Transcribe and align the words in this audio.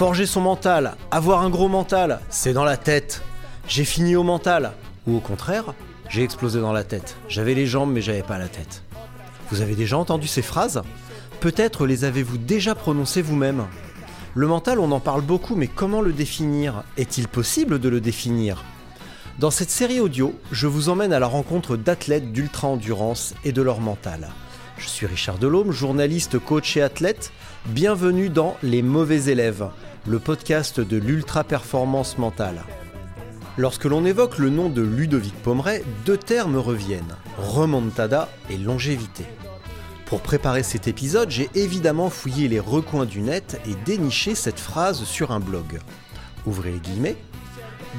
Forger 0.00 0.24
son 0.24 0.40
mental, 0.40 0.96
avoir 1.10 1.42
un 1.42 1.50
gros 1.50 1.68
mental, 1.68 2.20
c'est 2.30 2.54
dans 2.54 2.64
la 2.64 2.78
tête. 2.78 3.20
J'ai 3.68 3.84
fini 3.84 4.16
au 4.16 4.22
mental. 4.22 4.72
Ou 5.06 5.18
au 5.18 5.20
contraire, 5.20 5.74
j'ai 6.08 6.22
explosé 6.22 6.58
dans 6.58 6.72
la 6.72 6.84
tête. 6.84 7.18
J'avais 7.28 7.52
les 7.52 7.66
jambes 7.66 7.92
mais 7.92 8.00
j'avais 8.00 8.22
pas 8.22 8.38
la 8.38 8.48
tête. 8.48 8.82
Vous 9.50 9.60
avez 9.60 9.74
déjà 9.74 9.98
entendu 9.98 10.26
ces 10.26 10.40
phrases? 10.40 10.80
Peut-être 11.40 11.84
les 11.84 12.04
avez-vous 12.04 12.38
déjà 12.38 12.74
prononcées 12.74 13.20
vous-même 13.20 13.66
Le 14.34 14.46
mental, 14.46 14.78
on 14.78 14.90
en 14.90 15.00
parle 15.00 15.20
beaucoup, 15.20 15.54
mais 15.54 15.66
comment 15.66 16.00
le 16.00 16.14
définir? 16.14 16.82
Est-il 16.96 17.28
possible 17.28 17.78
de 17.78 17.90
le 17.90 18.00
définir? 18.00 18.64
Dans 19.38 19.50
cette 19.50 19.68
série 19.68 20.00
audio, 20.00 20.34
je 20.50 20.66
vous 20.66 20.88
emmène 20.88 21.12
à 21.12 21.18
la 21.18 21.26
rencontre 21.26 21.76
d'athlètes 21.76 22.32
d'ultra-endurance 22.32 23.34
et 23.44 23.52
de 23.52 23.60
leur 23.60 23.80
mental. 23.80 24.30
Je 24.78 24.88
suis 24.88 25.04
Richard 25.04 25.36
Delhomme, 25.36 25.72
journaliste, 25.72 26.38
coach 26.38 26.78
et 26.78 26.82
athlète. 26.82 27.32
Bienvenue 27.66 28.30
dans 28.30 28.56
Les 28.62 28.82
mauvais 28.82 29.30
élèves, 29.30 29.68
le 30.06 30.18
podcast 30.18 30.80
de 30.80 30.96
l'ultra-performance 30.96 32.16
mentale. 32.16 32.64
Lorsque 33.58 33.84
l'on 33.84 34.04
évoque 34.06 34.38
le 34.38 34.48
nom 34.48 34.70
de 34.70 34.80
Ludovic 34.80 35.34
Pomeray, 35.42 35.84
deux 36.06 36.16
termes 36.16 36.56
reviennent, 36.56 37.16
remontada 37.36 38.28
et 38.48 38.56
longévité. 38.56 39.24
Pour 40.06 40.22
préparer 40.22 40.62
cet 40.62 40.88
épisode, 40.88 41.30
j'ai 41.30 41.50
évidemment 41.54 42.08
fouillé 42.08 42.48
les 42.48 42.58
recoins 42.58 43.04
du 43.04 43.20
net 43.20 43.60
et 43.68 43.74
déniché 43.84 44.34
cette 44.34 44.58
phrase 44.58 45.04
sur 45.04 45.30
un 45.30 45.38
blog. 45.38 45.80
Ouvrez 46.46 46.72
les 46.72 46.80
guillemets. 46.80 47.16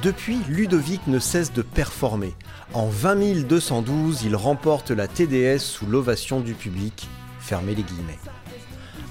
Depuis, 0.01 0.39
Ludovic 0.49 1.05
ne 1.05 1.19
cesse 1.19 1.53
de 1.53 1.61
performer. 1.61 2.33
En 2.73 2.87
20 2.87 3.47
212, 3.47 4.23
il 4.23 4.35
remporte 4.35 4.89
la 4.89 5.07
TDS 5.07 5.59
sous 5.59 5.85
l'ovation 5.85 6.41
du 6.41 6.55
public. 6.55 7.07
Fermez 7.39 7.75
les 7.75 7.83
guillemets. 7.83 8.19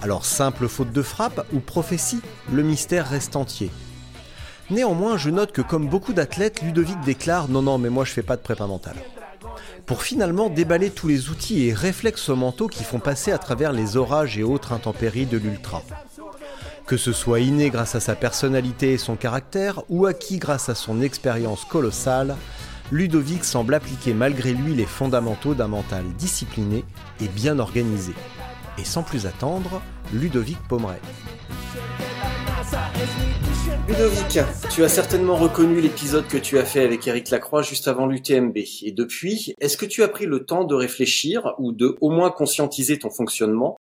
Alors 0.03 0.25
simple 0.25 0.67
faute 0.67 0.93
de 0.93 1.03
frappe 1.03 1.47
ou 1.53 1.61
prophétie, 1.61 2.21
le 2.51 2.63
mystère 2.63 3.09
reste 3.09 3.37
entier. 3.37 3.71
Néanmoins, 4.71 5.19
je 5.19 5.29
note 5.31 5.53
que 5.53 5.63
comme 5.63 5.89
beaucoup 5.89 6.13
d'athlètes, 6.13 6.63
Ludovic 6.63 7.01
déclare 7.01 7.49
non 7.49 7.61
non 7.61 7.77
mais 7.77 7.91
moi 7.91 8.05
je 8.05 8.13
fais 8.13 8.23
pas 8.23 8.37
de 8.37 8.41
prépa 8.41 8.67
mentale. 8.67 8.97
Pour 9.85 10.03
finalement 10.03 10.49
déballer 10.49 10.91
tous 10.91 11.09
les 11.09 11.29
outils 11.29 11.67
et 11.67 11.75
réflexes 11.75 12.29
mentaux 12.31 12.69
qui 12.69 12.85
font 12.85 13.01
passer 13.01 13.33
à 13.33 13.39
travers 13.39 13.73
les 13.73 13.97
orages 13.97 14.39
et 14.39 14.43
autres 14.43 14.73
intempéries 14.73 15.27
de 15.27 15.37
l'ultra. 15.37 15.83
Que 16.87 16.97
ce 16.97 17.13
soit 17.13 17.41
inné 17.41 17.69
grâce 17.71 17.95
à 17.95 18.01
sa 18.01 18.15
personnalité 18.15 18.93
et 18.93 18.99
son 18.99 19.17
caractère, 19.17 19.83
ou 19.89 20.07
acquis 20.07 20.39
grâce 20.39 20.69
à 20.69 20.75
son 20.75 21.03
expérience 21.03 21.65
colossale, 21.65 22.37
Ludovic 22.91 23.45
semble 23.45 23.75
appliquer 23.75 24.15
malgré 24.15 24.53
lui 24.53 24.75
les 24.75 24.87
fondamentaux 24.87 25.55
d'un 25.55 25.69
mental 25.69 26.05
discipliné 26.19 26.85
et 27.21 27.29
bien 27.29 27.59
organisé. 27.59 28.15
Et 28.79 28.85
sans 28.85 29.03
plus 29.03 29.27
attendre, 29.27 29.83
Ludovic 30.13 30.59
Pomeray. 30.69 31.01
Ludovic, 33.89 34.39
tu 34.71 34.85
as 34.85 34.89
certainement 34.89 35.37
reconnu 35.37 35.81
l'épisode 35.81 36.27
que 36.29 36.39
tu 36.39 36.59
as 36.59 36.65
fait 36.65 36.85
avec 36.85 37.07
Eric 37.09 37.31
Lacroix 37.31 37.63
juste 37.63 37.89
avant 37.89 38.07
l'UTMB. 38.07 38.57
Et 38.83 38.93
depuis, 38.93 39.55
est-ce 39.61 39.77
que 39.77 39.87
tu 39.87 40.03
as 40.03 40.09
pris 40.09 40.27
le 40.27 40.45
temps 40.47 40.65
de 40.65 40.75
réfléchir 40.75 41.55
ou 41.59 41.73
de 41.73 41.97
au 42.01 42.11
moins 42.11 42.31
conscientiser 42.31 42.99
ton 42.99 43.11
fonctionnement? 43.11 43.79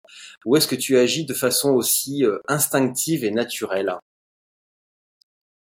Ou 0.46 0.56
est-ce 0.56 0.68
que 0.68 0.76
tu 0.76 0.98
agis 0.98 1.26
de 1.26 1.34
façon 1.34 1.72
aussi 1.72 2.24
euh, 2.24 2.40
instinctive 2.48 3.26
et 3.26 3.32
naturelle? 3.32 3.98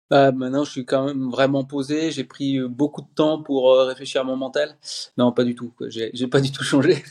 Bah, 0.10 0.32
maintenant, 0.32 0.64
je 0.64 0.72
suis 0.72 0.86
quand 0.86 1.06
même 1.06 1.30
vraiment 1.30 1.64
posé. 1.64 2.12
J'ai 2.12 2.24
pris 2.24 2.58
euh, 2.58 2.68
beaucoup 2.68 3.02
de 3.02 3.14
temps 3.16 3.42
pour 3.42 3.72
euh, 3.72 3.86
réfléchir 3.86 4.22
à 4.22 4.24
mon 4.24 4.36
mental. 4.36 4.78
Non, 5.18 5.32
pas 5.32 5.44
du 5.44 5.56
tout. 5.56 5.74
j'ai 5.88 6.28
pas 6.28 6.42
du 6.42 6.52
tout 6.52 6.64
changé. 6.64 7.04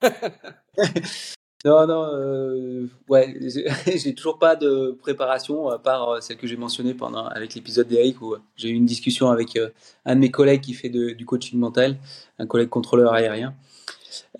non, 1.64 1.86
non. 1.86 2.04
euh, 2.14 2.88
ouais, 3.08 3.36
j'ai 3.96 4.14
toujours 4.14 4.38
pas 4.38 4.56
de 4.56 4.96
préparation 5.00 5.68
à 5.68 5.78
part 5.78 6.08
euh, 6.08 6.20
celle 6.20 6.38
que 6.38 6.46
j'ai 6.46 6.56
mentionnée 6.56 6.94
pendant 6.94 7.26
avec 7.26 7.54
l'épisode 7.54 7.88
d'Eric 7.88 8.20
où 8.22 8.34
euh, 8.34 8.38
j'ai 8.56 8.68
eu 8.68 8.74
une 8.74 8.86
discussion 8.86 9.30
avec 9.30 9.58
un 10.06 10.14
de 10.14 10.20
mes 10.20 10.30
collègues 10.30 10.62
qui 10.62 10.74
fait 10.74 10.88
du 10.88 11.26
coaching 11.26 11.58
mental, 11.58 11.98
un 12.38 12.46
collègue 12.46 12.68
contrôleur 12.68 13.12
aérien. 13.12 13.54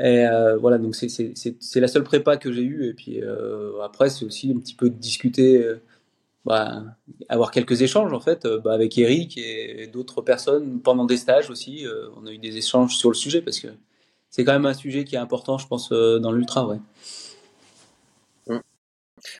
Et 0.01 0.25
voilà, 0.61 0.79
donc 0.79 0.95
c'est 0.95 1.81
la 1.81 1.89
seule 1.89 2.05
prépa 2.05 2.37
que 2.37 2.53
j'ai 2.53 2.63
eue. 2.63 2.89
Et 2.89 2.95
puis 2.95 3.21
après, 3.83 4.11
c'est 4.11 4.25
aussi 4.25 4.53
un 4.55 4.59
petit 4.59 4.75
peu 4.75 4.91
de 4.91 4.95
discuter. 4.95 5.65
bah, 6.45 6.83
avoir 7.29 7.51
quelques 7.51 7.83
échanges 7.83 8.13
en 8.13 8.21
fait 8.21 8.47
bah, 8.65 8.73
avec 8.73 8.99
Eric 8.99 9.39
et 9.39 9.87
d'autres 9.93 10.23
personnes 10.23 10.81
pendant 10.81 11.05
des 11.05 11.17
stages 11.17 11.51
aussi. 11.51 11.87
on 12.17 12.27
a 12.27 12.33
eu 12.33 12.39
des 12.39 12.57
échanges 12.57 12.97
sur 12.97 13.11
le 13.11 13.15
sujet 13.15 13.43
parce 13.43 13.61
que 13.61 13.69
c'est 14.33 14.45
quand 14.45 14.55
même 14.55 14.67
un 14.67 14.75
sujet 14.75 15.05
qui 15.05 15.15
est 15.15 15.19
important, 15.19 15.59
je 15.59 15.67
pense, 15.67 15.93
euh, 15.93 16.19
dans 16.19 16.33
l'ultra. 16.33 16.67
Ouais. 16.67 16.79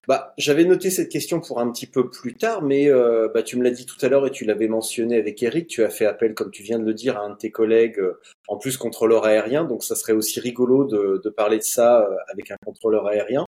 Bah, 0.07 0.33
j'avais 0.39 0.65
noté 0.65 0.91
cette 0.91 1.09
question 1.09 1.41
pour 1.41 1.59
un 1.59 1.73
petit 1.73 1.87
peu 1.87 2.09
plus 2.09 2.35
tard, 2.35 2.63
mais 2.63 2.89
euh, 2.89 3.29
bah, 3.33 3.43
tu 3.43 3.57
me 3.57 3.65
l'as 3.65 3.71
dit 3.71 3.85
tout 3.85 3.97
à 4.03 4.09
l'heure 4.09 4.27
et 4.27 4.31
tu 4.31 4.45
l'avais 4.45 4.69
mentionné 4.69 5.17
avec 5.17 5.43
Eric. 5.43 5.67
Tu 5.67 5.83
as 5.83 5.89
fait 5.89 6.05
appel, 6.05 6.35
comme 6.35 6.51
tu 6.51 6.63
viens 6.63 6.79
de 6.79 6.85
le 6.85 6.93
dire, 6.93 7.17
à 7.17 7.23
un 7.23 7.31
de 7.31 7.37
tes 7.37 7.51
collègues, 7.51 7.99
euh, 7.99 8.21
en 8.49 8.59
plus 8.59 8.77
contrôleur 8.77 9.25
aérien. 9.25 9.65
Donc, 9.65 9.83
ça 9.83 9.97
serait 9.97 10.13
aussi 10.13 10.41
rigolo 10.41 10.85
de, 10.85 11.29
parler 11.31 11.57
de 11.57 11.65
ça 11.65 12.07
avec 12.31 12.51
un 12.51 12.57
contrôleur 12.65 13.07
aérien. 13.07 13.47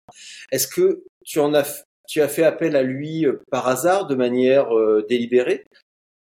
Est-ce 0.53 0.69
que 0.69 1.03
tu 1.25 1.41
en 1.41 1.53
as, 1.55 1.85
tu 2.07 2.23
as 2.23 2.29
fait 2.29 2.45
appel 2.45 2.77
à 2.77 2.83
lui 2.83 3.27
par 3.51 3.67
hasard, 3.67 4.07
de 4.07 4.15
manière 4.15 4.71
délibérée? 5.09 5.65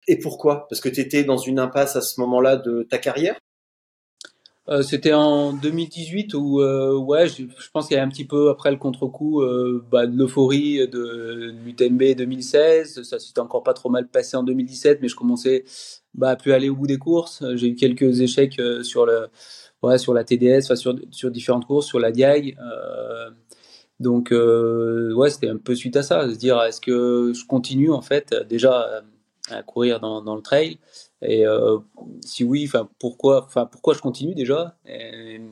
Et 0.07 0.17
pourquoi? 0.17 0.67
Parce 0.67 0.81
que 0.81 0.89
tu 0.89 0.99
étais 0.99 1.23
dans 1.23 1.37
une 1.37 1.59
impasse 1.59 1.95
à 1.95 2.01
ce 2.01 2.19
moment-là 2.19 2.57
de 2.57 2.83
ta 2.83 2.97
carrière? 2.97 3.37
Euh, 4.69 4.83
C'était 4.83 5.13
en 5.13 5.53
2018 5.53 6.35
où, 6.35 6.61
euh, 6.61 6.95
ouais, 6.95 7.27
je, 7.27 7.44
pense 7.73 7.88
qu'il 7.88 7.97
y 7.97 7.99
a 7.99 8.03
un 8.03 8.09
petit 8.09 8.25
peu 8.25 8.49
après 8.49 8.69
le 8.69 8.77
contre-coup 8.77 9.41
euh, 9.41 9.83
bah, 9.91 10.05
de 10.05 10.16
l'euphorie 10.16 10.88
de 10.88 11.51
l'UTMB 11.66 12.16
2016. 12.16 13.01
Ça 13.03 13.19
s'était 13.19 13.39
encore 13.39 13.63
pas 13.63 13.73
trop 13.73 13.89
mal 13.89 14.07
passé 14.07 14.38
en 14.38 14.44
2017, 14.44 14.99
mais 15.01 15.07
je 15.07 15.16
commençais 15.16 15.66
bah, 16.13 16.29
à 16.29 16.35
plus 16.35 16.53
aller 16.53 16.69
au 16.69 16.75
bout 16.75 16.88
des 16.88 16.97
courses. 16.97 17.44
J'ai 17.55 17.69
eu 17.69 17.75
quelques 17.75 18.22
échecs 18.22 18.61
sur 18.83 19.05
le, 19.05 19.27
ouais, 19.81 19.97
sur 19.97 20.13
la 20.13 20.23
TDS, 20.23 20.75
sur, 20.75 20.95
sur 21.09 21.31
différentes 21.31 21.66
courses, 21.66 21.88
sur 21.88 21.99
la 21.99 22.11
Diag. 22.11 22.57
Donc, 23.99 24.31
ouais, 24.31 25.29
c'était 25.31 25.49
un 25.49 25.57
peu 25.57 25.75
suite 25.75 25.95
à 25.95 26.03
ça, 26.03 26.29
se 26.29 26.35
dire 26.35 26.61
est-ce 26.61 26.81
que 26.81 27.33
je 27.33 27.45
continue 27.45 27.91
en 27.91 28.01
fait 28.01 28.35
déjà 28.47 29.03
à 29.49 29.63
courir 29.63 29.99
dans 29.99 30.35
le 30.35 30.41
trail? 30.41 30.79
Et 31.22 31.46
euh, 31.46 31.78
si 32.26 32.44
oui, 32.44 32.66
enfin 32.66 32.90
pourquoi, 33.00 33.46
enfin 33.46 33.66
pourquoi 33.66 33.94
je 33.94 34.00
continue 34.00 34.34
déjà? 34.35 34.76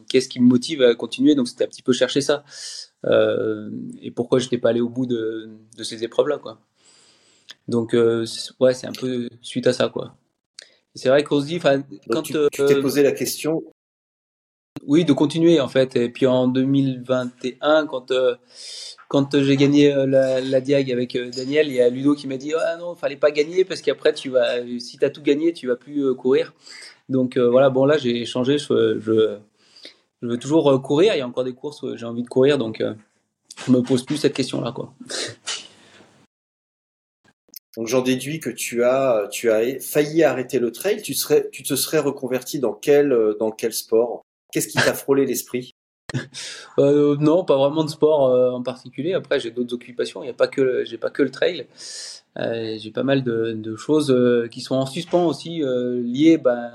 Qu'est-ce 0.09 0.27
qui 0.27 0.39
me 0.39 0.47
motive 0.47 0.81
à 0.81 0.95
continuer? 0.95 1.35
Donc 1.35 1.47
c'était 1.47 1.65
un 1.65 1.67
petit 1.67 1.83
peu 1.83 1.93
chercher 1.93 2.21
ça 2.21 2.43
Euh, 3.05 3.69
et 4.01 4.11
pourquoi 4.11 4.39
je 4.39 4.45
n'étais 4.45 4.57
pas 4.57 4.69
allé 4.69 4.81
au 4.81 4.89
bout 4.89 5.05
de, 5.05 5.49
de 5.77 5.83
ces 5.83 6.03
épreuves-là, 6.03 6.37
quoi. 6.37 6.59
Donc 7.67 7.93
euh, 7.93 8.25
ouais, 8.59 8.73
c'est 8.73 8.87
un 8.87 8.91
peu 8.91 9.29
suite 9.41 9.67
à 9.67 9.73
ça, 9.73 9.89
quoi. 9.89 10.15
C'est 10.95 11.09
vrai 11.09 11.23
qu'on 11.23 11.39
se 11.39 11.45
dit, 11.45 11.57
enfin 11.57 11.83
quand 12.09 12.23
tu 12.23 12.33
tu 12.51 12.65
t'es 12.65 12.75
euh, 12.75 12.81
posé 12.81 13.03
la 13.03 13.11
question. 13.11 13.63
Oui, 14.89 15.05
de 15.05 15.13
continuer 15.13 15.59
en 15.61 15.67
fait. 15.69 15.95
Et 15.95 16.09
puis 16.09 16.25
en 16.25 16.47
2021, 16.47 17.85
quand 17.85 18.11
euh, 18.11 18.35
quand 19.07 19.39
j'ai 19.39 19.55
gagné 19.55 19.93
euh, 19.93 20.07
la, 20.07 20.41
la 20.41 20.61
Diag 20.61 20.91
avec 20.91 21.15
euh, 21.15 21.29
Daniel, 21.29 21.67
il 21.67 21.75
y 21.75 21.81
a 21.81 21.89
Ludo 21.89 22.15
qui 22.15 22.27
m'a 22.27 22.37
dit 22.37 22.53
ah 22.53 22.75
non, 22.77 22.95
fallait 22.95 23.15
pas 23.15 23.31
gagner 23.31 23.65
parce 23.65 23.81
qu'après 23.81 24.13
tu 24.13 24.29
vas, 24.29 24.57
si 24.79 24.97
t'as 24.97 25.11
tout 25.11 25.21
gagné, 25.21 25.53
tu 25.53 25.67
vas 25.67 25.75
plus 25.75 26.03
euh, 26.05 26.15
courir. 26.15 26.53
Donc 27.07 27.37
euh, 27.37 27.49
voilà, 27.49 27.69
bon 27.69 27.85
là 27.85 27.97
j'ai 27.97 28.25
changé. 28.25 28.57
Je, 28.57 29.37
veux 30.21 30.37
toujours 30.39 30.71
euh, 30.71 30.79
courir. 30.79 31.13
Il 31.13 31.19
y 31.19 31.21
a 31.21 31.27
encore 31.27 31.43
des 31.43 31.53
courses 31.53 31.83
où 31.83 31.95
j'ai 31.95 32.05
envie 32.05 32.23
de 32.23 32.27
courir, 32.27 32.57
donc 32.57 32.81
euh, 32.81 32.95
je 33.65 33.71
me 33.71 33.81
pose 33.83 34.03
plus 34.05 34.17
cette 34.17 34.33
question-là 34.33 34.71
quoi. 34.71 34.93
Donc 37.77 37.87
j'en 37.87 38.01
déduis 38.01 38.39
que 38.39 38.49
tu 38.49 38.83
as, 38.83 39.27
tu 39.31 39.51
as 39.51 39.79
failli 39.79 40.23
arrêter 40.23 40.57
le 40.57 40.71
trail. 40.71 41.03
Tu 41.03 41.15
tu 41.51 41.63
te 41.63 41.75
serais 41.75 41.99
reconverti 41.99 42.59
dans 42.59 42.73
quel, 42.73 43.35
dans 43.39 43.51
quel 43.51 43.73
sport? 43.73 44.23
Qu'est-ce 44.51 44.67
qui 44.67 44.77
t'a 44.77 44.93
frôlé 44.93 45.25
l'esprit? 45.25 45.75
Euh, 46.79 47.17
Non, 47.19 47.43
pas 47.45 47.57
vraiment 47.57 47.83
de 47.83 47.89
sport 47.89 48.27
euh, 48.27 48.51
en 48.51 48.63
particulier. 48.63 49.13
Après, 49.13 49.39
j'ai 49.39 49.51
d'autres 49.51 49.73
occupations. 49.73 50.23
Il 50.23 50.25
n'y 50.27 50.31
a 50.31 50.35
pas 50.35 50.47
que, 50.47 50.83
j'ai 50.85 50.97
pas 50.97 51.09
que 51.09 51.21
le 51.21 51.29
trail. 51.29 51.67
Euh, 52.37 52.77
j'ai 52.79 52.91
pas 52.91 53.03
mal 53.03 53.23
de, 53.23 53.51
de 53.53 53.75
choses 53.75 54.15
qui 54.49 54.61
sont 54.61 54.75
en 54.75 54.85
suspens 54.85 55.25
aussi 55.25 55.61
liées 55.61 56.37
ben, 56.37 56.71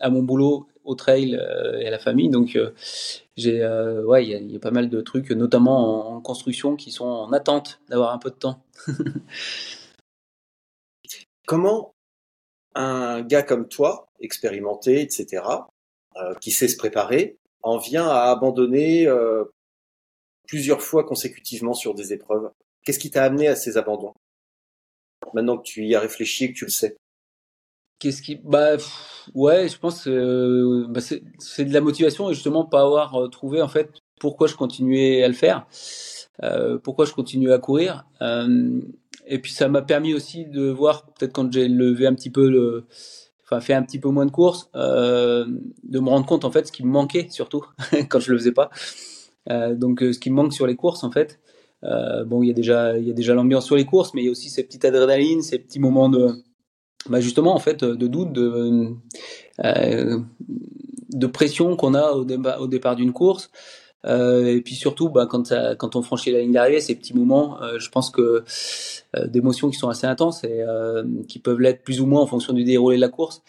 à 0.00 0.10
mon 0.10 0.22
boulot, 0.22 0.68
au 0.84 0.94
trail 0.94 1.34
et 1.80 1.86
à 1.86 1.90
la 1.90 1.98
famille. 1.98 2.28
Donc 2.30 2.58
j'ai, 3.36 3.66
ouais, 4.04 4.24
il 4.24 4.30
y, 4.30 4.34
a, 4.34 4.38
y, 4.38 4.56
a 4.56 4.60
pas 4.60 4.70
mal 4.70 4.88
de 4.88 5.00
trucs, 5.00 5.30
notamment 5.30 6.12
en, 6.12 6.16
en 6.16 6.20
construction, 6.20 6.76
qui 6.76 6.90
sont 6.92 7.04
en 7.04 7.32
attente 7.32 7.80
d'avoir 7.88 8.12
un 8.12 8.18
peu 8.18 8.30
de 8.30 8.36
temps. 8.36 8.62
Comment 11.46 11.94
un 12.74 13.22
gars 13.22 13.42
comme 13.42 13.68
toi, 13.68 14.08
expérimenté, 14.20 15.00
etc., 15.00 15.42
qui 16.40 16.50
sait 16.50 16.68
se 16.68 16.76
préparer, 16.76 17.36
en 17.62 17.78
vient 17.78 18.06
à 18.06 18.30
abandonner 18.30 19.08
euh, 19.08 19.44
plusieurs 20.46 20.82
fois 20.82 21.04
consécutivement 21.04 21.74
sur 21.74 21.94
des 21.94 22.12
épreuves 22.12 22.50
Qu'est-ce 22.84 23.00
qui 23.00 23.10
t'a 23.10 23.24
amené 23.24 23.48
à 23.48 23.56
ces 23.56 23.78
abandons? 23.78 24.14
Maintenant 25.34 25.58
que 25.58 25.64
tu 25.64 25.84
y 25.84 25.96
as 25.96 26.00
réfléchi 26.00 26.44
et 26.44 26.52
que 26.52 26.56
tu 26.56 26.64
le 26.64 26.70
sais. 26.70 26.96
Qu'est-ce 27.98 28.22
qui, 28.22 28.36
bah, 28.36 28.76
ouais, 29.34 29.68
je 29.68 29.76
pense, 29.76 30.06
euh, 30.06 30.86
bah, 30.88 31.00
c'est 31.00 31.64
de 31.64 31.74
la 31.74 31.80
motivation 31.80 32.30
et 32.30 32.34
justement 32.34 32.64
pas 32.64 32.82
avoir 32.82 33.16
euh, 33.16 33.28
trouvé 33.28 33.60
en 33.60 33.66
fait 33.66 33.90
pourquoi 34.20 34.46
je 34.46 34.54
continuais 34.54 35.24
à 35.24 35.28
le 35.28 35.34
faire, 35.34 35.66
euh, 36.44 36.78
pourquoi 36.78 37.06
je 37.06 37.12
continuais 37.12 37.52
à 37.52 37.58
courir. 37.58 38.06
Euh, 38.22 38.80
et 39.26 39.40
puis 39.40 39.50
ça 39.50 39.66
m'a 39.66 39.82
permis 39.82 40.14
aussi 40.14 40.46
de 40.46 40.70
voir 40.70 41.06
peut-être 41.06 41.32
quand 41.32 41.52
j'ai 41.52 41.66
levé 41.66 42.06
un 42.06 42.14
petit 42.14 42.30
peu 42.30 42.48
le, 42.48 42.86
enfin 43.46 43.60
fait 43.60 43.74
un 43.74 43.82
petit 43.82 43.98
peu 43.98 44.08
moins 44.08 44.26
de 44.26 44.30
courses, 44.30 44.68
euh, 44.74 45.46
de 45.84 46.00
me 46.00 46.08
rendre 46.08 46.26
compte 46.26 46.44
en 46.44 46.50
fait 46.50 46.66
ce 46.66 46.72
qui 46.72 46.84
me 46.84 46.90
manquait 46.90 47.28
surtout 47.30 47.64
quand 48.08 48.20
je 48.20 48.32
le 48.32 48.38
faisais 48.38 48.52
pas. 48.52 48.70
Euh, 49.50 49.74
donc 49.74 50.00
ce 50.00 50.18
qui 50.18 50.30
me 50.30 50.36
manque 50.36 50.52
sur 50.52 50.66
les 50.66 50.76
courses 50.76 51.04
en 51.04 51.10
fait. 51.10 51.40
Euh, 51.84 52.24
bon, 52.24 52.42
il 52.42 52.48
y 52.48 52.50
a 52.50 52.54
déjà 52.54 52.98
il 52.98 53.06
y 53.06 53.10
a 53.10 53.14
déjà 53.14 53.34
l'ambiance 53.34 53.66
sur 53.66 53.76
les 53.76 53.84
courses, 53.84 54.14
mais 54.14 54.22
il 54.22 54.24
y 54.26 54.28
a 54.28 54.30
aussi 54.30 54.50
ces 54.50 54.64
petites 54.64 54.84
adrénaline, 54.84 55.42
ces 55.42 55.58
petits 55.58 55.78
moments 55.78 56.08
de 56.08 56.32
bah 57.08 57.20
justement 57.20 57.54
en 57.54 57.58
fait 57.58 57.84
de 57.84 58.06
doute, 58.06 58.32
de 58.32 58.88
euh, 59.64 60.20
de 61.10 61.26
pression 61.26 61.76
qu'on 61.76 61.94
a 61.94 62.10
au, 62.12 62.24
déba, 62.24 62.58
au 62.58 62.66
départ 62.66 62.96
d'une 62.96 63.12
course. 63.12 63.50
Euh, 64.06 64.46
et 64.46 64.60
puis 64.60 64.74
surtout, 64.74 65.08
bah, 65.08 65.26
quand, 65.28 65.46
ça, 65.46 65.74
quand 65.74 65.96
on 65.96 66.02
franchit 66.02 66.30
la 66.30 66.40
ligne 66.40 66.52
d'arrivée, 66.52 66.80
ces 66.80 66.94
petits 66.94 67.14
moments, 67.14 67.60
euh, 67.62 67.78
je 67.78 67.90
pense 67.90 68.10
que 68.10 68.44
euh, 69.16 69.26
d'émotions 69.26 69.68
qui 69.68 69.78
sont 69.78 69.88
assez 69.88 70.06
intenses 70.06 70.44
et 70.44 70.62
euh, 70.62 71.04
qui 71.28 71.38
peuvent 71.38 71.60
l'être 71.60 71.82
plus 71.82 72.00
ou 72.00 72.06
moins 72.06 72.20
en 72.20 72.26
fonction 72.26 72.52
du 72.52 72.64
déroulé 72.64 72.96
de 72.96 73.00
la 73.00 73.08
course. 73.08 73.42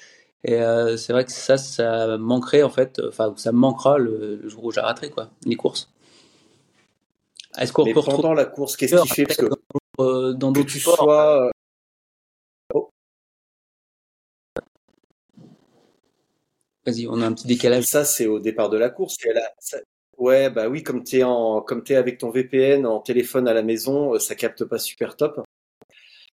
Et 0.44 0.56
euh, 0.56 0.98
c'est 0.98 1.13
vrai 1.13 1.25
que 1.25 1.31
ça, 1.31 1.57
ça 1.57 2.18
manquerait 2.18 2.63
en 2.63 2.69
fait, 2.69 3.01
enfin, 3.07 3.33
ça 3.38 3.51
me 3.51 3.57
manquera 3.57 3.98
le, 3.98 4.38
le 4.42 4.50
jour 4.50 4.63
où 4.65 4.71
j'arrêterai 4.71 5.09
quoi, 5.09 5.30
les 5.45 5.56
courses. 5.56 5.89
Est-ce 7.57 7.74
qu'on 7.74 7.86
peut 7.86 7.94
pendant 7.94 8.33
la 8.33 8.45
course, 8.45 8.77
qu'est-ce 8.77 9.01
qui 9.01 9.07
fait 9.09 9.25
parce 9.25 9.38
que 9.38 10.33
dans 10.33 10.54
tu 10.54 10.80
sports, 10.80 10.98
sois 10.98 11.51
oh. 12.74 12.89
Vas-y, 16.86 17.07
on 17.07 17.19
a 17.21 17.25
un 17.25 17.33
petit 17.33 17.48
décalage. 17.48 17.86
Ça, 17.86 18.06
c'est 18.06 18.27
au 18.27 18.39
départ 18.39 18.69
de 18.69 18.77
la 18.77 18.89
course. 18.89 19.18
Ça... 19.59 19.80
Ouais, 20.18 20.50
bah 20.50 20.68
oui, 20.68 20.84
comme 20.84 21.04
t'es 21.04 21.24
en, 21.24 21.62
comme 21.62 21.84
t'es 21.84 21.96
avec 21.96 22.18
ton 22.18 22.31
VPN 22.31 22.86
en 22.88 23.00
téléphone 23.00 23.48
à 23.48 23.54
la 23.54 23.62
maison, 23.62 24.18
ça 24.19 24.36
capte 24.36 24.66
pas 24.66 24.80
super 24.80 25.16
top. 25.16 25.42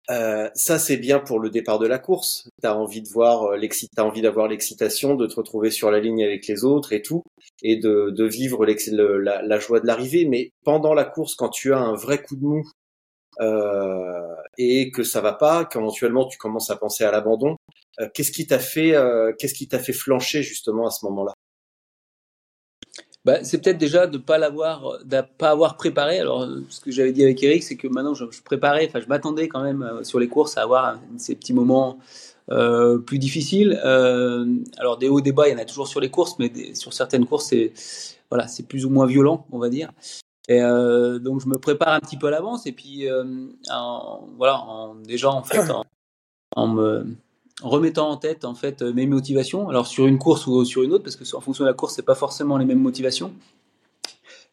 Euh, 0.10 0.50
ça, 0.56 0.80
c'est 0.80 0.98
bien 0.98 1.19
pour 1.19 1.39
le 1.39 1.50
départ 1.50 1.80
de 1.80 1.88
la 1.88 2.00
course. 2.00 2.50
T'as 2.62 2.74
envie 2.74 3.01
de 3.01 3.07
voir 3.10 3.56
l'excit, 3.56 3.88
t'as 3.95 4.04
envie 4.04 4.22
d'avoir 4.22 4.48
l'excitation, 4.48 5.16
de 5.16 5.28
te 5.28 5.36
retrouver 5.36 5.72
sur 5.72 5.89
la 5.92 6.00
ligne 6.00 6.24
avec 6.24 6.48
les 6.48 6.63
autres 6.63 6.94
et 6.94 7.01
tout, 7.01 7.24
et 7.63 7.78
de, 7.78 8.24
vivre 8.25 8.66
la, 8.66 9.60
joie 9.60 9.80
de 9.80 9.88
l'arrivée. 9.88 10.25
Mais 10.25 10.51
pendant 10.63 10.94
la 10.94 11.06
course, 11.06 11.36
quand 11.36 11.50
tu 11.50 11.74
as 11.74 11.80
un 11.80 11.95
vrai 11.95 12.22
coup 12.22 12.36
de 12.36 12.44
mou 12.44 12.63
euh, 13.39 14.36
et 14.57 14.92
que 14.92 15.04
ça 15.04 15.22
va 15.22 15.33
pas, 15.33 15.66
qu'éventuellement 15.66 16.25
tu 16.28 16.38
commences 16.38 16.69
à 16.69 16.75
penser 16.75 17.04
à 17.04 17.12
l'abandon, 17.12 17.56
euh, 18.00 18.10
qu'est-ce 18.13 18.31
qui 18.31 18.48
t'a 18.48 18.60
fait, 18.60 18.95
euh, 18.95 19.33
qu'est-ce 19.38 19.54
qui 19.54 19.68
t'a 19.68 19.80
fait 19.80 19.94
flancher 19.94 20.44
justement 20.44 20.88
à 20.88 20.92
ce 20.92 21.06
moment-là? 21.06 21.33
Bah, 23.23 23.44
c'est 23.44 23.62
peut-être 23.62 23.77
déjà 23.77 24.07
de 24.07 24.18
pas 24.18 24.39
l'avoir, 24.39 24.97
de 25.06 25.21
pas 25.38 25.51
avoir 25.51 25.77
préparé. 25.77 26.19
Alors, 26.19 26.47
ce 26.69 26.79
que 26.79 26.91
j'avais 26.91 27.12
dit 27.12 27.23
avec 27.23 27.41
Eric, 27.44 27.62
c'est 27.62 27.75
que 27.75 27.88
maintenant 27.88 28.15
je, 28.15 28.25
préparais, 28.44 28.88
enfin, 28.88 29.00
je 29.00 29.07
m'attendais 29.07 29.47
quand 29.47 29.62
même 29.62 29.83
euh, 29.83 30.03
sur 30.03 30.19
les 30.19 30.27
courses 30.27 30.57
à 30.57 30.63
avoir 30.63 31.00
ces 31.18 31.35
petits 31.35 31.53
moments 31.53 32.00
euh, 32.50 32.97
plus 32.97 33.19
difficiles. 33.19 33.79
Euh, 33.85 34.45
alors, 34.77 34.97
des 34.97 35.07
hauts, 35.07 35.21
des 35.21 35.33
bas, 35.33 35.47
il 35.47 35.51
y 35.51 35.56
en 35.56 35.59
a 35.59 35.65
toujours 35.65 35.88
sur 35.88 36.00
les 36.00 36.09
courses, 36.09 36.39
mais 36.39 36.73
sur 36.73 36.94
certaines 36.94 37.27
courses, 37.27 37.45
c'est 37.45 37.73
voilà, 38.31 38.47
c'est 38.47 38.63
plus 38.68 38.85
ou 38.85 38.89
moins 38.89 39.06
violent, 39.06 39.45
on 39.51 39.59
va 39.59 39.69
dire. 39.69 39.91
Et 40.47 40.59
donc, 40.59 41.41
je 41.41 41.47
me 41.47 41.57
prépare 41.57 41.94
un 41.94 42.00
petit 42.00 42.18
peu 42.18 42.27
à 42.27 42.31
l'avance, 42.31 42.65
et 42.65 42.71
puis 42.71 43.06
voilà, 44.38 44.65
déjà 45.03 45.29
en 45.29 45.44
fait, 45.44 45.69
en 46.56 46.68
me 46.68 47.06
remettant 47.61 48.09
en 48.09 48.17
tête 48.17 48.45
en 48.45 48.55
fait 48.55 48.81
mes 48.81 49.05
motivations. 49.05 49.69
Alors 49.69 49.87
sur 49.87 50.07
une 50.07 50.17
course 50.17 50.47
ou 50.47 50.65
sur 50.65 50.83
une 50.83 50.93
autre, 50.93 51.03
parce 51.03 51.15
que 51.15 51.35
en 51.35 51.41
fonction 51.41 51.63
de 51.63 51.69
la 51.69 51.73
course, 51.73 51.95
c'est 51.95 52.05
pas 52.05 52.15
forcément 52.15 52.57
les 52.57 52.65
mêmes 52.65 52.81
motivations. 52.81 53.33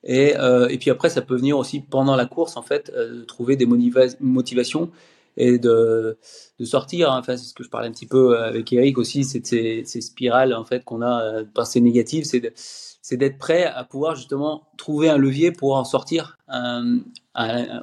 Et, 0.05 0.37
euh, 0.37 0.69
et 0.69 0.79
puis 0.79 0.91
après, 0.91 1.11
ça 1.11 1.23
peut 1.23 1.37
venir 1.37 1.59
aussi 1.59 1.81
pendant 1.81 2.17
la 2.17 2.27
course 2.27 2.57
en 2.57 2.63
fait, 2.63 2.93
euh, 2.95 3.25
trouver 3.25 3.57
des 3.57 3.67
motiva 3.67 4.03
motivations 4.21 4.91
et 5.37 5.59
de, 5.59 6.19
de 6.59 6.65
sortir. 6.65 7.13
Hein. 7.13 7.19
Enfin, 7.21 7.37
c'est 7.37 7.47
ce 7.47 7.55
que 7.55 7.65
je 7.65 7.69
parlais 7.69 7.89
un 7.89 7.93
petit 7.93 8.07
peu 8.07 8.39
avec 8.39 8.73
Eric 8.73 8.99
aussi, 8.99 9.25
c'est 9.25 9.45
ces, 9.47 9.83
ces 9.85 10.01
spirales 10.01 10.55
en 10.55 10.65
fait 10.65 10.85
qu'on 10.85 11.03
a 11.03 11.23
euh, 11.23 11.45
pensées 11.53 11.81
négatives, 11.81 12.25
c'est 12.25 12.41
de, 12.41 12.53
c'est 12.57 13.17
d'être 13.17 13.39
prêt 13.39 13.65
à 13.65 13.85
pouvoir 13.85 14.17
justement 14.17 14.69
trouver 14.77 15.09
un 15.09 15.17
levier 15.17 15.51
pour 15.51 15.77
en 15.77 15.85
sortir 15.85 16.39
euh, 16.53 16.99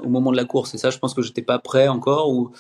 au 0.04 0.10
moment 0.10 0.31
de 0.31 0.38
la 0.38 0.45
course. 0.45 0.75
Et 0.75 0.77
ça, 0.77 0.89
je 0.89 1.00
pense 1.00 1.13
que 1.13 1.22
j'étais 1.22 1.42
pas 1.42 1.60
prêt 1.60 1.88
encore 1.88 2.30
ou 2.30 2.51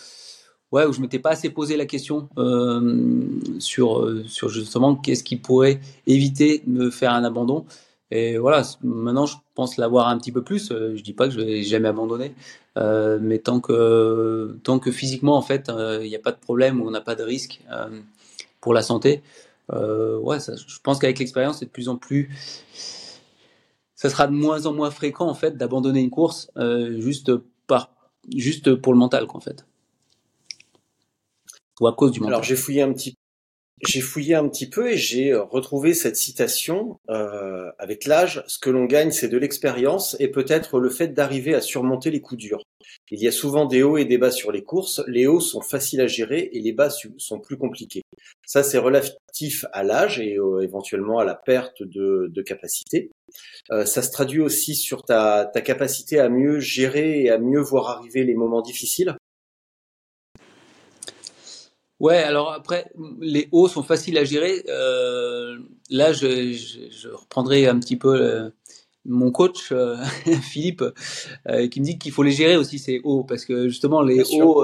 ouais, 0.71 0.85
où 0.85 0.93
je 0.93 1.01
m'étais 1.01 1.19
pas 1.19 1.31
assez 1.31 1.49
posé 1.49 1.77
la 1.77 1.85
question 1.85 2.29
euh, 2.37 3.27
sur, 3.59 4.01
euh, 4.01 4.23
sur 4.27 4.49
justement 4.49 4.95
qu'est-ce 4.95 5.23
qui 5.23 5.37
pourrait 5.37 5.79
éviter 6.07 6.63
de 6.65 6.71
me 6.71 6.89
faire 6.89 7.13
un 7.13 7.23
abandon. 7.23 7.65
Et 8.11 8.37
voilà, 8.37 8.61
maintenant 8.83 9.25
je 9.25 9.35
pense 9.55 9.77
l'avoir 9.77 10.07
un 10.09 10.17
petit 10.17 10.31
peu 10.31 10.43
plus. 10.43 10.69
Je 10.69 11.01
dis 11.01 11.13
pas 11.13 11.27
que 11.27 11.33
je 11.33 11.41
vais 11.41 11.63
jamais 11.63 11.89
abandonner, 11.89 12.35
euh, 12.77 13.17
mais 13.21 13.39
tant 13.39 13.59
que 13.59 14.57
tant 14.63 14.77
que 14.79 14.91
physiquement 14.91 15.35
en 15.35 15.41
fait 15.41 15.71
il 16.01 16.07
n'y 16.07 16.15
a 16.15 16.19
pas 16.19 16.31
de 16.31 16.39
problème 16.39 16.81
ou 16.81 16.87
on 16.87 16.91
n'a 16.91 17.01
pas 17.01 17.15
de 17.15 17.23
risque 17.23 17.61
pour 18.61 18.75
la 18.75 18.83
santé, 18.83 19.23
ouais, 19.71 20.37
je 20.39 20.79
pense 20.83 20.99
qu'avec 20.99 21.17
l'expérience 21.17 21.59
c'est 21.59 21.65
de 21.65 21.71
plus 21.71 21.89
en 21.89 21.97
plus 21.97 22.29
ça 23.95 24.09
sera 24.09 24.27
de 24.27 24.33
moins 24.33 24.65
en 24.65 24.73
moins 24.73 24.91
fréquent 24.91 25.27
en 25.27 25.33
fait 25.33 25.57
d'abandonner 25.57 26.01
une 26.01 26.09
course 26.09 26.51
euh, 26.57 26.99
juste 26.99 27.31
par 27.65 27.91
juste 28.35 28.75
pour 28.75 28.93
le 28.93 28.99
mental 28.99 29.25
quoi, 29.25 29.37
en 29.37 29.41
fait 29.41 29.65
ou 31.81 31.87
à 31.87 31.93
cause 31.93 32.11
du 32.11 32.19
mental. 32.19 32.33
Alors 32.33 32.43
j'ai 32.43 32.55
fouillé 32.55 32.81
un 32.81 32.93
petit 32.93 33.15
j'ai 33.85 33.99
fouillé 33.99 34.35
un 34.35 34.47
petit 34.47 34.69
peu 34.69 34.91
et 34.91 34.97
j'ai 34.97 35.33
retrouvé 35.35 35.93
cette 35.93 36.15
citation 36.15 36.97
euh, 37.09 37.69
avec 37.77 38.05
l'âge, 38.05 38.43
ce 38.47 38.57
que 38.57 38.69
l'on 38.69 38.85
gagne, 38.85 39.11
c'est 39.11 39.27
de 39.27 39.37
l'expérience 39.37 40.15
et 40.19 40.29
peut-être 40.29 40.79
le 40.79 40.89
fait 40.89 41.09
d'arriver 41.09 41.53
à 41.53 41.61
surmonter 41.61 42.09
les 42.09 42.21
coups 42.21 42.39
durs. 42.39 42.63
Il 43.11 43.21
y 43.21 43.27
a 43.27 43.31
souvent 43.31 43.65
des 43.65 43.83
hauts 43.83 43.97
et 43.97 44.05
des 44.05 44.17
bas 44.17 44.31
sur 44.31 44.51
les 44.51 44.63
courses. 44.63 45.03
Les 45.07 45.27
hauts 45.27 45.41
sont 45.41 45.61
faciles 45.61 45.99
à 45.99 46.07
gérer 46.07 46.49
et 46.53 46.61
les 46.61 46.71
bas 46.71 46.89
sont 47.17 47.39
plus 47.39 47.57
compliqués. 47.57 48.01
Ça, 48.45 48.63
c'est 48.63 48.77
relatif 48.77 49.65
à 49.73 49.83
l'âge 49.83 50.19
et 50.19 50.37
euh, 50.37 50.61
éventuellement 50.61 51.19
à 51.19 51.25
la 51.25 51.35
perte 51.35 51.83
de, 51.83 52.31
de 52.33 52.41
capacité. 52.41 53.11
Euh, 53.71 53.85
ça 53.85 54.01
se 54.01 54.11
traduit 54.11 54.39
aussi 54.39 54.75
sur 54.75 55.03
ta, 55.03 55.45
ta 55.45 55.61
capacité 55.61 56.19
à 56.19 56.29
mieux 56.29 56.59
gérer 56.59 57.23
et 57.23 57.29
à 57.29 57.39
mieux 57.39 57.61
voir 57.61 57.89
arriver 57.89 58.23
les 58.23 58.35
moments 58.35 58.61
difficiles. 58.61 59.15
Ouais, 62.05 62.17
alors 62.21 62.51
après, 62.53 62.91
les 63.19 63.49
hauts 63.51 63.67
sont 63.67 63.81
faciles 63.81 64.19
à 64.19 64.23
gérer. 64.23 64.63
Euh, 64.69 65.57
là, 65.89 66.13
je, 66.13 66.53
je, 66.53 66.79
je, 66.91 67.09
reprendrai 67.09 67.67
un 67.67 67.79
petit 67.79 67.95
peu 67.95 68.13
euh, 68.21 68.49
mon 69.05 69.31
coach, 69.31 69.71
euh, 69.71 69.97
Philippe, 70.43 70.83
qui 71.71 71.79
me 71.79 71.85
dit 71.85 71.97
qu'il 71.97 72.11
faut 72.11 72.21
les 72.21 72.29
gérer 72.29 72.57
aussi, 72.57 72.77
ces 72.77 73.01
hauts, 73.03 73.23
parce 73.23 73.43
que 73.43 73.69
justement, 73.69 74.03
les 74.03 74.21
Bien 74.21 74.45
hauts, 74.45 74.63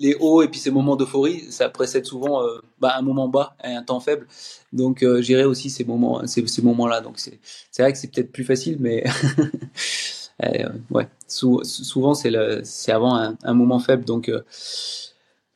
les 0.00 0.14
hauts 0.14 0.40
et 0.40 0.48
puis 0.48 0.58
ces 0.58 0.70
moments 0.70 0.96
d'euphorie, 0.96 1.42
ça 1.50 1.68
précède 1.68 2.06
souvent 2.06 2.42
bah, 2.80 2.94
un 2.96 3.02
moment 3.02 3.28
bas 3.28 3.56
et 3.62 3.74
un 3.74 3.82
temps 3.82 4.00
faible. 4.00 4.26
Donc, 4.72 5.04
gérer 5.20 5.44
aussi 5.44 5.68
ces 5.68 5.84
moments, 5.84 6.26
ces, 6.26 6.46
ces 6.46 6.62
moments-là. 6.62 7.02
Donc, 7.02 7.18
c'est 7.18 7.82
vrai 7.82 7.92
que 7.92 7.98
c'est 7.98 8.10
peut-être 8.10 8.32
plus 8.32 8.44
facile, 8.44 8.78
mais 8.80 9.04
ouais, 10.90 11.08
sou, 11.28 11.62
souvent, 11.62 12.14
c'est 12.14 12.90
avant 12.90 13.16
un, 13.16 13.36
un, 13.42 13.52
moment 13.52 13.80
faible. 13.80 14.06
Donc, 14.06 14.30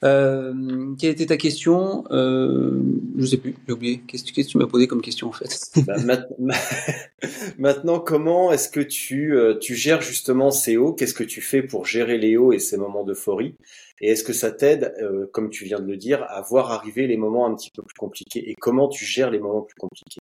euh, 0.05 0.95
quelle 0.99 1.11
était 1.11 1.27
ta 1.27 1.37
question? 1.37 2.05
Euh, 2.13 2.81
Je 3.17 3.27
sais 3.27 3.37
plus, 3.37 3.57
j'ai 3.67 3.73
oublié. 3.73 4.01
Qu'est-ce 4.07 4.25
que 4.25 4.41
tu 4.43 4.59
m'as 4.59 4.67
posé 4.67 4.87
comme 4.87 5.03
question 5.03 5.29
en 5.29 5.33
fait? 5.33 5.49
Bah, 5.87 5.97
Maintenant, 7.59 7.99
comment 7.99 8.53
est-ce 8.53 8.69
que 8.69 8.81
tu, 8.81 9.35
euh, 9.37 9.59
tu 9.59 9.75
gères 9.75 10.01
justement 10.01 10.51
ces 10.51 10.77
hauts 10.77 10.93
Qu'est-ce 10.93 11.15
que 11.15 11.25
tu 11.25 11.41
fais 11.41 11.63
pour 11.63 11.85
gérer 11.85 12.17
les 12.19 12.37
hauts 12.37 12.53
et 12.53 12.61
ces 12.61 12.77
moments 12.77 13.03
d'euphorie? 13.03 13.57
Et 14.01 14.11
est-ce 14.11 14.23
que 14.23 14.33
ça 14.33 14.53
t'aide, 14.53 14.95
euh, 15.03 15.27
comme 15.33 15.51
tu 15.51 15.65
viens 15.65 15.81
de 15.81 15.87
le 15.87 15.97
dire, 15.97 16.25
à 16.29 16.41
voir 16.43 16.71
arriver 16.71 17.09
les 17.09 17.17
moments 17.17 17.47
un 17.47 17.55
petit 17.57 17.71
peu 17.73 17.83
plus 17.83 17.97
compliqués? 17.99 18.49
Et 18.49 18.55
comment 18.55 18.89
tu 18.89 19.05
gères 19.05 19.31
les 19.31 19.41
moments 19.41 19.63
plus 19.63 19.75
compliqués? 19.75 20.21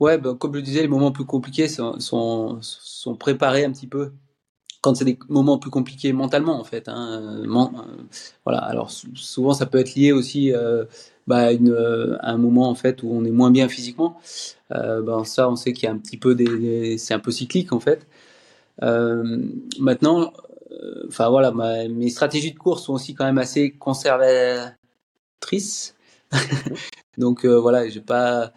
Ouais, 0.00 0.16
ben, 0.18 0.34
comme 0.36 0.52
je 0.52 0.58
le 0.58 0.62
disais, 0.62 0.80
les 0.82 0.88
moments 0.88 1.12
plus 1.12 1.24
compliqués 1.26 1.68
sont, 1.68 2.00
sont, 2.00 2.58
sont 2.62 3.16
préparés 3.16 3.64
un 3.64 3.72
petit 3.72 3.86
peu 3.86 4.12
c'est 4.94 5.04
des 5.04 5.18
moments 5.28 5.58
plus 5.58 5.70
compliqués 5.70 6.12
mentalement 6.12 6.60
en 6.60 6.64
fait. 6.64 6.88
Hein, 6.88 7.42
voilà. 8.44 8.58
Alors 8.58 8.90
souvent 8.90 9.52
ça 9.52 9.66
peut 9.66 9.78
être 9.78 9.94
lié 9.94 10.12
aussi 10.12 10.52
euh, 10.52 10.84
bah, 11.26 11.50
euh, 11.50 12.16
à 12.20 12.32
un 12.32 12.38
moment 12.38 12.68
en 12.68 12.74
fait 12.74 13.02
où 13.02 13.08
on 13.10 13.24
est 13.24 13.30
moins 13.30 13.50
bien 13.50 13.68
physiquement. 13.68 14.18
Ben 14.70 15.24
ça, 15.24 15.48
on 15.48 15.56
sait 15.56 15.72
qu'il 15.72 15.84
y 15.84 15.88
a 15.88 15.92
un 15.92 15.98
petit 15.98 16.16
peu 16.16 16.34
des, 16.34 16.98
c'est 16.98 17.14
un 17.14 17.18
peu 17.18 17.30
cyclique 17.30 17.72
en 17.72 17.80
fait. 17.80 18.06
maintenant, 18.80 20.32
enfin 21.08 21.28
voilà, 21.30 21.52
mes 21.88 22.10
stratégies 22.10 22.52
de 22.52 22.58
course 22.58 22.84
sont 22.84 22.94
aussi 22.94 23.14
quand 23.14 23.24
même 23.24 23.38
assez 23.38 23.72
conservatrices. 23.72 25.94
Donc 27.18 27.46
voilà, 27.46 27.88
j'ai 27.88 28.00
pas 28.00 28.52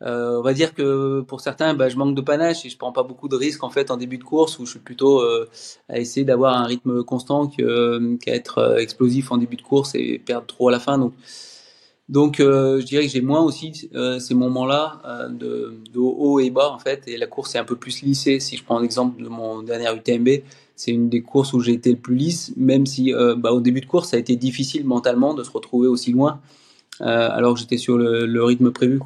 on 0.00 0.42
va 0.42 0.52
dire 0.52 0.74
que 0.74 1.22
pour 1.22 1.40
certains, 1.40 1.74
bah, 1.74 1.88
je 1.88 1.96
manque 1.96 2.14
de 2.14 2.20
panache 2.20 2.64
et 2.66 2.68
je 2.68 2.76
prends 2.76 2.92
pas 2.92 3.02
beaucoup 3.02 3.28
de 3.28 3.36
risques 3.36 3.64
en 3.64 3.70
fait 3.70 3.90
en 3.90 3.96
début 3.96 4.18
de 4.18 4.24
course 4.24 4.58
où 4.58 4.66
je 4.66 4.72
suis 4.72 4.78
plutôt 4.78 5.20
euh, 5.20 5.48
à 5.88 5.98
essayer 5.98 6.24
d'avoir 6.24 6.56
un 6.56 6.64
rythme 6.64 7.02
constant 7.02 7.50
euh, 7.60 8.16
qu'à 8.18 8.34
être 8.34 8.76
explosif 8.78 9.32
en 9.32 9.38
début 9.38 9.56
de 9.56 9.62
course 9.62 9.94
et 9.94 10.18
perdre 10.18 10.46
trop 10.46 10.68
à 10.68 10.72
la 10.72 10.80
fin. 10.80 10.98
Donc, 12.08 12.36
je 12.38 12.84
dirais 12.84 13.06
que 13.06 13.10
j'ai 13.10 13.20
moins 13.20 13.40
aussi 13.40 13.90
ces 14.20 14.34
moments-là 14.34 15.28
de, 15.30 15.80
haut 15.96 16.38
et 16.40 16.50
bas 16.50 16.70
en 16.70 16.78
fait 16.78 17.08
et 17.08 17.16
la 17.16 17.26
course 17.26 17.54
est 17.54 17.58
un 17.58 17.64
peu 17.64 17.76
plus 17.76 18.02
lissée. 18.02 18.38
Si 18.38 18.56
je 18.56 18.64
prends 18.64 18.78
l'exemple 18.78 19.22
de 19.22 19.28
mon 19.28 19.62
dernier 19.62 19.92
UTMB, 19.92 20.28
c'est 20.76 20.92
une 20.92 21.08
des 21.08 21.22
courses 21.22 21.52
où 21.52 21.60
j'ai 21.60 21.72
été 21.72 21.90
le 21.90 21.96
plus 21.96 22.14
lisse, 22.14 22.52
même 22.56 22.86
si 22.86 23.12
bah, 23.38 23.52
au 23.52 23.60
début 23.60 23.80
de 23.80 23.86
course 23.86 24.10
ça 24.10 24.18
a 24.18 24.20
été 24.20 24.36
difficile 24.36 24.84
mentalement 24.84 25.34
de 25.34 25.42
se 25.42 25.50
retrouver 25.50 25.88
aussi 25.88 26.12
loin 26.12 26.40
alors 27.00 27.54
que 27.54 27.60
j'étais 27.60 27.78
sur 27.78 27.96
le, 27.98 28.44
rythme 28.44 28.70
prévu. 28.70 29.00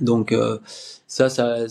Donc 0.00 0.32
euh, 0.32 0.58
ça, 1.06 1.28
ça 1.28 1.66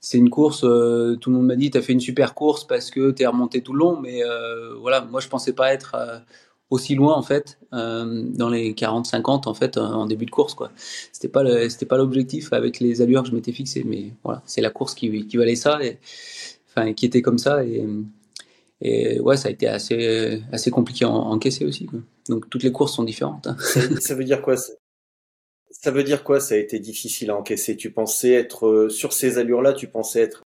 c'est 0.00 0.18
une 0.18 0.30
course. 0.30 0.64
Euh, 0.64 1.16
tout 1.16 1.30
le 1.30 1.36
monde 1.36 1.46
m'a 1.46 1.56
dit, 1.56 1.70
t'as 1.70 1.82
fait 1.82 1.92
une 1.92 2.00
super 2.00 2.34
course 2.34 2.66
parce 2.66 2.90
que 2.90 3.10
t'es 3.10 3.26
remonté 3.26 3.62
tout 3.62 3.72
le 3.72 3.78
long. 3.78 4.00
Mais 4.00 4.24
euh, 4.24 4.74
voilà, 4.80 5.02
moi 5.02 5.20
je 5.20 5.28
pensais 5.28 5.52
pas 5.52 5.72
être 5.72 5.96
aussi 6.70 6.94
loin 6.94 7.14
en 7.14 7.22
fait 7.22 7.58
dans 7.72 8.48
les 8.48 8.74
40-50 8.74 9.48
en 9.48 9.54
fait 9.54 9.76
en 9.76 10.06
début 10.06 10.26
de 10.26 10.30
course 10.30 10.54
quoi. 10.54 10.70
C'était 11.12 11.28
pas 11.28 11.68
c'était 11.68 11.86
pas 11.86 11.96
l'objectif 11.96 12.52
avec 12.52 12.78
les 12.80 13.02
allures 13.02 13.22
que 13.22 13.28
je 13.28 13.34
m'étais 13.34 13.52
fixé. 13.52 13.84
Mais 13.84 14.12
voilà, 14.24 14.42
c'est 14.46 14.60
la 14.60 14.70
course 14.70 14.94
qui, 14.94 15.26
qui 15.26 15.36
valait 15.36 15.56
ça 15.56 15.82
et 15.82 15.98
enfin 16.68 16.92
qui 16.92 17.06
était 17.06 17.22
comme 17.22 17.38
ça 17.38 17.64
et 17.64 17.86
et 18.82 19.20
ouais, 19.20 19.36
ça 19.36 19.48
a 19.48 19.50
été 19.50 19.68
assez, 19.68 20.42
assez 20.52 20.70
compliqué 20.70 21.04
à 21.04 21.10
encaisser 21.10 21.64
aussi. 21.66 21.86
Quoi. 21.86 22.00
Donc 22.28 22.48
toutes 22.48 22.62
les 22.62 22.72
courses 22.72 22.94
sont 22.94 23.04
différentes. 23.04 23.46
Hein. 23.46 23.56
ça, 23.58 24.14
veut 24.14 24.24
dire 24.24 24.40
quoi 24.40 24.56
ça 25.70 25.90
veut 25.90 26.02
dire 26.04 26.24
quoi 26.24 26.40
Ça 26.40 26.54
a 26.54 26.58
été 26.58 26.78
difficile 26.78 27.30
à 27.30 27.36
encaisser? 27.36 27.76
Tu 27.76 27.92
pensais 27.92 28.32
être 28.32 28.66
euh, 28.66 28.88
sur 28.88 29.12
ces 29.12 29.38
allures-là, 29.38 29.72
tu 29.72 29.88
pensais 29.88 30.20
être 30.20 30.42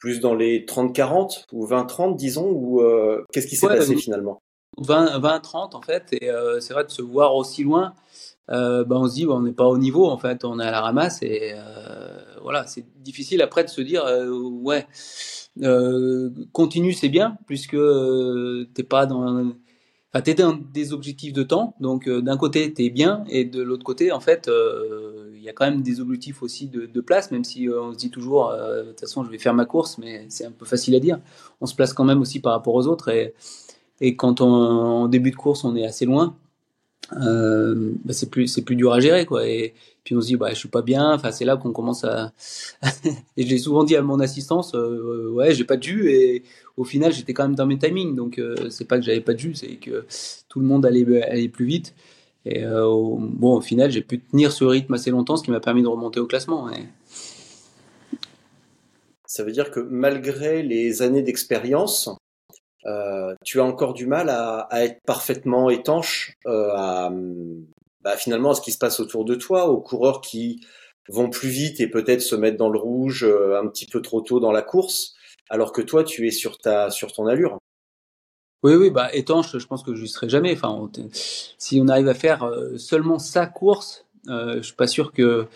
plus 0.00 0.20
dans 0.20 0.34
les 0.34 0.64
30-40 0.64 1.44
ou 1.52 1.66
20-30, 1.66 2.16
disons, 2.16 2.50
ou 2.50 2.80
euh, 2.80 3.24
qu'est-ce 3.32 3.46
qui 3.46 3.56
s'est 3.56 3.66
passé 3.66 3.96
finalement? 3.96 4.40
20-30 4.78 5.76
en 5.76 5.82
fait, 5.82 6.08
et 6.12 6.30
euh, 6.30 6.58
c'est 6.60 6.74
vrai 6.74 6.84
de 6.84 6.90
se 6.90 7.00
voir 7.00 7.36
aussi 7.36 7.62
loin. 7.62 7.94
ben 8.48 8.84
on 8.90 9.08
se 9.08 9.14
dit 9.14 9.26
on 9.26 9.40
n'est 9.40 9.52
pas 9.52 9.66
au 9.66 9.78
niveau 9.78 10.06
en 10.06 10.18
fait, 10.18 10.44
on 10.44 10.58
est 10.58 10.66
à 10.66 10.72
la 10.72 10.80
ramasse 10.80 11.22
et 11.22 11.54
voilà, 12.42 12.66
c'est 12.66 12.84
difficile 13.00 13.40
après 13.40 13.62
de 13.62 13.68
se 13.68 13.80
dire 13.80 14.04
ouais, 14.62 14.84
continue 16.52 16.92
c'est 16.92 17.08
bien 17.08 17.38
puisque 17.46 17.76
t'es 18.74 18.82
pas 18.82 19.06
dans 19.06 19.54
Enfin, 20.14 20.22
tu 20.22 20.34
dans 20.34 20.56
des 20.72 20.92
objectifs 20.92 21.32
de 21.32 21.42
temps, 21.42 21.74
donc 21.80 22.06
euh, 22.06 22.22
d'un 22.22 22.36
côté 22.36 22.72
tu 22.72 22.84
es 22.84 22.90
bien, 22.90 23.24
et 23.28 23.44
de 23.44 23.60
l'autre 23.60 23.82
côté, 23.82 24.12
en 24.12 24.20
fait, 24.20 24.46
euh, 24.46 25.32
il 25.34 25.42
y 25.42 25.48
a 25.48 25.52
quand 25.52 25.64
même 25.64 25.82
des 25.82 26.00
objectifs 26.00 26.40
aussi 26.40 26.68
de, 26.68 27.00
place, 27.00 27.32
même 27.32 27.42
si 27.42 27.68
euh, 27.68 27.82
on 27.82 27.92
se 27.92 27.98
dit 27.98 28.10
toujours, 28.10 28.52
de 28.52 28.90
toute 28.90 29.00
façon, 29.00 29.24
je 29.24 29.30
vais 29.30 29.38
faire 29.38 29.54
ma 29.54 29.64
course, 29.64 29.98
mais 29.98 30.24
c'est 30.28 30.46
un 30.46 30.52
peu 30.52 30.64
facile 30.66 30.94
à 30.94 31.00
dire. 31.00 31.18
On 31.60 31.66
se 31.66 31.74
place 31.74 31.92
quand 31.92 32.04
même 32.04 32.20
aussi 32.20 32.38
par 32.38 32.52
rapport 32.52 32.74
aux 32.74 32.86
autres, 32.86 33.08
et, 33.08 33.34
et 34.00 34.14
quand 34.14 34.40
on, 34.40 34.46
en 34.46 35.08
début 35.08 35.32
de 35.32 35.36
course, 35.36 35.64
on 35.64 35.74
est 35.74 35.84
assez 35.84 36.04
loin, 36.04 36.36
bah, 37.10 38.12
c'est 38.12 38.30
plus 38.30 38.46
c'est 38.46 38.62
plus 38.62 38.76
dur 38.76 38.92
à 38.92 39.00
gérer, 39.00 39.26
quoi. 39.26 39.48
Et 39.48 39.74
puis 40.04 40.14
on 40.14 40.20
se 40.20 40.28
dit, 40.28 40.36
bah, 40.36 40.50
je 40.50 40.54
suis 40.54 40.68
pas 40.68 40.82
bien. 40.82 41.12
Enfin, 41.12 41.32
c'est 41.32 41.44
là 41.44 41.56
qu'on 41.56 41.72
commence 41.72 42.04
à. 42.04 42.32
et 43.36 43.44
j'ai 43.44 43.58
souvent 43.58 43.82
dit 43.82 43.96
à 43.96 44.02
mon 44.02 44.20
assistance, 44.20 44.74
ouais, 44.74 45.54
j'ai 45.54 45.64
pas 45.64 45.78
jus, 45.80 46.12
et 46.12 46.44
au 46.76 46.84
final, 46.84 47.12
j'étais 47.12 47.32
quand 47.34 47.44
même 47.44 47.54
dans 47.54 47.66
mes 47.66 47.78
timings. 47.78 48.14
Donc, 48.14 48.38
euh, 48.38 48.68
c'est 48.70 48.86
pas 48.86 48.98
que 48.98 49.04
j'avais 49.04 49.20
pas 49.20 49.34
de 49.34 49.38
jus, 49.38 49.54
c'est 49.54 49.76
que 49.76 50.06
tout 50.48 50.60
le 50.60 50.66
monde 50.66 50.84
allait, 50.84 51.22
allait 51.22 51.48
plus 51.48 51.66
vite. 51.66 51.94
Et 52.46 52.64
euh, 52.64 52.84
bon, 53.18 53.56
au 53.56 53.60
final, 53.60 53.90
j'ai 53.90 54.02
pu 54.02 54.20
tenir 54.20 54.52
ce 54.52 54.64
rythme 54.64 54.94
assez 54.94 55.10
longtemps, 55.10 55.36
ce 55.36 55.44
qui 55.44 55.50
m'a 55.50 55.60
permis 55.60 55.82
de 55.82 55.88
remonter 55.88 56.20
au 56.20 56.26
classement. 56.26 56.68
Ça 59.26 59.44
veut 59.44 59.52
dire 59.52 59.70
que 59.70 59.80
malgré 59.80 60.62
les 60.62 61.02
années 61.02 61.22
d'expérience, 61.22 62.10
euh, 62.86 63.34
tu 63.44 63.60
as 63.60 63.64
encore 63.64 63.94
du 63.94 64.06
mal 64.06 64.28
à, 64.28 64.58
à 64.70 64.84
être 64.84 64.98
parfaitement 65.06 65.70
étanche 65.70 66.36
à, 66.44 67.10
bah, 68.02 68.16
finalement 68.18 68.50
à 68.50 68.54
ce 68.54 68.60
qui 68.60 68.72
se 68.72 68.78
passe 68.78 69.00
autour 69.00 69.24
de 69.24 69.34
toi, 69.34 69.70
aux 69.70 69.80
coureurs 69.80 70.20
qui 70.20 70.60
vont 71.08 71.30
plus 71.30 71.48
vite 71.48 71.80
et 71.80 71.88
peut-être 71.88 72.20
se 72.20 72.34
mettre 72.34 72.58
dans 72.58 72.68
le 72.68 72.78
rouge 72.78 73.24
un 73.24 73.66
petit 73.68 73.86
peu 73.86 74.02
trop 74.02 74.20
tôt 74.20 74.38
dans 74.38 74.52
la 74.52 74.62
course 74.62 75.14
alors 75.50 75.72
que 75.72 75.82
toi, 75.82 76.04
tu 76.04 76.26
es 76.26 76.30
sur 76.30 76.58
ta, 76.58 76.90
sur 76.90 77.12
ton 77.12 77.26
allure. 77.26 77.58
Oui, 78.62 78.74
oui, 78.74 78.90
bah 78.90 79.10
étanche, 79.12 79.58
je 79.58 79.66
pense 79.66 79.82
que 79.82 79.94
je 79.94 80.02
ne 80.02 80.06
serai 80.06 80.28
jamais. 80.28 80.52
Enfin, 80.52 80.90
si 81.58 81.80
on 81.82 81.88
arrive 81.88 82.08
à 82.08 82.14
faire 82.14 82.44
euh, 82.44 82.78
seulement 82.78 83.18
sa 83.18 83.46
course, 83.46 84.06
euh, 84.28 84.56
je 84.56 84.62
suis 84.62 84.74
pas 84.74 84.86
sûr 84.86 85.12
que 85.12 85.46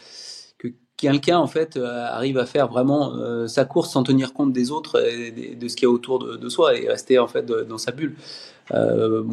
quelqu'un 0.99 1.38
en 1.38 1.47
fait 1.47 1.76
euh, 1.76 2.07
arrive 2.07 2.37
à 2.38 2.45
faire 2.45 2.69
vraiment 2.69 3.14
euh, 3.14 3.47
sa 3.47 3.64
course 3.64 3.93
sans 3.93 4.02
tenir 4.02 4.35
compte 4.35 4.52
des 4.52 4.71
autres 4.71 5.02
et 5.02 5.31
de, 5.31 5.69
ce 5.69 5.76
qu'il 5.76 5.85
y 5.85 5.87
a 5.87 5.90
autour 5.90 6.19
de, 6.19 6.49
soi 6.50 6.76
et 6.76 6.88
rester 6.88 7.19
en 7.19 7.28
fait 7.28 7.47
dans 7.47 7.78
sa 7.78 7.93
bulle. 7.93 8.17
Euh, 8.73 9.25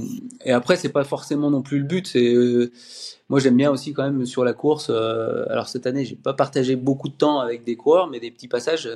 et 0.45 0.51
après, 0.51 0.77
c'est 0.77 0.89
pas 0.89 1.03
forcément 1.03 1.50
non 1.50 1.62
plus 1.62 1.79
le 1.79 1.84
but. 1.84 2.15
Moi 3.27 3.39
j'aime 3.39 3.57
bien 3.57 3.72
aussi 3.72 3.91
quand 3.93 4.03
même 4.03 4.25
sur 4.25 4.45
la 4.45 4.53
course. 4.53 4.89
Alors 4.89 5.67
cette 5.67 5.88
année, 5.88 6.05
j'ai 6.05 6.15
pas 6.15 6.34
partagé 6.34 6.75
beaucoup 6.75 7.10
de 7.10 7.15
temps 7.15 7.39
avec 7.39 7.63
des 7.63 7.75
coureurs, 7.75 8.07
mais 8.07 8.19
des 8.19 8.31
petits 8.31 8.48
passages 8.48 8.88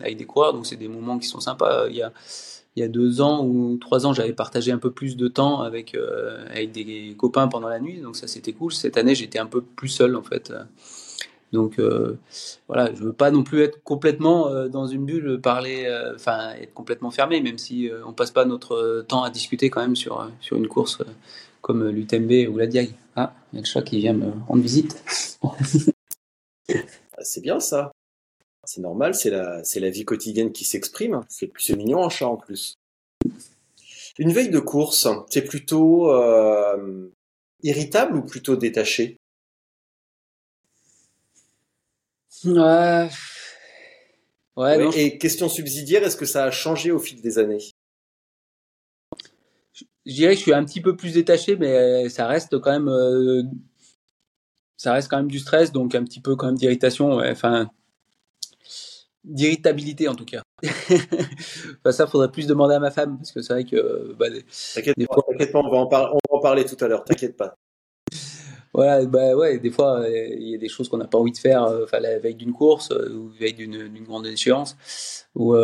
avec 0.00 0.16
des 0.16 0.24
coureurs. 0.24 0.54
Donc 0.54 0.66
c'est 0.66 0.76
des 0.76 0.88
moments 0.88 1.18
qui 1.18 1.26
sont 1.26 1.40
sympas. 1.40 1.88
Il 1.88 1.96
y 1.96 2.02
a 2.02 2.12
il 2.76 2.80
y 2.80 2.82
a 2.82 2.88
deux 2.88 3.20
ans 3.20 3.44
ou 3.44 3.76
trois 3.80 4.04
ans, 4.04 4.12
j'avais 4.12 4.32
partagé 4.32 4.72
un 4.72 4.78
peu 4.78 4.90
plus 4.90 5.16
de 5.16 5.28
temps 5.28 5.60
avec 5.60 5.96
avec 6.50 6.72
des 6.72 7.14
copains 7.18 7.48
pendant 7.48 7.68
la 7.68 7.80
nuit. 7.80 8.00
Donc 8.00 8.16
ça 8.16 8.28
c'était 8.28 8.52
cool. 8.52 8.72
Cette 8.72 8.96
année, 8.96 9.16
j'étais 9.16 9.40
un 9.40 9.46
peu 9.46 9.60
plus 9.60 9.88
seul 9.88 10.14
en 10.16 10.22
fait. 10.22 10.52
Donc 11.54 11.78
euh, 11.78 12.18
voilà, 12.66 12.92
je 12.92 13.02
veux 13.02 13.12
pas 13.12 13.30
non 13.30 13.44
plus 13.44 13.62
être 13.62 13.82
complètement 13.84 14.48
euh, 14.48 14.68
dans 14.68 14.86
une 14.88 15.06
bulle, 15.06 15.40
parler, 15.40 15.84
euh, 15.86 16.14
enfin 16.16 16.52
être 16.60 16.74
complètement 16.74 17.12
fermé, 17.12 17.40
même 17.40 17.58
si 17.58 17.88
on 18.04 18.12
passe 18.12 18.32
pas 18.32 18.44
notre 18.44 19.04
temps 19.08 19.22
à 19.22 19.30
discuter 19.30 19.70
quand 19.70 19.80
même 19.80 19.96
sur 19.96 20.30
sur 20.40 20.56
une 20.56 20.66
course 20.68 20.98
comme 21.62 21.88
l'UTMB 21.88 22.50
ou 22.52 22.58
la 22.58 22.66
Diag. 22.66 22.92
Ah, 23.16 23.32
il 23.52 23.56
y 23.56 23.58
a 23.58 23.62
le 23.62 23.66
chat 23.66 23.82
qui 23.82 23.98
vient 23.98 24.12
me 24.12 24.32
rendre 24.48 24.62
visite. 24.62 25.02
C'est 27.22 27.40
bien 27.40 27.60
ça. 27.60 27.92
C'est 28.66 28.80
normal, 28.80 29.14
c'est 29.14 29.30
la 29.30 29.62
c'est 29.62 29.78
la 29.78 29.90
vie 29.90 30.04
quotidienne 30.04 30.50
qui 30.50 30.64
s'exprime. 30.64 31.20
C'est 31.28 31.52
c'est 31.58 31.76
mignon 31.76 32.04
un 32.04 32.08
chat 32.08 32.26
en 32.26 32.36
plus. 32.36 32.74
Une 34.18 34.32
veille 34.32 34.50
de 34.50 34.58
course, 34.58 35.06
c'est 35.28 35.42
plutôt 35.42 36.10
irritable 37.62 38.16
ou 38.16 38.22
plutôt 38.22 38.56
détaché? 38.56 39.16
Ouais. 42.44 43.08
Ouais, 44.56 44.88
Et 44.96 45.18
question 45.18 45.48
subsidiaire, 45.48 46.04
est-ce 46.04 46.16
que 46.16 46.26
ça 46.26 46.44
a 46.44 46.50
changé 46.50 46.92
au 46.92 46.98
fil 46.98 47.20
des 47.20 47.38
années? 47.38 47.58
Je, 49.72 49.84
dirais 50.06 50.34
que 50.34 50.38
je 50.38 50.42
suis 50.42 50.54
un 50.54 50.64
petit 50.64 50.80
peu 50.80 50.96
plus 50.96 51.14
détaché, 51.14 51.56
mais 51.56 52.08
ça 52.08 52.26
reste 52.28 52.58
quand 52.60 52.70
même, 52.70 52.88
euh, 52.88 53.42
ça 54.76 54.92
reste 54.92 55.08
quand 55.08 55.16
même 55.16 55.30
du 55.30 55.40
stress, 55.40 55.72
donc 55.72 55.94
un 55.94 56.04
petit 56.04 56.20
peu 56.20 56.36
quand 56.36 56.46
même 56.46 56.56
d'irritation. 56.56 57.18
Enfin, 57.18 57.68
d'irritabilité 59.24 60.06
en 60.06 60.14
tout 60.14 60.26
cas. 60.26 60.42
enfin, 60.62 61.92
ça, 61.92 62.06
faudrait 62.06 62.30
plus 62.30 62.46
demander 62.46 62.74
à 62.74 62.80
ma 62.80 62.90
femme 62.90 63.16
parce 63.16 63.32
que 63.32 63.42
c'est 63.42 63.54
vrai 63.54 63.64
que. 63.64 64.14
Bah, 64.18 64.26
t'inquiète 64.74 64.94
pas, 65.52 65.60
on 65.60 65.68
va, 65.68 65.78
en 65.78 65.88
on 65.88 65.88
va 65.88 66.18
en 66.30 66.40
parler 66.40 66.64
tout 66.64 66.82
à 66.84 66.86
l'heure. 66.86 67.04
T'inquiète 67.04 67.36
pas 67.36 67.56
voilà, 68.74 69.04
bah 69.06 69.36
ouais, 69.36 69.60
des 69.60 69.70
fois, 69.70 70.00
euh, 70.00 70.28
il 70.36 70.48
y 70.48 70.54
a 70.56 70.58
des 70.58 70.68
choses 70.68 70.88
qu'on 70.88 70.96
n'a 70.96 71.06
pas 71.06 71.16
envie 71.16 71.30
de 71.30 71.38
faire, 71.38 71.62
euh, 71.62 71.84
enfin, 71.84 72.00
la 72.00 72.18
veille 72.18 72.34
d'une 72.34 72.52
course 72.52 72.90
euh, 72.90 73.08
ou 73.14 73.30
la 73.30 73.38
veille 73.38 73.54
d'une 73.54 74.02
grande 74.02 74.26
échéance. 74.26 74.76
Ou, 75.36 75.54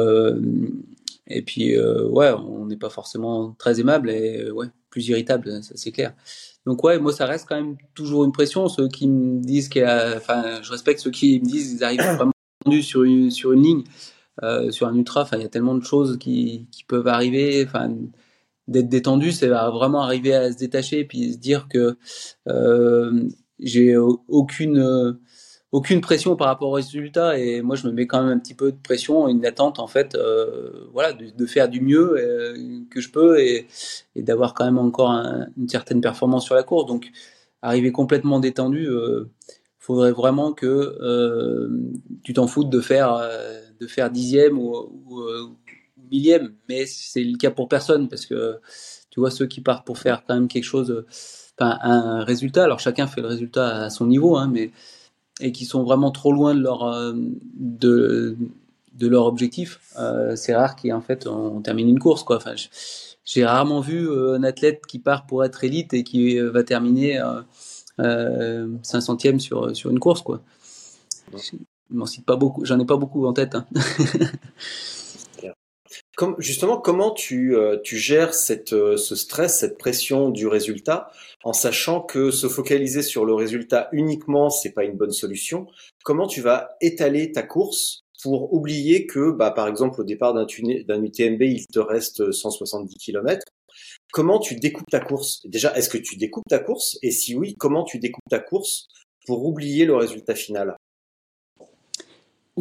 et 1.27 1.43
puis, 1.43 1.79
ouais, 1.79 2.31
on 2.31 2.67
n'est 2.67 2.77
pas 2.77 2.91
forcément 2.91 3.55
très 3.59 3.81
aimable 3.81 4.11
et 4.11 4.51
ouais, 4.51 4.67
plus 4.91 5.09
irritable, 5.09 5.63
ça 5.63 5.75
c'est 5.77 5.93
clair. 5.93 6.15
Donc 6.67 6.85
ouais, 6.85 6.99
moi 6.99 7.13
ça 7.13 7.25
reste 7.25 7.47
quand 7.49 7.55
même 7.57 7.77
toujours 7.95 8.25
une 8.25 8.33
pression. 8.33 8.69
Ceux 8.69 8.89
qui 8.89 9.09
me 9.09 9.41
disent 9.41 9.69
qu'il 9.69 9.85
enfin, 9.85 10.61
je 10.63 10.71
respecte 10.71 11.01
ceux 11.01 11.11
qui 11.11 11.41
me 11.41 11.47
disent 11.47 11.71
qu'ils 11.71 11.85
arrivent 11.85 12.01
vraiment 12.17 12.33
sur 12.83 13.05
une 13.05 13.31
sur 13.31 13.53
une 13.53 13.63
ligne, 13.63 13.85
sur 14.71 14.89
un 14.89 14.95
ultra. 14.95 15.23
Enfin, 15.23 15.37
il 15.37 15.43
y 15.43 15.47
a 15.47 15.49
tellement 15.49 15.77
de 15.77 15.85
choses 15.85 16.19
qui, 16.19 16.67
qui 16.73 16.85
peuvent 16.85 17.07
arriver. 17.07 17.65
Enfin, 17.65 17.91
d'être 18.71 18.89
détendu, 18.89 19.33
c'est 19.33 19.49
vraiment 19.49 20.03
arriver 20.03 20.35
à 20.35 20.51
se 20.53 20.57
détacher 20.57 21.01
et 21.01 21.05
puis 21.05 21.35
se 21.35 21.39
dire 21.39 21.69
que 21.69 21.97
euh, 22.49 23.29
j'ai 23.59 23.97
aucune 23.97 25.19
aucune 25.73 26.01
pression 26.01 26.35
par 26.35 26.49
rapport 26.49 26.71
au 26.71 26.73
résultat 26.73 27.39
et 27.39 27.63
moi 27.63 27.77
je 27.77 27.87
me 27.87 27.93
mets 27.93 28.07
quand 28.07 28.23
même 28.23 28.37
un 28.37 28.39
petit 28.39 28.55
peu 28.55 28.73
de 28.73 28.77
pression, 28.77 29.29
une 29.29 29.45
attente 29.47 29.79
en 29.79 29.87
fait, 29.87 30.15
euh, 30.15 30.89
voilà, 30.93 31.13
de, 31.13 31.47
faire 31.47 31.69
du 31.69 31.81
mieux 31.81 32.17
euh, 32.19 32.81
que 32.91 33.01
je 33.01 33.11
peux 33.11 33.41
et, 33.41 33.69
d'avoir 34.17 34.55
quand 34.55 34.65
même 34.65 34.79
encore 34.79 35.11
une 35.11 35.69
certaine 35.69 36.01
performance 36.01 36.45
sur 36.45 36.55
la 36.55 36.65
course. 36.65 36.87
Donc 36.87 37.11
arriver 37.63 37.93
complètement 37.93 38.41
détendu, 38.41 38.87
euh, 38.89 39.31
faudrait 39.79 40.13
vraiment 40.13 40.53
que 40.53 40.67
euh, 40.67 41.69
tu 42.23 42.33
t'en 42.33 42.47
foutes 42.47 42.71
de 42.71 42.81
faire 42.81 43.15
euh, 43.15 43.61
de 43.81 43.87
faire 43.87 44.11
dixième 44.11 44.59
ou, 44.59 45.23
millième, 46.11 46.53
mais 46.69 46.87
c'est 46.87 47.25
le 47.25 47.37
cas 47.37 47.51
pour 47.51 47.69
personne 47.69 48.09
parce 48.09 48.27
que 48.27 48.59
tu 49.11 49.21
vois 49.21 49.31
ceux 49.31 49.47
qui 49.47 49.61
partent 49.61 49.87
pour 49.87 49.99
faire 49.99 50.25
quand 50.27 50.35
même 50.35 50.49
quelque 50.49 50.65
chose, 50.65 51.05
enfin 51.59 51.79
un 51.83 52.25
résultat. 52.25 52.65
Alors 52.65 52.81
chacun 52.81 53.07
fait 53.07 53.21
le 53.21 53.29
résultat 53.29 53.85
à 53.85 53.91
son 53.91 54.07
niveau, 54.07 54.37
hein, 54.37 54.49
mais 54.53 54.71
et 55.41 55.53
qui 55.53 55.65
sont 55.65 55.83
vraiment 55.83 56.11
trop 56.11 56.33
loin 56.33 56.55
de 56.55 56.61
leur, 56.61 56.85
euh, 56.85 57.13
de, 57.55 58.37
de 58.95 59.09
leur 59.09 59.27
objectif, 59.27 59.81
euh, 59.99 60.37
c'est 60.37 60.55
rare 60.55 60.77
qu'en 60.77 61.01
fait 61.01 61.27
on, 61.27 61.61
termine 61.61 61.89
une 61.89 61.99
course. 61.99 62.23
Quoi. 62.23 62.37
Enfin, 62.37 62.55
j'ai 63.25 63.45
rarement 63.45 63.81
vu 63.81 64.09
euh, 64.09 64.35
un 64.35 64.43
athlète 64.43 64.83
qui 64.87 64.99
part 64.99 65.27
pour 65.27 65.45
être 65.45 65.65
élite 65.65 65.95
et 65.95 66.05
qui 66.05 66.39
va 66.39 66.63
terminer 66.63 67.23
euh, 67.99 68.69
500e 68.83 69.39
sur, 69.39 69.75
sur 69.75 69.91
une 69.91 69.99
course. 69.99 70.23
Quoi. 70.23 70.43
Je 71.33 71.57
m'en 71.91 72.07
cite 72.07 72.25
pas 72.25 72.37
beaucoup, 72.37 72.65
j'en 72.65 72.79
ai 72.79 72.85
pas 72.85 72.97
beaucoup 72.97 73.27
en 73.27 73.33
tête. 73.33 73.55
Hein. 73.55 73.67
Justement, 76.39 76.79
comment 76.79 77.13
tu, 77.13 77.57
euh, 77.57 77.79
gères 77.83 78.33
euh, 78.73 78.97
ce 78.97 79.17
stress, 79.17 79.61
cette 79.61 79.79
pression 79.79 80.31
du 80.31 80.47
résultat, 80.47 81.11
en 81.45 81.53
sachant 81.53 82.01
que 82.01 82.31
se 82.31 82.49
focaliser 82.49 83.03
sur 83.03 83.25
le 83.25 83.35
résultat 83.35 83.89
uniquement, 83.93 84.51
c'est 84.51 84.73
pas 84.73 84.85
une 84.85 84.97
bonne 84.97 85.13
solution? 85.13 85.67
Comment 86.05 86.27
tu 86.27 86.41
vas 86.41 86.77
étaler 86.81 87.33
ta 87.33 87.43
course 87.43 88.03
pour 88.23 88.53
oublier 88.53 89.07
que, 89.07 89.31
bah, 89.31 89.51
par 89.51 89.67
exemple, 89.69 90.01
au 90.01 90.05
départ 90.05 90.35
d'un 90.35 90.47
UTMB, 90.47 91.43
il 91.43 91.67
te 91.67 91.79
reste 91.79 92.33
170 92.33 92.97
km. 92.97 93.43
Comment 94.13 94.39
tu 94.39 94.57
découpes 94.57 94.91
ta 94.91 95.01
course? 95.01 95.41
Déjà, 95.47 95.75
est-ce 95.77 95.89
que 95.89 95.99
tu 95.99 96.17
découpes 96.17 96.49
ta 96.49 96.59
course? 96.59 96.99
Et 97.03 97.13
si 97.13 97.35
oui, 97.35 97.55
comment 97.59 97.85
tu 97.85 97.99
découpes 97.99 98.29
ta 98.29 98.41
course 98.41 98.89
pour 99.27 99.47
oublier 99.47 99.87
le 99.87 99.97
résultat 99.97 100.35
final? 100.35 100.77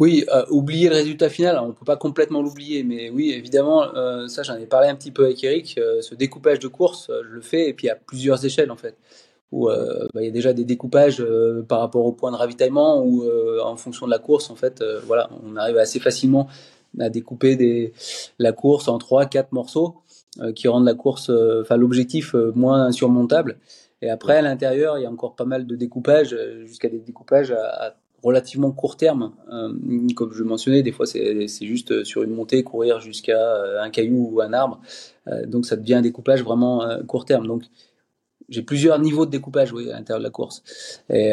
Oui, 0.00 0.24
euh, 0.32 0.46
oublier 0.48 0.88
le 0.88 0.94
résultat 0.94 1.28
final, 1.28 1.58
on 1.62 1.68
ne 1.68 1.72
peut 1.72 1.84
pas 1.84 1.98
complètement 1.98 2.40
l'oublier, 2.40 2.84
mais 2.84 3.10
oui, 3.10 3.32
évidemment, 3.32 3.94
euh, 3.94 4.28
ça 4.28 4.42
j'en 4.42 4.56
ai 4.56 4.64
parlé 4.64 4.88
un 4.88 4.94
petit 4.94 5.10
peu 5.10 5.26
avec 5.26 5.44
Eric, 5.44 5.74
euh, 5.76 6.00
ce 6.00 6.14
découpage 6.14 6.58
de 6.58 6.68
course, 6.68 7.10
je 7.10 7.28
le 7.28 7.42
fais, 7.42 7.68
et 7.68 7.74
puis 7.74 7.90
à 7.90 7.96
plusieurs 7.96 8.42
échelles 8.42 8.70
en 8.70 8.76
fait, 8.76 8.96
où 9.52 9.66
bah, 9.66 10.08
il 10.14 10.24
y 10.24 10.28
a 10.28 10.30
déjà 10.30 10.54
des 10.54 10.64
découpages 10.64 11.22
par 11.68 11.80
rapport 11.80 12.06
au 12.06 12.12
point 12.12 12.30
de 12.30 12.36
ravitaillement, 12.36 13.02
ou 13.04 13.24
en 13.62 13.76
fonction 13.76 14.06
de 14.06 14.10
la 14.10 14.18
course, 14.18 14.48
en 14.48 14.54
fait, 14.54 14.82
voilà, 15.06 15.28
on 15.44 15.56
arrive 15.56 15.76
assez 15.76 15.98
facilement 15.98 16.48
à 16.98 17.10
découper 17.10 17.56
des, 17.56 17.92
la 18.38 18.52
course 18.52 18.88
en 18.88 18.96
trois, 18.96 19.26
quatre 19.26 19.52
morceaux, 19.52 19.96
qui 20.54 20.68
rendent 20.68 20.86
la 20.86 20.94
course, 20.94 21.30
enfin 21.60 21.76
l'objectif 21.76 22.34
moins 22.54 22.84
insurmontable. 22.84 23.58
Et 24.02 24.08
après, 24.08 24.36
à 24.36 24.42
l'intérieur, 24.42 24.98
il 24.98 25.02
y 25.02 25.06
a 25.06 25.10
encore 25.10 25.34
pas 25.34 25.44
mal 25.44 25.66
de 25.66 25.74
découpages, 25.74 26.34
jusqu'à 26.64 26.88
des 26.88 27.00
découpages 27.00 27.50
à 27.50 27.96
relativement 28.22 28.72
court 28.72 28.96
terme. 28.96 29.32
Euh, 29.52 29.72
comme 30.14 30.32
je 30.32 30.42
mentionnais, 30.42 30.82
des 30.82 30.92
fois 30.92 31.06
c'est 31.06 31.48
juste 31.60 31.92
euh, 31.92 32.04
sur 32.04 32.22
une 32.22 32.34
montée 32.34 32.62
courir 32.62 33.00
jusqu'à 33.00 33.38
euh, 33.38 33.82
un 33.82 33.90
caillou 33.90 34.30
ou 34.32 34.40
un 34.40 34.52
arbre. 34.52 34.80
donc 35.46 35.66
ça 35.66 35.76
devient 35.76 35.94
un 35.94 36.02
découpage 36.02 36.42
vraiment 36.42 36.84
court 37.06 37.24
terme. 37.24 37.46
Donc 37.46 37.62
j'ai 38.48 38.62
plusieurs 38.62 38.98
niveaux 38.98 39.26
de 39.26 39.30
découpage 39.30 39.72
oui, 39.72 39.90
à 39.90 39.96
l'intérieur 39.96 40.18
de 40.18 40.24
la 40.24 40.30
course. 40.30 40.62
Et, 41.08 41.32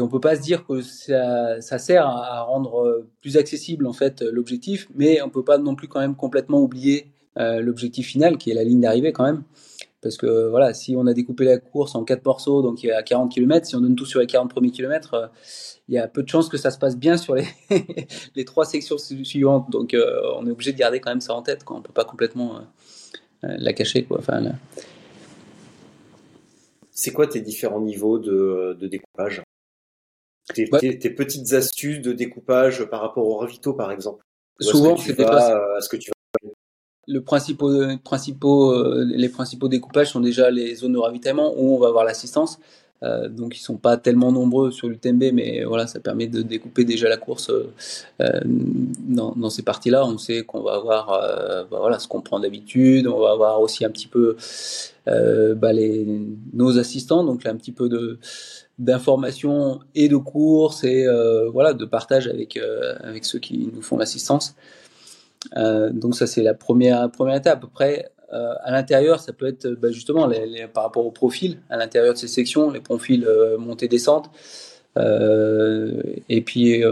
on 0.00 0.08
peut 0.08 0.20
pas 0.20 0.34
se 0.34 0.42
dire 0.42 0.66
que 0.66 0.80
ça, 0.80 1.60
ça 1.60 1.78
sert 1.78 2.04
à 2.06 2.42
rendre 2.42 3.06
plus 3.20 3.36
accessible 3.36 3.86
en 3.86 3.92
fait 3.92 4.22
l'objectif, 4.22 4.88
mais 4.96 5.22
on 5.22 5.30
peut 5.30 5.44
pas 5.44 5.58
non 5.58 5.76
plus 5.76 5.86
quand 5.86 6.00
même 6.00 6.16
complètement 6.16 6.60
oublier 6.60 7.12
l'objectif 7.36 8.08
final 8.08 8.36
qui 8.36 8.50
est 8.50 8.54
la 8.54 8.64
ligne 8.64 8.80
d'arrivée 8.80 9.12
quand 9.12 9.24
même. 9.24 9.44
Parce 10.04 10.18
que 10.18 10.48
voilà, 10.50 10.74
si 10.74 10.94
on 10.96 11.06
a 11.06 11.14
découpé 11.14 11.46
la 11.46 11.58
course 11.58 11.94
en 11.94 12.04
quatre 12.04 12.24
morceaux, 12.24 12.60
donc 12.60 12.82
il 12.82 12.88
y 12.88 12.92
a 12.92 13.02
40 13.02 13.32
km, 13.32 13.66
si 13.66 13.74
on 13.74 13.80
donne 13.80 13.96
tout 13.96 14.04
sur 14.04 14.20
les 14.20 14.26
40 14.26 14.50
premiers 14.50 14.70
kilomètres, 14.70 15.30
il 15.88 15.94
y 15.94 15.98
a 15.98 16.06
peu 16.08 16.22
de 16.22 16.28
chances 16.28 16.48
que 16.48 16.56
ça 16.56 16.70
se 16.70 16.78
passe 16.78 16.96
bien 16.96 17.16
sur 17.16 17.34
les, 17.34 17.46
les 18.34 18.44
trois 18.44 18.64
sections 18.64 18.98
suivantes. 18.98 19.70
Donc, 19.70 19.94
euh, 19.94 20.20
on 20.36 20.46
est 20.46 20.50
obligé 20.50 20.72
de 20.72 20.78
garder 20.78 21.00
quand 21.00 21.10
même 21.10 21.20
ça 21.20 21.34
en 21.34 21.42
tête. 21.42 21.64
Quoi. 21.64 21.76
On 21.76 21.80
ne 21.80 21.84
peut 21.84 21.92
pas 21.92 22.04
complètement 22.04 22.56
euh, 22.56 22.60
euh, 23.44 23.54
la 23.58 23.72
cacher. 23.72 24.04
Quoi. 24.04 24.18
Enfin, 24.18 24.42
C'est 26.92 27.12
quoi 27.12 27.26
tes 27.26 27.40
différents 27.40 27.80
niveaux 27.80 28.18
de, 28.18 28.76
de 28.78 28.86
découpage? 28.86 29.42
Tes, 30.52 30.68
tes, 30.68 31.10
petites 31.10 31.54
astuces 31.54 32.02
de 32.02 32.12
découpage 32.12 32.84
par 32.84 33.00
rapport 33.00 33.26
au 33.26 33.38
ravito, 33.38 33.72
par 33.72 33.90
exemple? 33.90 34.22
Souvent, 34.60 34.96
c'est 34.96 35.14
ce 35.14 35.88
que 35.88 35.96
tu 35.96 36.10
principaux, 37.24 37.70
les 39.04 39.28
principaux 39.28 39.68
découpages 39.68 40.10
sont 40.10 40.20
déjà 40.20 40.50
les 40.50 40.74
zones 40.74 40.92
de 40.94 40.98
ravitaillement 40.98 41.52
où 41.56 41.74
on 41.74 41.78
va 41.78 41.88
avoir 41.88 42.04
l'assistance. 42.04 42.58
Euh, 43.04 43.28
donc 43.28 43.56
ils 43.56 43.60
sont 43.60 43.76
pas 43.76 43.96
tellement 43.96 44.32
nombreux 44.32 44.70
sur 44.70 44.88
l'UTMB, 44.88 45.24
mais 45.32 45.64
voilà, 45.64 45.86
ça 45.86 46.00
permet 46.00 46.26
de 46.26 46.42
découper 46.42 46.84
déjà 46.84 47.08
la 47.08 47.16
course 47.16 47.50
euh, 48.20 48.40
dans, 48.44 49.50
ces 49.50 49.62
parties-là. 49.62 50.06
On 50.06 50.16
sait 50.16 50.42
qu'on 50.42 50.62
va 50.62 50.74
avoir 50.74 51.12
euh, 51.12 51.64
bah, 51.70 51.78
voilà, 51.80 51.98
ce 51.98 52.08
qu'on 52.08 52.22
prend 52.22 52.40
d'habitude, 52.40 53.06
on 53.06 53.20
va 53.20 53.32
avoir 53.32 53.60
aussi 53.60 53.84
un 53.84 53.90
petit 53.90 54.08
peu 54.08 54.36
bah, 55.06 55.72
nos 56.52 56.78
assistants, 56.78 57.24
donc 57.24 57.44
un 57.46 57.56
petit 57.56 57.72
peu 57.72 58.18
d'informations 58.78 59.80
et 59.94 60.08
de 60.08 60.16
courses 60.16 60.84
et 60.84 61.06
voilà 61.52 61.74
de 61.74 61.84
partage 61.84 62.26
avec 62.26 62.58
avec 63.02 63.24
ceux 63.24 63.38
qui 63.38 63.70
nous 63.74 63.82
font 63.82 63.98
l'assistance. 63.98 64.54
Donc 65.54 66.14
ça 66.14 66.26
c'est 66.26 66.42
la 66.42 66.54
première 66.54 67.10
première 67.10 67.36
étape. 67.36 67.64
Après 67.64 68.10
euh, 68.34 68.54
à 68.62 68.72
l'intérieur, 68.72 69.20
ça 69.20 69.32
peut 69.32 69.46
être 69.46 69.68
bah, 69.68 69.90
justement 69.92 70.28
par 70.72 70.84
rapport 70.84 71.06
au 71.06 71.12
profil, 71.12 71.58
à 71.70 71.76
l'intérieur 71.76 72.14
de 72.14 72.18
ces 72.18 72.28
sections, 72.28 72.70
les 72.70 72.80
profils 72.80 73.24
euh, 73.24 73.58
montée-descente. 73.58 74.30
Euh, 74.96 76.02
et 76.28 76.40
puis, 76.40 76.82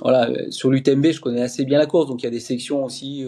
voilà, 0.00 0.30
sur 0.50 0.70
l'UTMB, 0.70 1.06
je 1.06 1.20
connais 1.20 1.42
assez 1.42 1.64
bien 1.64 1.78
la 1.78 1.86
course, 1.86 2.08
donc 2.08 2.22
il 2.22 2.24
y 2.24 2.28
a 2.28 2.32
des 2.32 2.40
sections 2.40 2.84
aussi 2.84 3.26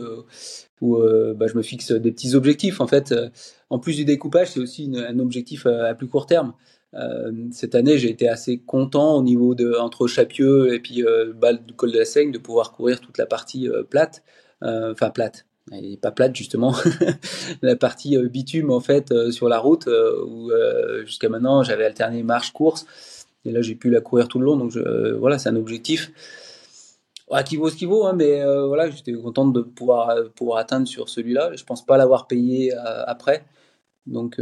où 0.81 0.99
bah, 1.37 1.47
je 1.47 1.57
me 1.57 1.63
fixe 1.63 1.93
des 1.93 2.13
petits 2.13 2.35
objectifs. 2.35 2.81
En 2.81 2.87
fait, 2.87 3.15
en 3.71 3.79
plus 3.79 3.97
du 3.97 4.05
découpage, 4.05 4.53
c'est 4.53 4.61
aussi 4.61 4.93
un 4.97 5.19
objectif 5.19 5.67
à, 5.67 5.95
plus 5.95 6.09
court 6.09 6.27
terme. 6.27 6.53
Cette 7.53 7.75
année, 7.75 7.99
j'ai 7.99 8.11
été 8.11 8.29
assez 8.29 8.59
content 8.59 9.17
au 9.17 9.23
niveau 9.23 9.55
de 9.55 9.75
entre 9.75 10.07
Chapieux 10.07 10.73
et 10.73 10.81
puis 10.81 11.05
euh, 11.05 11.33
du 11.67 11.75
col 11.75 11.93
de 11.93 11.99
la 11.99 12.05
Seigne 12.05 12.33
de 12.33 12.39
pouvoir 12.39 12.73
courir 12.73 13.01
toute 13.01 13.19
la 13.19 13.27
partie 13.27 13.69
plate, 13.91 14.23
enfin 14.63 15.11
plate, 15.11 15.47
elle 15.73 15.99
pas 15.99 16.13
plate 16.13 16.37
justement. 16.37 16.75
La 17.63 17.77
partie 17.77 18.17
euh, 18.17 18.29
bitume 18.29 18.71
en 18.71 18.81
fait 18.81 19.11
euh, 19.11 19.31
sur 19.31 19.49
la 19.49 19.59
route 19.59 19.89
euh, 19.89 20.25
où 20.25 20.51
jusqu'à 21.05 21.29
maintenant 21.29 21.63
j'avais 21.63 21.85
alterné 21.85 22.23
marche 22.23 22.53
course. 22.53 22.87
Et 23.45 23.53
là 23.53 23.63
j'ai 23.63 23.75
pu 23.75 23.91
la 23.91 24.01
courir 24.01 24.29
tout 24.29 24.39
le 24.39 24.45
long. 24.45 24.57
Donc 24.57 24.77
voilà 25.19 25.39
c'est 25.39 25.49
un 25.49 25.57
objectif. 25.57 26.13
Qui 27.45 27.57
vaut 27.57 27.69
ce 27.69 27.77
qui 27.77 27.87
vaut 27.87 28.07
hein, 28.07 28.13
mais 28.15 28.43
voilà 28.67 28.89
j'étais 28.91 29.13
contente 29.13 29.53
de 29.53 29.61
pouvoir 29.61 30.17
pouvoir 30.35 30.59
atteindre 30.59 30.87
sur 30.87 31.09
celui-là. 31.09 31.51
Je 31.55 31.65
pense 31.65 31.85
pas 31.85 31.97
l'avoir 31.97 32.27
payé 32.27 32.73
après 32.75 33.45
donc 34.07 34.41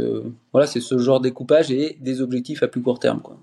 voilà 0.51 0.67
c'est 0.67 0.81
ce 0.81 0.97
genre 0.97 1.19
de 1.19 1.29
découpage 1.29 1.71
et 1.71 1.97
des 1.99 2.21
objectifs 2.21 2.63
à 2.63 2.67
plus 2.67 2.81
court 2.81 2.99
terme 2.99 3.21
quoi. 3.21 3.37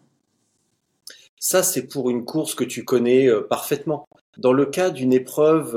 Ça 1.38 1.62
c'est 1.62 1.88
pour 1.88 2.10
une 2.10 2.24
course 2.24 2.54
que 2.54 2.64
tu 2.64 2.84
connais 2.84 3.28
parfaitement. 3.50 4.06
Dans 4.38 4.52
le 4.52 4.66
cas 4.66 4.90
d'une 4.90 5.12
épreuve 5.12 5.76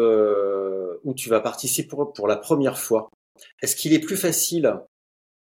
où 1.03 1.13
tu 1.13 1.29
vas 1.29 1.39
participer 1.39 1.87
pour, 1.87 2.13
pour 2.13 2.27
la 2.27 2.37
première 2.37 2.77
fois, 2.77 3.09
est-ce 3.61 3.75
qu'il 3.75 3.93
est 3.93 3.99
plus 3.99 4.17
facile, 4.17 4.79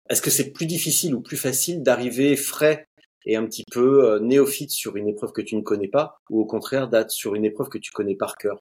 est-ce 0.09 0.21
que 0.21 0.29
c'est 0.29 0.51
plus 0.51 0.65
difficile 0.65 1.15
ou 1.15 1.21
plus 1.21 1.37
facile 1.37 1.83
d'arriver 1.83 2.35
frais 2.35 2.87
et 3.25 3.35
un 3.35 3.45
petit 3.45 3.63
peu 3.69 4.05
euh, 4.05 4.19
néophyte 4.19 4.71
sur 4.71 4.95
une 4.95 5.07
épreuve 5.07 5.31
que 5.31 5.41
tu 5.41 5.55
ne 5.55 5.61
connais 5.61 5.87
pas, 5.87 6.19
ou 6.29 6.39
au 6.39 6.45
contraire 6.45 6.87
d'être 6.87 7.11
sur 7.11 7.35
une 7.35 7.45
épreuve 7.45 7.69
que 7.69 7.77
tu 7.77 7.91
connais 7.91 8.15
par 8.15 8.37
cœur? 8.37 8.59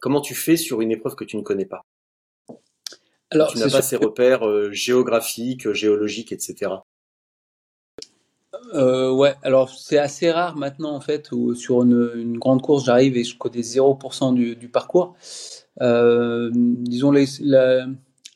Comment 0.00 0.20
tu 0.20 0.34
fais 0.34 0.56
sur 0.56 0.80
une 0.80 0.92
épreuve 0.92 1.14
que 1.14 1.24
tu 1.24 1.36
ne 1.36 1.42
connais 1.42 1.66
pas? 1.66 1.82
Alors, 3.32 3.52
Tu 3.52 3.58
n'as 3.58 3.70
pas 3.70 3.82
ces 3.82 3.96
repères 3.96 4.46
euh, 4.46 4.70
géographiques, 4.72 5.72
géologiques, 5.72 6.32
etc. 6.32 6.72
Euh, 8.74 9.10
ouais, 9.10 9.34
alors 9.42 9.70
c'est 9.70 9.98
assez 9.98 10.30
rare 10.30 10.56
maintenant 10.56 10.94
en 10.94 11.00
fait 11.00 11.30
où 11.32 11.54
sur 11.54 11.82
une, 11.82 12.38
grande 12.38 12.62
course 12.62 12.84
j'arrive 12.86 13.16
et 13.16 13.24
je 13.24 13.36
connais 13.36 13.60
0% 13.60 14.34
du, 14.34 14.56
du 14.56 14.68
parcours. 14.68 15.14
Euh, 15.80 16.50
disons 16.54 17.10
les, 17.10 17.26
la, 17.40 17.86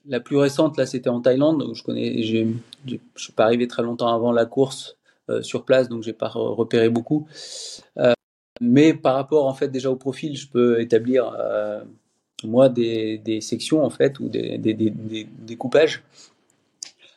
la, 0.06 0.20
plus 0.20 0.36
récente 0.36 0.76
là, 0.76 0.86
c'était 0.86 1.08
en 1.08 1.20
Thaïlande. 1.20 1.62
Où 1.62 1.74
je 1.74 1.82
connais, 1.82 2.22
je 2.22 2.46
suis 3.16 3.32
pas 3.32 3.44
arrivé 3.44 3.68
très 3.68 3.82
longtemps 3.82 4.08
avant 4.08 4.32
la 4.32 4.46
course 4.46 4.96
euh, 5.30 5.42
sur 5.42 5.64
place, 5.64 5.88
donc 5.88 6.02
j'ai 6.02 6.12
pas 6.12 6.28
repéré 6.28 6.88
beaucoup. 6.88 7.26
Euh, 7.98 8.12
mais 8.60 8.94
par 8.94 9.14
rapport 9.14 9.46
en 9.46 9.54
fait 9.54 9.68
déjà 9.68 9.90
au 9.90 9.96
profil, 9.96 10.36
je 10.36 10.48
peux 10.48 10.80
établir 10.80 11.36
moi 12.44 12.68
des, 12.68 13.18
des 13.18 13.40
sections 13.40 13.84
en 13.84 13.90
fait 13.90 14.20
ou 14.20 14.28
des, 14.28 14.58
des. 14.58 14.92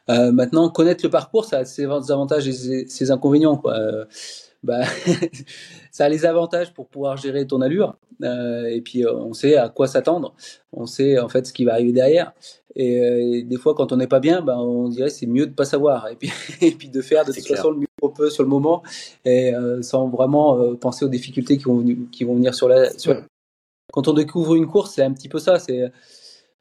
Euh, 0.10 0.32
maintenant, 0.32 0.70
connaître 0.70 1.06
le 1.06 1.10
parcours, 1.10 1.46
ça 1.46 1.60
a 1.60 1.66
ses 1.66 1.84
avantages 1.84 2.48
et 2.48 2.52
ses, 2.52 2.88
ses 2.88 3.12
inconvénients. 3.12 3.58
Quoi. 3.58 3.78
Euh, 3.78 4.06
bah, 4.64 4.82
ça 5.92 6.06
a 6.06 6.10
les 6.10 6.26
avantages 6.26 6.74
pour 6.74 6.88
pouvoir 6.88 7.18
gérer 7.18 7.46
ton 7.46 7.62
allure. 7.62 7.96
Euh, 8.24 8.66
et 8.66 8.82
puis, 8.82 9.06
on 9.06 9.34
sait 9.34 9.56
à 9.56 9.70
quoi 9.70 9.88
s'attendre. 9.88 10.34
On 10.74 10.86
sait 10.88 11.20
en 11.20 11.30
fait 11.30 11.46
ce 11.46 11.54
qui 11.54 11.64
va 11.64 11.74
arriver 11.74 11.92
derrière. 11.92 12.34
Et, 12.76 12.96
et 12.96 13.44
des 13.44 13.58
fois, 13.58 13.76
quand 13.76 13.92
on 13.92 13.98
n'est 13.98 14.08
pas 14.08 14.20
bien, 14.20 14.42
bah, 14.42 14.58
on 14.60 14.90
dirait 14.90 15.10
c'est 15.10 15.28
mieux 15.28 15.46
de 15.46 15.54
pas 15.54 15.66
savoir. 15.66 16.08
Et 16.08 16.16
puis, 16.16 16.32
et 16.62 16.72
puis 16.72 16.90
de 16.90 17.02
faire 17.02 17.24
de 17.24 17.32
toute 17.32 17.44
clair. 17.44 17.58
façon 17.58 17.72
le 17.72 17.78
mieux 17.78 17.88
qu'on 18.02 18.10
peut 18.10 18.32
sur 18.32 18.44
le 18.44 18.50
moment 18.50 18.82
et 19.26 19.54
sans 19.82 20.08
vraiment 20.08 20.76
penser 20.76 21.06
aux 21.06 21.10
difficultés 21.10 21.58
qui 21.58 21.66
vont, 21.66 21.86
qui 22.12 22.24
vont 22.24 22.34
venir 22.34 22.56
sur 22.56 22.68
la. 22.68 22.90
Sur... 22.98 23.24
Quand 23.91 24.08
on 24.08 24.13
découvre 24.13 24.56
une 24.56 24.67
course, 24.67 24.93
c'est 24.95 25.04
un 25.04 25.13
petit 25.13 25.30
peu 25.30 25.39
ça. 25.39 25.60
C'est 25.60 25.91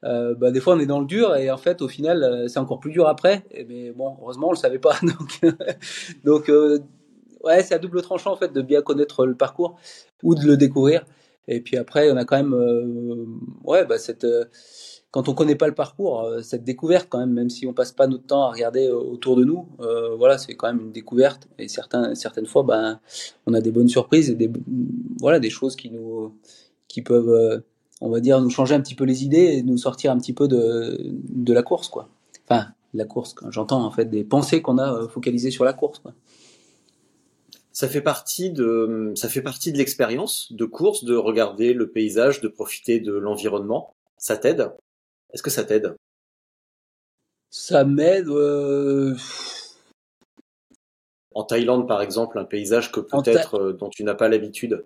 euh, 0.05 0.35
bah, 0.35 0.51
des 0.53 0.61
fois 0.61 0.75
on 0.75 0.79
est 0.79 0.87
dans 0.87 1.01
le 1.01 1.07
dur 1.07 1.35
et 1.35 1.51
en 1.51 1.57
fait 1.57 1.83
au 1.83 1.89
final 1.89 2.23
euh, 2.23 2.49
c'est 2.49 2.59
encore 2.59 2.81
plus 2.81 2.93
dur 2.93 3.09
après. 3.09 3.45
Mais 3.69 3.91
bon, 3.91 4.17
heureusement 4.21 4.49
on 4.49 4.53
le 4.53 4.57
savait 4.57 4.79
pas. 4.79 4.97
Donc, 6.25 6.49
euh, 6.49 6.79
ouais, 7.43 7.63
c'est 7.63 7.75
à 7.75 7.79
double 7.79 8.03
tranchant 8.03 8.33
en 8.33 8.37
fait 8.37 8.53
de 8.53 8.63
bien 8.63 8.83
connaître 8.83 9.27
le 9.27 9.35
parcours 9.35 9.77
ou 10.23 10.35
de 10.35 10.45
le 10.45 10.57
découvrir. 10.57 11.05
Et 11.49 11.61
puis 11.61 11.77
après 11.77 12.11
on 12.11 12.17
a 12.17 12.25
quand 12.25 12.37
même 12.37 12.55
ouais 13.65 13.85
bah, 13.87 13.99
cette 13.99 14.27
quand 15.11 15.29
on 15.31 15.35
connaît 15.35 15.55
pas 15.57 15.67
le 15.67 15.75
parcours, 15.75 16.31
cette 16.43 16.65
découverte 16.65 17.07
quand 17.09 17.19
même, 17.19 17.33
même 17.33 17.49
si 17.49 17.67
on 17.67 17.73
passe 17.73 17.93
pas 17.93 18.07
notre 18.07 18.27
temps 18.27 18.43
à 18.43 18.53
regarder 18.53 18.91
autour 18.91 19.37
de 19.37 19.45
nous, 19.45 19.67
voilà, 20.19 20.37
c'est 20.37 20.55
quand 20.55 20.67
même 20.67 20.83
une 20.83 20.93
découverte. 20.93 21.49
Et 21.59 21.67
certains, 21.67 22.15
certaines 22.15 22.45
fois, 22.45 22.63
ben, 22.63 23.01
on 23.47 23.55
a 23.55 23.63
des 23.63 23.71
bonnes 23.71 23.89
surprises 23.89 24.29
et 24.29 24.51
voilà, 25.19 25.41
des 25.41 25.49
choses 25.49 25.77
qui 25.77 25.91
nous, 25.91 26.35
qui 26.89 27.03
peuvent, 27.03 27.29
euh, 27.29 27.61
on 28.01 28.11
va 28.11 28.21
dire, 28.21 28.41
nous 28.41 28.51
changer 28.51 28.75
un 28.75 28.81
petit 28.81 28.95
peu 28.95 29.05
les 29.05 29.25
idées 29.25 29.57
et 29.59 29.63
nous 29.63 29.79
sortir 29.79 30.11
un 30.11 30.19
petit 30.19 30.33
peu 30.33 30.49
de, 30.49 30.99
de 31.01 31.53
la 31.53 31.63
course, 31.63 31.89
quoi. 31.89 32.09
Enfin, 32.49 32.69
la 32.95 33.05
course, 33.05 33.35
j'entends 33.51 33.85
en 33.85 33.91
fait 33.91 34.07
des 34.07 34.25
pensées 34.25 34.63
qu'on 34.63 34.79
a 34.79 34.95
euh, 34.95 35.09
focalisées 35.09 35.51
sur 35.51 35.65
la 35.65 35.73
course, 35.75 35.99
quoi. 35.99 36.15
Ça 37.73 37.87
fait 37.87 38.01
partie 38.01 38.51
de, 38.51 39.13
ça 39.15 39.29
fait 39.29 39.43
partie 39.43 39.71
de 39.71 39.79
l'expérience 39.79 40.51
de 40.53 40.65
course, 40.65 41.05
de 41.05 41.15
regarder 41.15 41.75
le 41.75 41.89
paysage, 41.89 42.41
de 42.41 42.49
profiter 42.49 42.99
de 42.99 43.13
l'environnement. 43.13 43.93
Ça 44.17 44.37
t'aide? 44.37 44.73
Est-ce 45.33 45.45
que 45.45 45.51
ça 45.51 45.63
t'aide? 45.63 45.95
Ça 47.51 47.85
m'aide. 47.85 48.29
euh, 48.29 49.15
En 51.35 51.45
Thaïlande, 51.45 51.87
par 51.87 52.03
exemple, 52.03 52.39
un 52.39 52.45
paysage 52.45 52.91
que 52.91 52.99
peut-être 53.01 53.73
dont 53.73 53.91
tu 53.91 54.03
n'as 54.03 54.15
pas 54.15 54.29
l'habitude. 54.29 54.85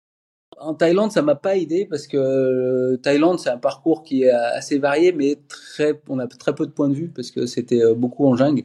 En 0.65 0.75
Thaïlande, 0.75 1.11
ça 1.11 1.23
m'a 1.23 1.35
pas 1.35 1.57
aidé 1.57 1.87
parce 1.87 2.07
que 2.07 2.17
euh, 2.17 2.97
Thaïlande, 2.97 3.41
c'est 3.41 3.51
un 3.51 3.59
parcours 3.59 4.05
qui 4.05 4.23
est 4.23 4.31
assez 4.31 4.79
varié, 4.79 5.13
mais 5.13 5.39
très, 5.49 6.01
on 6.09 6.19
a 6.21 6.27
très 6.29 6.55
peu 6.55 6.67
de 6.67 6.71
points 6.71 6.89
de 6.89 6.95
vue 6.95 7.09
parce 7.09 7.33
que 7.33 7.47
c'était 7.47 7.83
euh, 7.83 7.95
beaucoup 7.95 8.27
en 8.27 8.37
jungle. 8.37 8.63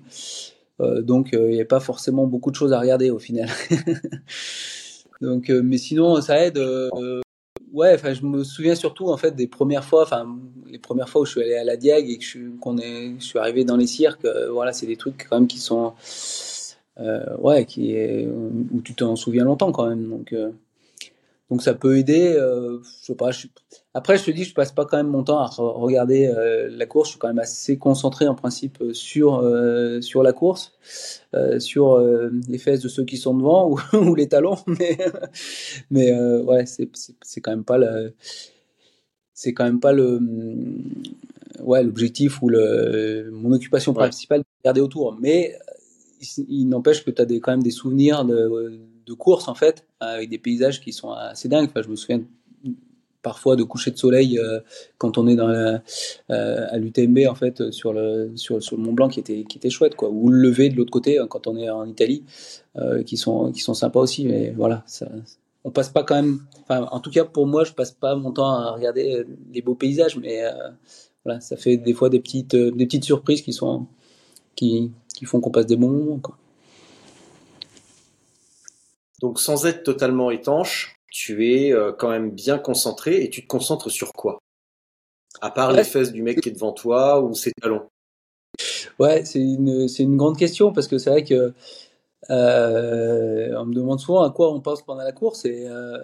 Euh, 0.79 1.01
donc, 1.01 1.33
euh, 1.33 1.47
il 1.47 1.49
n'y 1.49 1.55
avait 1.55 1.65
pas 1.65 1.79
forcément 1.79 2.27
beaucoup 2.27 2.51
de 2.51 2.55
choses 2.55 2.71
à 2.73 2.79
regarder 2.79 3.09
au 3.09 3.17
final. 3.19 3.49
donc, 5.21 5.49
euh, 5.49 5.61
mais 5.63 5.77
sinon, 5.77 6.21
ça 6.21 6.45
aide. 6.45 6.57
euh, 6.59 6.89
euh, 6.93 7.21
ouais, 7.73 7.93
enfin, 7.95 8.13
je 8.13 8.23
me 8.25 8.43
souviens 8.43 8.75
surtout 8.75 9.09
en 9.09 9.17
fait 9.17 9.35
des 9.35 9.47
premières 9.47 9.83
fois, 9.83 10.03
enfin, 10.03 10.27
les 10.67 10.79
premières 10.79 11.09
fois 11.09 11.21
où 11.21 11.25
je 11.25 11.31
suis 11.31 11.41
allé 11.41 11.55
à 11.55 11.63
la 11.63 11.77
Diag 11.77 12.09
et 12.09 12.17
que 12.19 12.23
je, 12.23 12.29
suis- 13.19 13.39
arrivé 13.39 13.63
dans 13.65 13.77
les 13.77 13.87
cirques. 13.87 14.25
euh, 14.25 14.51
voilà, 14.51 14.71
c'est 14.73 14.85
des 14.87 14.97
trucs 14.97 15.25
quand 15.29 15.39
même 15.39 15.47
qui 15.47 15.57
sont, 15.59 15.93
euh, 16.99 17.35
ouais, 17.37 17.65
qui 17.65 17.93
est, 17.93 18.27
où 18.27 18.81
tu 18.81 18.93
t'en 18.93 19.15
souviens 19.15 19.43
longtemps 19.45 19.71
quand 19.71 19.87
même. 19.87 20.07
Donc, 20.09 20.33
euh, 20.33 20.51
donc 21.49 21.63
ça 21.63 21.73
peut 21.73 21.97
aider. 21.97 22.33
Euh, 22.37 22.79
je 22.83 23.05
sais 23.05 23.15
pas. 23.15 23.31
Je, 23.31 23.47
après, 23.93 24.17
je 24.17 24.25
te 24.25 24.31
dis, 24.31 24.43
je 24.43 24.53
passe 24.53 24.71
pas 24.71 24.85
quand 24.85 24.97
même 24.97 25.07
mon 25.07 25.23
temps 25.23 25.39
à 25.39 25.47
re- 25.47 25.79
regarder 25.79 26.27
euh, 26.27 26.69
la 26.71 26.85
course. 26.85 27.09
Je 27.09 27.11
suis 27.13 27.19
quand 27.19 27.29
même 27.29 27.39
assez 27.39 27.77
concentré 27.77 28.27
en 28.27 28.35
principe 28.35 28.79
euh, 28.81 28.93
sur 28.93 29.35
euh, 29.39 30.01
sur 30.01 30.23
la 30.23 30.33
course, 30.33 30.73
sur 31.59 31.99
les 32.47 32.57
fesses 32.57 32.81
de 32.81 32.87
ceux 32.89 33.05
qui 33.05 33.17
sont 33.17 33.35
devant 33.35 33.69
ou, 33.69 33.79
ou 33.97 34.15
les 34.15 34.27
talons. 34.27 34.57
Mais 34.67 34.97
mais 35.89 36.13
ouais, 36.41 36.65
c'est 36.65 36.89
c'est 37.21 37.41
quand 37.41 37.51
même 37.51 37.63
pas 37.65 37.77
le 37.77 38.13
c'est 39.33 39.53
quand 39.53 39.65
même 39.65 39.79
pas 39.79 39.93
le 39.93 40.19
ouais 41.63 41.83
l'objectif 41.83 42.41
ou 42.41 42.49
le 42.49 43.29
mon 43.31 43.51
occupation 43.51 43.93
Ouais. 43.93 44.09
principale 44.09 44.41
de 44.41 44.45
regarder 44.63 44.81
autour. 44.81 45.17
Mais 45.19 45.57
il, 46.21 46.45
il 46.49 46.65
n'empêche 46.69 47.03
que 47.05 47.11
tu 47.11 47.21
as 47.21 47.25
des, 47.25 47.39
quand 47.39 47.51
même 47.51 47.63
des 47.63 47.71
souvenirs 47.71 48.25
de, 48.25 48.79
de 49.07 49.13
course 49.13 49.47
en 49.47 49.55
fait 49.55 49.85
avec 49.99 50.29
des 50.29 50.37
paysages 50.37 50.81
qui 50.81 50.93
sont 50.93 51.11
assez 51.11 51.47
dingues. 51.47 51.69
Enfin, 51.69 51.81
je 51.81 51.89
me 51.89 51.95
souviens 51.95 52.21
parfois 53.23 53.55
de 53.55 53.63
coucher 53.63 53.91
de 53.91 53.97
soleil 53.97 54.39
euh, 54.39 54.59
quand 54.97 55.17
on 55.17 55.27
est 55.27 55.35
dans 55.35 55.49
euh, 55.49 55.77
à 56.27 56.77
l'UTMB 56.77 57.19
en 57.27 57.35
fait 57.35 57.71
sur 57.71 57.91
le 57.91 58.31
sur, 58.35 58.57
le 58.57 58.77
Mont 58.77 58.93
Blanc 58.93 59.09
qui 59.09 59.19
était 59.19 59.43
qui 59.43 59.57
était 59.57 59.69
chouette 59.69 59.95
quoi 59.95 60.09
ou 60.09 60.29
le 60.29 60.39
lever 60.39 60.69
de 60.69 60.75
l'autre 60.75 60.91
côté 60.91 61.19
hein, 61.19 61.27
quand 61.27 61.47
on 61.47 61.57
est 61.57 61.69
en 61.69 61.85
Italie 61.85 62.23
euh, 62.77 63.03
qui 63.03 63.17
sont 63.17 63.51
qui 63.51 63.59
sont 63.59 63.73
sympas 63.73 63.99
aussi 63.99 64.25
mais 64.25 64.51
voilà 64.51 64.83
ça 64.85 65.07
on 65.67 65.71
passe 65.71 65.89
pas 65.89 66.03
quand 66.03 66.15
même 66.15 66.39
enfin 66.61 66.87
en 66.91 67.01
tout 67.01 67.11
cas 67.11 67.25
pour 67.25 67.45
moi 67.45 67.65
je 67.65 67.73
passe 67.73 67.91
pas 67.91 68.15
mon 68.15 68.31
temps 68.31 68.49
à 68.49 68.71
regarder 68.71 69.13
euh, 69.13 69.25
les 69.53 69.61
beaux 69.61 69.75
paysages 69.75 70.17
mais 70.17 70.45
euh, 70.45 70.69
voilà 71.25 71.41
ça 71.41 71.57
fait 71.57 71.75
des 71.75 71.93
fois 71.93 72.09
des 72.09 72.21
petites 72.21 72.53
euh, 72.53 72.71
des 72.71 72.85
petites 72.85 73.03
surprises 73.03 73.41
qui 73.41 73.51
sont 73.51 73.85
qui 74.55 74.91
qui 75.13 75.25
font 75.25 75.41
qu'on 75.41 75.51
passe 75.51 75.65
des 75.65 75.75
bons 75.75 75.89
moments. 75.89 76.21
Donc, 79.21 79.39
sans 79.39 79.65
être 79.65 79.83
totalement 79.83 80.31
étanche, 80.31 80.97
tu 81.11 81.51
es 81.53 81.73
euh, 81.73 81.91
quand 81.91 82.09
même 82.09 82.31
bien 82.31 82.59
concentré 82.59 83.23
et 83.23 83.29
tu 83.29 83.41
te 83.41 83.47
concentres 83.47 83.89
sur 83.89 84.13
quoi? 84.13 84.39
À 85.41 85.51
part 85.51 85.71
Ouais. 85.71 85.77
les 85.77 85.83
fesses 85.83 86.11
du 86.11 86.21
mec 86.21 86.41
qui 86.41 86.49
est 86.49 86.53
devant 86.53 86.71
toi 86.71 87.21
ou 87.21 87.33
ses 87.33 87.51
talons? 87.61 87.87
Ouais, 88.99 89.25
c'est 89.25 89.39
une, 89.39 89.87
c'est 89.87 90.03
une 90.03 90.17
grande 90.17 90.37
question 90.37 90.71
parce 90.73 90.87
que 90.87 90.97
c'est 90.97 91.09
vrai 91.09 91.23
que 91.23 91.53
euh, 92.29 93.53
on 93.57 93.65
me 93.65 93.73
demande 93.73 93.99
souvent 93.99 94.23
à 94.23 94.31
quoi 94.31 94.51
on 94.51 94.59
pense 94.59 94.81
pendant 94.81 95.03
la 95.03 95.11
course 95.11 95.45
et 95.45 95.67
euh, 95.67 95.99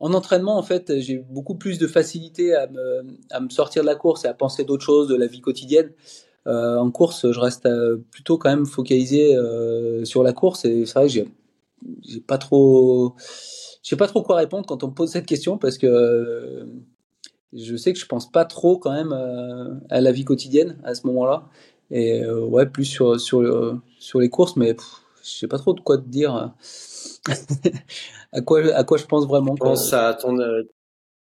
en 0.00 0.14
entraînement 0.14 0.56
en 0.56 0.62
fait 0.62 0.98
j'ai 1.00 1.18
beaucoup 1.18 1.54
plus 1.54 1.78
de 1.78 1.86
facilité 1.86 2.54
à 2.54 2.66
me, 2.66 3.02
à 3.30 3.40
me 3.40 3.50
sortir 3.50 3.82
de 3.82 3.86
la 3.86 3.94
course 3.94 4.24
et 4.24 4.28
à 4.28 4.34
penser 4.34 4.64
d'autres 4.64 4.84
choses 4.84 5.08
de 5.08 5.16
la 5.16 5.26
vie 5.26 5.40
quotidienne. 5.40 5.92
Euh, 6.46 6.78
en 6.78 6.90
course, 6.90 7.30
je 7.30 7.38
reste 7.38 7.66
euh, 7.66 7.98
plutôt 8.10 8.38
quand 8.38 8.48
même 8.48 8.64
focalisé 8.64 9.36
euh, 9.36 10.04
sur 10.06 10.22
la 10.22 10.32
course 10.32 10.64
et 10.64 10.86
c'est 10.86 10.94
vrai 10.94 11.06
que 11.06 11.12
j'ai 11.12 11.28
j'ai 12.02 12.20
pas 12.20 12.38
trop 12.38 13.14
je 13.18 13.88
sais 13.88 13.96
pas 13.96 14.06
trop 14.06 14.22
quoi 14.22 14.36
répondre 14.36 14.66
quand 14.66 14.84
on 14.84 14.88
me 14.88 14.94
pose 14.94 15.10
cette 15.10 15.26
question 15.26 15.58
parce 15.58 15.78
que 15.78 15.86
euh, 15.86 16.66
je 17.52 17.76
sais 17.76 17.92
que 17.92 17.98
je 17.98 18.06
pense 18.06 18.30
pas 18.30 18.44
trop 18.44 18.78
quand 18.78 18.92
même 18.92 19.12
euh, 19.12 19.74
à 19.90 20.00
la 20.00 20.12
vie 20.12 20.24
quotidienne 20.24 20.78
à 20.84 20.94
ce 20.94 21.06
moment-là 21.08 21.48
et 21.90 22.22
euh, 22.22 22.40
ouais 22.44 22.66
plus 22.66 22.84
sur 22.84 23.18
sur 23.20 23.40
le- 23.42 23.78
sur 23.98 24.20
les 24.20 24.28
courses 24.28 24.56
mais 24.56 24.74
pff, 24.74 24.86
je 25.24 25.28
sais 25.30 25.48
pas 25.48 25.58
trop 25.58 25.74
de 25.74 25.80
quoi 25.80 25.98
te 25.98 26.08
dire 26.08 26.36
euh, 26.36 26.46
à 28.32 28.40
quoi 28.40 28.60
à 28.74 28.84
quoi 28.84 28.98
je 28.98 29.06
pense 29.06 29.26
vraiment 29.26 29.54
Tu 29.54 29.60
quoi. 29.60 29.70
penses 29.70 29.92
à 29.92 30.14
ton, 30.14 30.38
euh, 30.38 30.62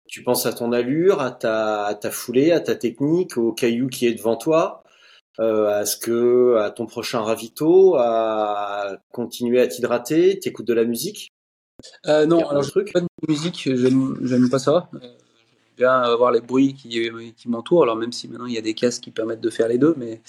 tu 0.08 0.24
penses 0.24 0.46
à 0.46 0.54
ton 0.54 0.72
allure, 0.74 1.22
à 1.22 1.32
ta, 1.32 1.86
à 1.86 1.96
ta 1.96 2.12
foulée, 2.12 2.52
à 2.52 2.60
ta 2.60 2.76
technique, 2.76 3.38
au 3.38 3.54
caillou 3.54 3.88
qui 3.88 4.08
est 4.08 4.14
devant 4.14 4.36
toi, 4.36 4.84
euh, 4.86 4.91
à 5.38 5.86
ce 5.86 5.98
que, 5.98 6.58
à 6.58 6.72
ton 6.72 6.86
prochain 6.86 7.22
ravito, 7.22 7.96
à 7.96 8.98
continuer 9.12 9.60
à 9.62 9.68
t'hydrater, 9.68 10.40
t'écoutes 10.40 10.68
de 10.68 10.74
la 10.74 10.86
musique? 10.86 11.30
Euh, 12.08 12.26
non 12.28 12.48
alors 12.48 12.62
je 12.64 12.70
trucs? 12.70 12.94
pas 12.94 13.02
de 13.02 13.08
musique 13.28 13.64
j'aime 13.64 14.16
j'aime 14.22 14.50
pas 14.50 14.60
ça 14.60 14.88
Euh, 14.94 15.00
j'aime 15.00 15.76
bien 15.78 15.94
avoir 15.94 16.32
les 16.32 16.42
bruits 16.42 16.76
qui 16.76 17.10
qui 17.36 17.50
m'entourent 17.50 17.84
alors 17.84 17.96
même 17.96 18.12
si 18.12 18.28
maintenant 18.28 18.46
il 18.46 18.54
y 18.54 18.58
a 18.58 18.62
des 18.62 18.76
casques 18.76 19.02
qui 19.04 19.10
permettent 19.12 19.42
de 19.42 19.50
faire 19.50 19.68
les 19.68 19.80
deux 19.80 19.96
mais 19.98 20.22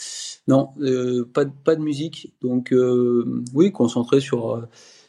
non 0.48 0.70
euh, 0.80 1.28
pas 1.34 1.44
pas 1.44 1.74
de 1.76 1.82
musique 1.82 2.32
donc 2.40 2.72
euh, 2.72 3.42
oui 3.54 3.70
concentré 3.70 4.20
sur 4.20 4.54
euh, 4.56 4.62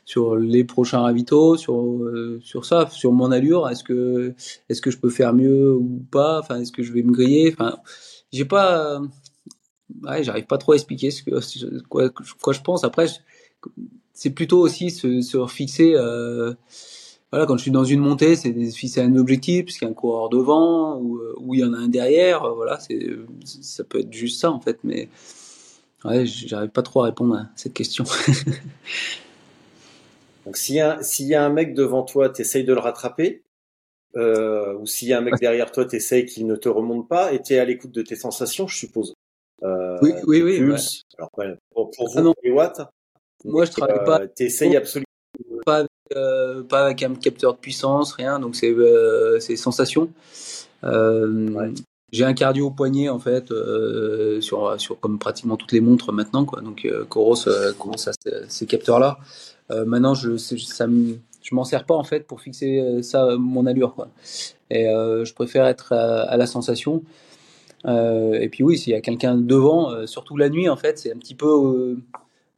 sur 0.06 0.36
les 0.36 0.66
prochains 0.66 1.00
ravitaux, 1.00 1.56
sur 1.56 1.82
euh, 1.82 2.40
sur 2.44 2.66
ça, 2.66 2.90
sur 2.90 3.14
mon 3.14 3.32
allure. 3.32 3.70
Est-ce 3.70 3.84
que 3.86 4.34
est-ce 4.68 4.82
que 4.82 4.92
je 4.92 4.98
peux 4.98 5.10
faire 5.10 5.34
mieux 5.34 5.74
ou 5.74 6.06
pas? 6.12 6.40
Enfin, 6.40 6.60
est-ce 6.60 6.74
que 6.74 6.84
je 6.84 6.92
vais 6.92 7.04
me 7.04 7.12
griller? 7.14 7.54
Enfin, 7.58 7.78
j'ai 8.34 8.46
pas, 8.46 8.98
euh, 8.98 9.08
ouais, 10.04 10.24
j'arrive 10.24 10.46
pas 10.46 10.58
trop 10.58 10.74
à 10.74 10.76
expliquer 10.76 11.12
ce 11.12 11.24
que 11.24 11.32
quoi, 11.88 12.10
quoi 12.10 12.54
je 12.54 12.62
pense. 12.62 12.84
Après, 12.84 13.08
c'est 14.14 14.32
plutôt 14.32 14.60
aussi 14.60 14.92
se, 14.92 15.22
se 15.22 15.46
fixer. 15.48 15.94
Euh, 15.96 16.54
voilà, 17.32 17.48
quand 17.48 17.58
je 17.58 17.64
suis 17.64 17.72
dans 17.72 17.84
une 17.84 18.00
montée, 18.00 18.36
c'est 18.36 18.52
de 18.52 18.70
se 18.70 18.78
fixer 18.78 19.02
un 19.02 19.16
objectif, 19.16 19.66
parce 19.66 19.78
qu'il 19.78 19.88
y 19.88 19.90
a 19.90 19.92
un 19.92 19.96
coureur 19.96 20.30
devant 20.30 20.98
ou 20.98 21.18
euh, 21.18 21.34
ou 21.40 21.56
il 21.56 21.62
y 21.62 21.64
en 21.64 21.74
a 21.74 21.78
un 21.78 21.88
derrière. 21.88 22.44
euh, 22.44 22.54
Voilà, 22.54 22.80
c'est 22.80 23.00
ça 23.46 23.84
peut 23.84 24.00
être 24.00 24.14
juste 24.14 24.40
ça 24.40 24.52
en 24.52 24.60
fait, 24.60 24.80
mais 24.84 25.10
ouais, 26.06 26.26
j'arrive 26.26 26.70
pas 26.70 26.84
trop 26.84 27.02
à 27.02 27.06
répondre 27.06 27.36
à 27.36 27.50
cette 27.56 27.74
question. 27.74 28.06
Donc 30.46 30.58
s'il 30.58 30.76
y 30.76 30.82
a, 30.82 31.02
s'il 31.04 31.28
y 31.28 31.36
a 31.36 31.44
un 31.44 31.50
mec 31.50 31.74
devant 31.74 32.04
toi, 32.04 32.30
t'essayes 32.30 32.64
de 32.66 32.74
le 32.74 32.80
rattraper, 32.80 33.44
euh, 34.18 34.76
ou 34.80 34.86
s'il 34.88 35.08
y 35.10 35.14
a 35.14 35.20
un 35.20 35.22
mec 35.22 35.36
derrière 35.40 35.72
toi, 35.72 35.86
t'essayes 35.86 36.26
qu'il 36.26 36.48
ne 36.48 36.56
te 36.56 36.70
remonte 36.70 37.08
pas, 37.08 37.34
et 37.34 37.42
t'es 37.42 37.60
à 37.60 37.66
l'écoute 37.66 37.92
de 37.92 38.02
tes 38.02 38.16
sensations, 38.16 38.68
je 38.68 38.78
suppose. 38.78 39.14
Euh, 40.12 40.22
Oui, 40.26 40.42
oui, 40.44 40.58
tes 40.58 40.64
oui, 40.64 40.70
pulses. 40.72 41.04
Alors, 41.18 41.30
ouais, 41.38 41.56
pour, 41.74 41.92
pour 41.92 42.08
vous, 42.10 42.14
Ah 42.18 42.22
non. 42.22 42.34
les 42.44 42.52
watts, 42.52 42.82
Moi, 43.46 43.66
je 43.66 43.72
travaille 43.72 44.04
pas 44.06 44.22
euh, 44.22 44.28
t'essayes 44.28 44.76
absolument. 44.76 45.06
pas 45.66 45.78
avec, 45.80 45.90
euh, 46.16 46.64
pas 46.64 46.86
avec 46.86 47.04
un 47.04 47.16
capteur 47.16 47.54
de 47.54 47.60
puissance, 47.60 48.14
rien. 48.14 48.40
Donc 48.40 48.56
c'est 48.56 48.72
euh, 48.72 49.40
sensation. 49.40 50.10
J'ai 52.12 52.26
un 52.26 52.34
cardio 52.36 52.68
au 52.68 52.72
poignet 52.72 53.10
en 53.10 53.18
fait 53.18 53.52
sur, 54.42 54.80
sur 54.80 55.00
comme 55.00 55.18
pratiquement 55.18 55.58
toutes 55.58 55.72
les 55.72 55.82
montres 55.82 56.12
maintenant 56.14 56.46
quoi. 56.46 56.62
Donc 56.62 56.88
Coros 57.10 57.46
commence 57.80 58.08
à 58.08 58.12
ces 58.48 58.66
capteurs 58.68 59.00
là. 59.00 59.18
maintenant 59.86 60.14
je 60.14 60.38
ça 60.38 60.86
je 61.42 61.56
m'en 61.56 61.64
sers 61.64 61.86
pas 61.86 61.96
en 61.96 62.04
fait 62.04 62.28
pour 62.28 62.40
fixer 62.42 63.02
ça 63.02 63.36
mon 63.38 63.66
allure 63.66 63.96
quoi. 63.96 64.10
Et 64.70 64.84
je 64.86 65.34
préfère 65.34 65.66
être 65.66 65.94
à 65.94 66.38
la 66.38 66.46
sensation. 66.46 67.02
Euh, 67.86 68.34
et 68.40 68.50
puis 68.50 68.64
oui, 68.64 68.78
s'il 68.78 68.94
y 68.94 68.96
a 68.96 69.02
quelqu'un 69.02 69.36
devant, 69.36 69.92
euh, 69.92 70.06
surtout 70.06 70.38
la 70.38 70.50
nuit, 70.50 70.70
en 70.70 70.78
fait, 70.78 71.00
c'est 71.00 71.12
un 71.12 71.18
petit 71.18 71.36
peu, 71.36 71.48
euh, 71.48 71.98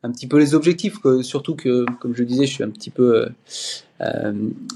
un 0.03 0.11
petit 0.11 0.27
peu 0.27 0.37
les 0.37 0.53
objectifs. 0.53 0.97
Surtout 1.21 1.55
que, 1.55 1.85
comme 1.99 2.15
je 2.15 2.23
disais, 2.23 2.45
je 2.45 2.53
suis 2.53 2.63
un 2.63 2.69
petit 2.69 2.91
peu 2.91 3.27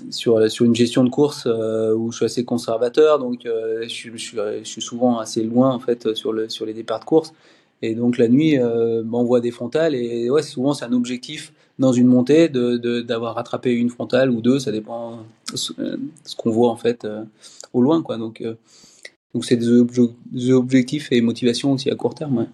sur, 0.10 0.50
sur 0.50 0.66
une 0.66 0.76
gestion 0.76 1.04
de 1.04 1.10
course 1.10 1.46
où 1.46 2.12
je 2.12 2.16
suis 2.16 2.26
assez 2.26 2.46
conservateur, 2.46 3.20
donc 3.20 3.42
je, 3.44 3.88
je, 3.88 4.10
je, 4.16 4.64
suis, 4.64 4.82
souvent 4.82 5.20
assez 5.20 5.44
loin 5.44 5.72
en 5.72 5.80
fait 5.80 6.16
sur, 6.16 6.34
le, 6.34 6.50
sur 6.50 6.66
les 6.66 6.74
départs 6.74 7.02
de 7.02 7.06
course. 7.06 7.34
Et 7.82 7.94
donc 7.94 8.18
la 8.18 8.28
nuit, 8.28 8.58
m'envoie 9.06 9.40
des 9.40 9.52
frontales 9.52 9.94
et 9.94 10.32
ouais, 10.32 10.42
souvent 10.42 10.74
c'est 10.74 10.86
un 10.86 10.94
objectif 10.94 11.54
dans 11.78 11.94
une 11.94 12.08
montée 12.08 12.50
de 12.50 13.02
d'avoir 13.02 13.36
rattrapé 13.36 13.72
une 13.72 13.90
frontale 13.90 14.32
ou 14.32 14.42
deux, 14.42 14.58
ça 14.58 14.72
dépend 14.72 15.20
ce, 15.54 15.74
ce 16.24 16.36
qu'on 16.36 16.50
voit 16.50 16.72
en 16.72 16.78
fait 16.78 17.06
au 17.74 17.82
loin, 17.82 18.02
quoi. 18.02 18.18
Donc 18.18 18.42
donc 19.34 19.46
c'est 19.46 19.58
des, 19.58 20.52
objectifs 20.52 21.12
et 21.12 21.22
motivations 21.22 21.74
aussi 21.74 21.90
à 21.90 21.96
court 21.96 22.16
terme. 22.16 22.48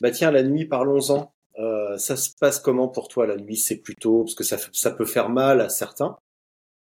Bah 0.00 0.10
tiens, 0.10 0.30
la 0.30 0.42
nuit, 0.42 0.66
parlons-en. 0.66 1.32
Euh, 1.58 1.96
ça 1.96 2.16
se 2.16 2.30
passe 2.38 2.60
comment 2.60 2.88
pour 2.88 3.08
toi 3.08 3.26
la 3.26 3.36
nuit? 3.36 3.56
C'est 3.56 3.78
plutôt 3.78 4.24
parce 4.24 4.34
que 4.34 4.44
ça, 4.44 4.58
ça 4.72 4.90
peut 4.90 5.06
faire 5.06 5.30
mal 5.30 5.62
à 5.62 5.70
certains, 5.70 6.18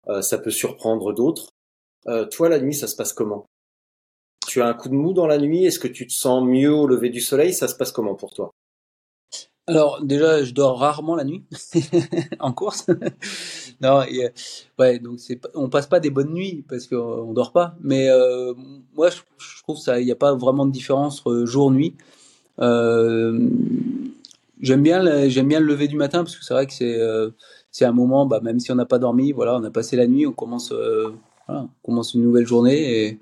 euh, 0.08 0.22
ça 0.22 0.38
peut 0.38 0.50
surprendre 0.50 1.12
d'autres. 1.12 1.50
Euh, 2.06 2.24
toi, 2.26 2.48
la 2.48 2.58
nuit, 2.58 2.74
ça 2.74 2.86
se 2.86 2.96
passe 2.96 3.12
comment? 3.12 3.44
Tu 4.46 4.62
as 4.62 4.66
un 4.66 4.74
coup 4.74 4.88
de 4.88 4.94
mou 4.94 5.12
dans 5.12 5.26
la 5.26 5.38
nuit? 5.38 5.66
Est-ce 5.66 5.78
que 5.78 5.88
tu 5.88 6.06
te 6.06 6.12
sens 6.12 6.42
mieux 6.44 6.72
au 6.72 6.86
lever 6.86 7.10
du 7.10 7.20
soleil? 7.20 7.52
Ça 7.52 7.68
se 7.68 7.74
passe 7.74 7.92
comment 7.92 8.14
pour 8.14 8.32
toi? 8.32 8.50
Alors 9.72 10.04
déjà, 10.04 10.44
je 10.44 10.52
dors 10.52 10.78
rarement 10.78 11.16
la 11.16 11.24
nuit 11.24 11.44
en 12.40 12.52
course. 12.52 12.86
non, 13.80 14.04
ouais, 14.78 14.98
donc 14.98 15.18
on 15.54 15.70
passe 15.70 15.86
pas 15.86 15.98
des 15.98 16.10
bonnes 16.10 16.32
nuits 16.32 16.62
parce 16.68 16.86
qu'on 16.86 17.32
dort 17.32 17.52
pas. 17.52 17.74
Mais 17.80 18.10
euh, 18.10 18.52
moi, 18.94 19.08
je, 19.08 19.62
trouve 19.62 19.78
ça, 19.78 19.98
il 19.98 20.04
n'y 20.04 20.12
a 20.12 20.16
pas 20.16 20.34
vraiment 20.34 20.66
de 20.66 20.72
différence 20.72 21.22
euh, 21.26 21.46
jour-nuit. 21.46 21.94
Euh, 22.60 23.48
j'aime 24.60 24.82
bien, 24.82 25.28
j'aime 25.30 25.48
bien 25.48 25.60
le 25.60 25.66
lever 25.66 25.88
du 25.88 25.96
matin 25.96 26.22
parce 26.22 26.36
que 26.36 26.44
c'est 26.44 26.52
vrai 26.52 26.66
que 26.66 26.74
c'est, 26.74 27.00
c'est 27.70 27.86
un 27.86 27.92
moment, 27.92 28.26
bah, 28.26 28.40
même 28.42 28.60
si 28.60 28.70
on 28.72 28.74
n'a 28.74 28.84
pas 28.84 28.98
dormi, 28.98 29.32
voilà, 29.32 29.56
on 29.56 29.64
a 29.64 29.70
passé 29.70 29.96
la 29.96 30.06
nuit, 30.06 30.26
on 30.26 30.32
commence, 30.32 30.74
commence 31.82 32.12
une 32.12 32.22
nouvelle 32.24 32.46
journée 32.46 33.06
et, 33.06 33.18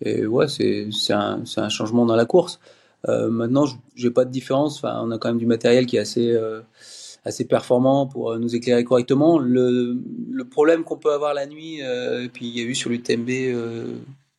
et 0.00 0.26
ouais, 0.26 0.48
c'est, 0.48 0.88
c'est 0.90 1.12
un, 1.12 1.42
c'est 1.44 1.60
un 1.60 1.68
changement 1.68 2.06
dans 2.06 2.16
la 2.16 2.24
course. 2.24 2.60
Euh, 3.08 3.30
maintenant, 3.30 3.64
j'ai 3.94 4.10
pas 4.10 4.24
de 4.24 4.30
différence. 4.30 4.78
Enfin, 4.78 5.00
on 5.02 5.10
a 5.10 5.18
quand 5.18 5.28
même 5.28 5.38
du 5.38 5.46
matériel 5.46 5.86
qui 5.86 5.96
est 5.96 6.00
assez 6.00 6.30
euh, 6.30 6.60
assez 7.24 7.46
performant 7.46 8.06
pour 8.06 8.32
euh, 8.32 8.38
nous 8.38 8.54
éclairer 8.54 8.84
correctement. 8.84 9.38
Le, 9.38 9.96
le 10.30 10.44
problème 10.44 10.84
qu'on 10.84 10.98
peut 10.98 11.12
avoir 11.12 11.34
la 11.34 11.46
nuit, 11.46 11.80
et 11.80 12.28
puis 12.32 12.46
il 12.46 12.56
y 12.56 12.60
a 12.60 12.64
eu 12.64 12.74
sur 12.74 12.90
l'UTMB, 12.90 13.28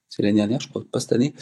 c'est 0.10 0.22
l'année 0.22 0.38
dernière, 0.38 0.60
je 0.60 0.70
crois, 0.70 0.84
pas 0.92 1.00
cette 1.00 1.14
année, 1.14 1.34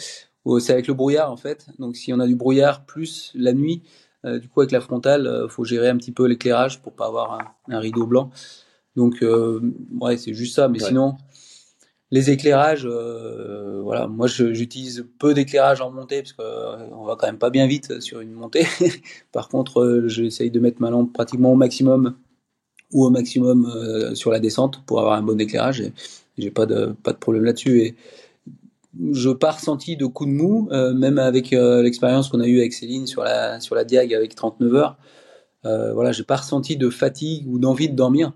c'est 0.60 0.72
avec 0.72 0.86
le 0.86 0.94
brouillard 0.94 1.30
en 1.30 1.36
fait. 1.36 1.66
Donc 1.78 1.96
si 1.96 2.12
on 2.12 2.20
a 2.20 2.26
du 2.26 2.36
brouillard 2.36 2.84
plus 2.84 3.32
la 3.34 3.52
nuit, 3.52 3.82
du 4.24 4.48
coup 4.48 4.60
avec 4.60 4.72
la 4.72 4.80
frontale, 4.80 5.46
faut 5.48 5.64
gérer 5.64 5.88
un 5.88 5.96
petit 5.96 6.12
peu 6.12 6.26
l'éclairage 6.26 6.80
pour 6.80 6.92
pas 6.92 7.06
avoir 7.06 7.56
un, 7.68 7.78
rideau 7.78 8.06
blanc. 8.06 8.30
Donc 8.96 9.24
ouais, 10.00 10.16
c'est 10.16 10.34
juste 10.34 10.54
ça. 10.54 10.68
Mais 10.68 10.78
sinon, 10.78 11.16
les 12.12 12.30
éclairages, 12.30 12.84
euh, 12.84 13.80
voilà, 13.82 14.06
moi 14.06 14.26
j'utilise 14.26 15.06
peu 15.18 15.32
d'éclairage 15.32 15.80
en 15.80 15.90
montée 15.90 16.20
parce 16.20 16.34
qu'on 16.34 16.44
euh, 16.44 17.06
va 17.06 17.16
quand 17.16 17.26
même 17.26 17.38
pas 17.38 17.48
bien 17.48 17.66
vite 17.66 18.00
sur 18.00 18.20
une 18.20 18.32
montée. 18.32 18.66
Par 19.32 19.48
contre, 19.48 19.80
euh, 19.80 20.08
j'essaye 20.08 20.50
de 20.50 20.60
mettre 20.60 20.80
ma 20.82 20.90
lampe 20.90 21.10
pratiquement 21.14 21.52
au 21.52 21.56
maximum 21.56 22.14
ou 22.92 23.06
au 23.06 23.10
maximum 23.10 24.12
sur 24.14 24.30
la 24.30 24.38
descente 24.38 24.84
pour 24.84 25.00
avoir 25.00 25.14
un 25.14 25.22
bon 25.22 25.40
éclairage. 25.40 25.82
J'ai 26.36 26.50
pas 26.50 26.66
de 26.66 26.94
pas 27.02 27.14
de 27.14 27.16
problème 27.16 27.44
là-dessus. 27.44 27.80
Et 27.80 27.96
je 29.12 29.30
pas 29.30 29.52
ressenti 29.52 29.96
de 29.96 30.04
coup 30.04 30.26
de 30.26 30.30
mou, 30.30 30.68
même 30.70 31.18
avec 31.18 31.52
l'expérience 31.52 32.28
qu'on 32.28 32.40
a 32.40 32.46
eue 32.46 32.58
avec 32.58 32.74
Céline 32.74 33.06
sur 33.06 33.24
la 33.24 33.60
sur 33.60 33.74
la 33.76 33.84
Diag 33.84 34.12
avec 34.12 34.34
39 34.34 34.74
heures. 34.74 34.98
voilà, 35.64 36.12
j'ai 36.12 36.24
pas 36.24 36.36
ressenti 36.36 36.76
de 36.76 36.90
fatigue 36.90 37.46
ou 37.48 37.58
d'envie 37.58 37.88
de 37.88 37.96
dormir. 37.96 38.34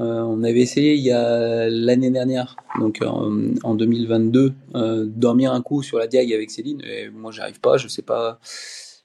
Euh, 0.00 0.22
on 0.22 0.42
avait 0.42 0.60
essayé 0.60 0.94
il 0.94 1.02
y 1.02 1.12
a 1.12 1.68
l'année 1.68 2.10
dernière, 2.10 2.56
donc 2.78 3.02
en, 3.02 3.74
2022, 3.74 4.54
euh, 4.74 5.04
dormir 5.06 5.52
un 5.52 5.60
coup 5.60 5.82
sur 5.82 5.98
la 5.98 6.06
diag 6.06 6.32
avec 6.32 6.50
Céline. 6.50 6.82
Et 6.82 7.10
moi, 7.10 7.30
j'arrive 7.32 7.60
pas, 7.60 7.76
je 7.76 7.86
sais 7.86 8.02
pas. 8.02 8.38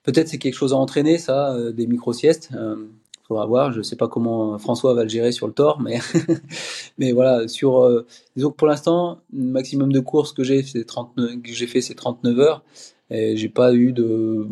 Peut-être 0.03 0.29
c'est 0.29 0.37
quelque 0.37 0.53
chose 0.53 0.71
à 0.71 0.77
entraîner, 0.77 1.17
ça, 1.17 1.53
euh, 1.53 1.71
des 1.73 1.85
micro-siestes. 1.87 2.51
faudra 3.27 3.45
voir. 3.45 3.73
Je 3.73 3.81
sais 3.81 3.97
pas 3.97 4.07
comment 4.07 4.57
François 4.57 4.93
va 4.93 5.03
le 5.03 5.09
gérer 5.09 5.31
sur 5.33 5.47
le 5.47 5.53
tort, 5.53 5.81
mais 5.81 5.99
mais 6.97 7.11
voilà. 7.11 7.47
Sur 7.47 8.05
disons 8.37 8.51
que 8.51 8.55
pour 8.55 8.67
l'instant, 8.67 9.19
le 9.33 9.45
maximum 9.45 9.91
de 9.91 9.99
courses 9.99 10.31
que 10.31 10.43
j'ai, 10.43 10.63
c'est 10.63 10.85
39, 10.85 11.41
que 11.41 11.51
j'ai 11.51 11.67
fait, 11.67 11.81
c'est 11.81 11.95
39 11.95 12.39
heures. 12.39 12.63
Et 13.09 13.35
j'ai 13.35 13.49
pas 13.49 13.73
eu 13.73 13.91
de 13.91 14.47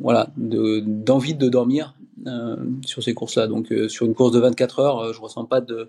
voilà 0.00 0.30
d'envie 0.36 1.34
de 1.34 1.48
dormir 1.48 1.94
euh, 1.97 1.97
sur 2.84 3.02
ces 3.02 3.14
courses-là. 3.14 3.46
Donc 3.46 3.72
euh, 3.72 3.88
sur 3.88 4.06
une 4.06 4.14
course 4.14 4.32
de 4.32 4.40
24 4.40 4.78
heures, 4.80 4.98
euh, 5.00 5.12
je 5.12 5.20
ressens 5.20 5.44
pas 5.44 5.60
de, 5.60 5.86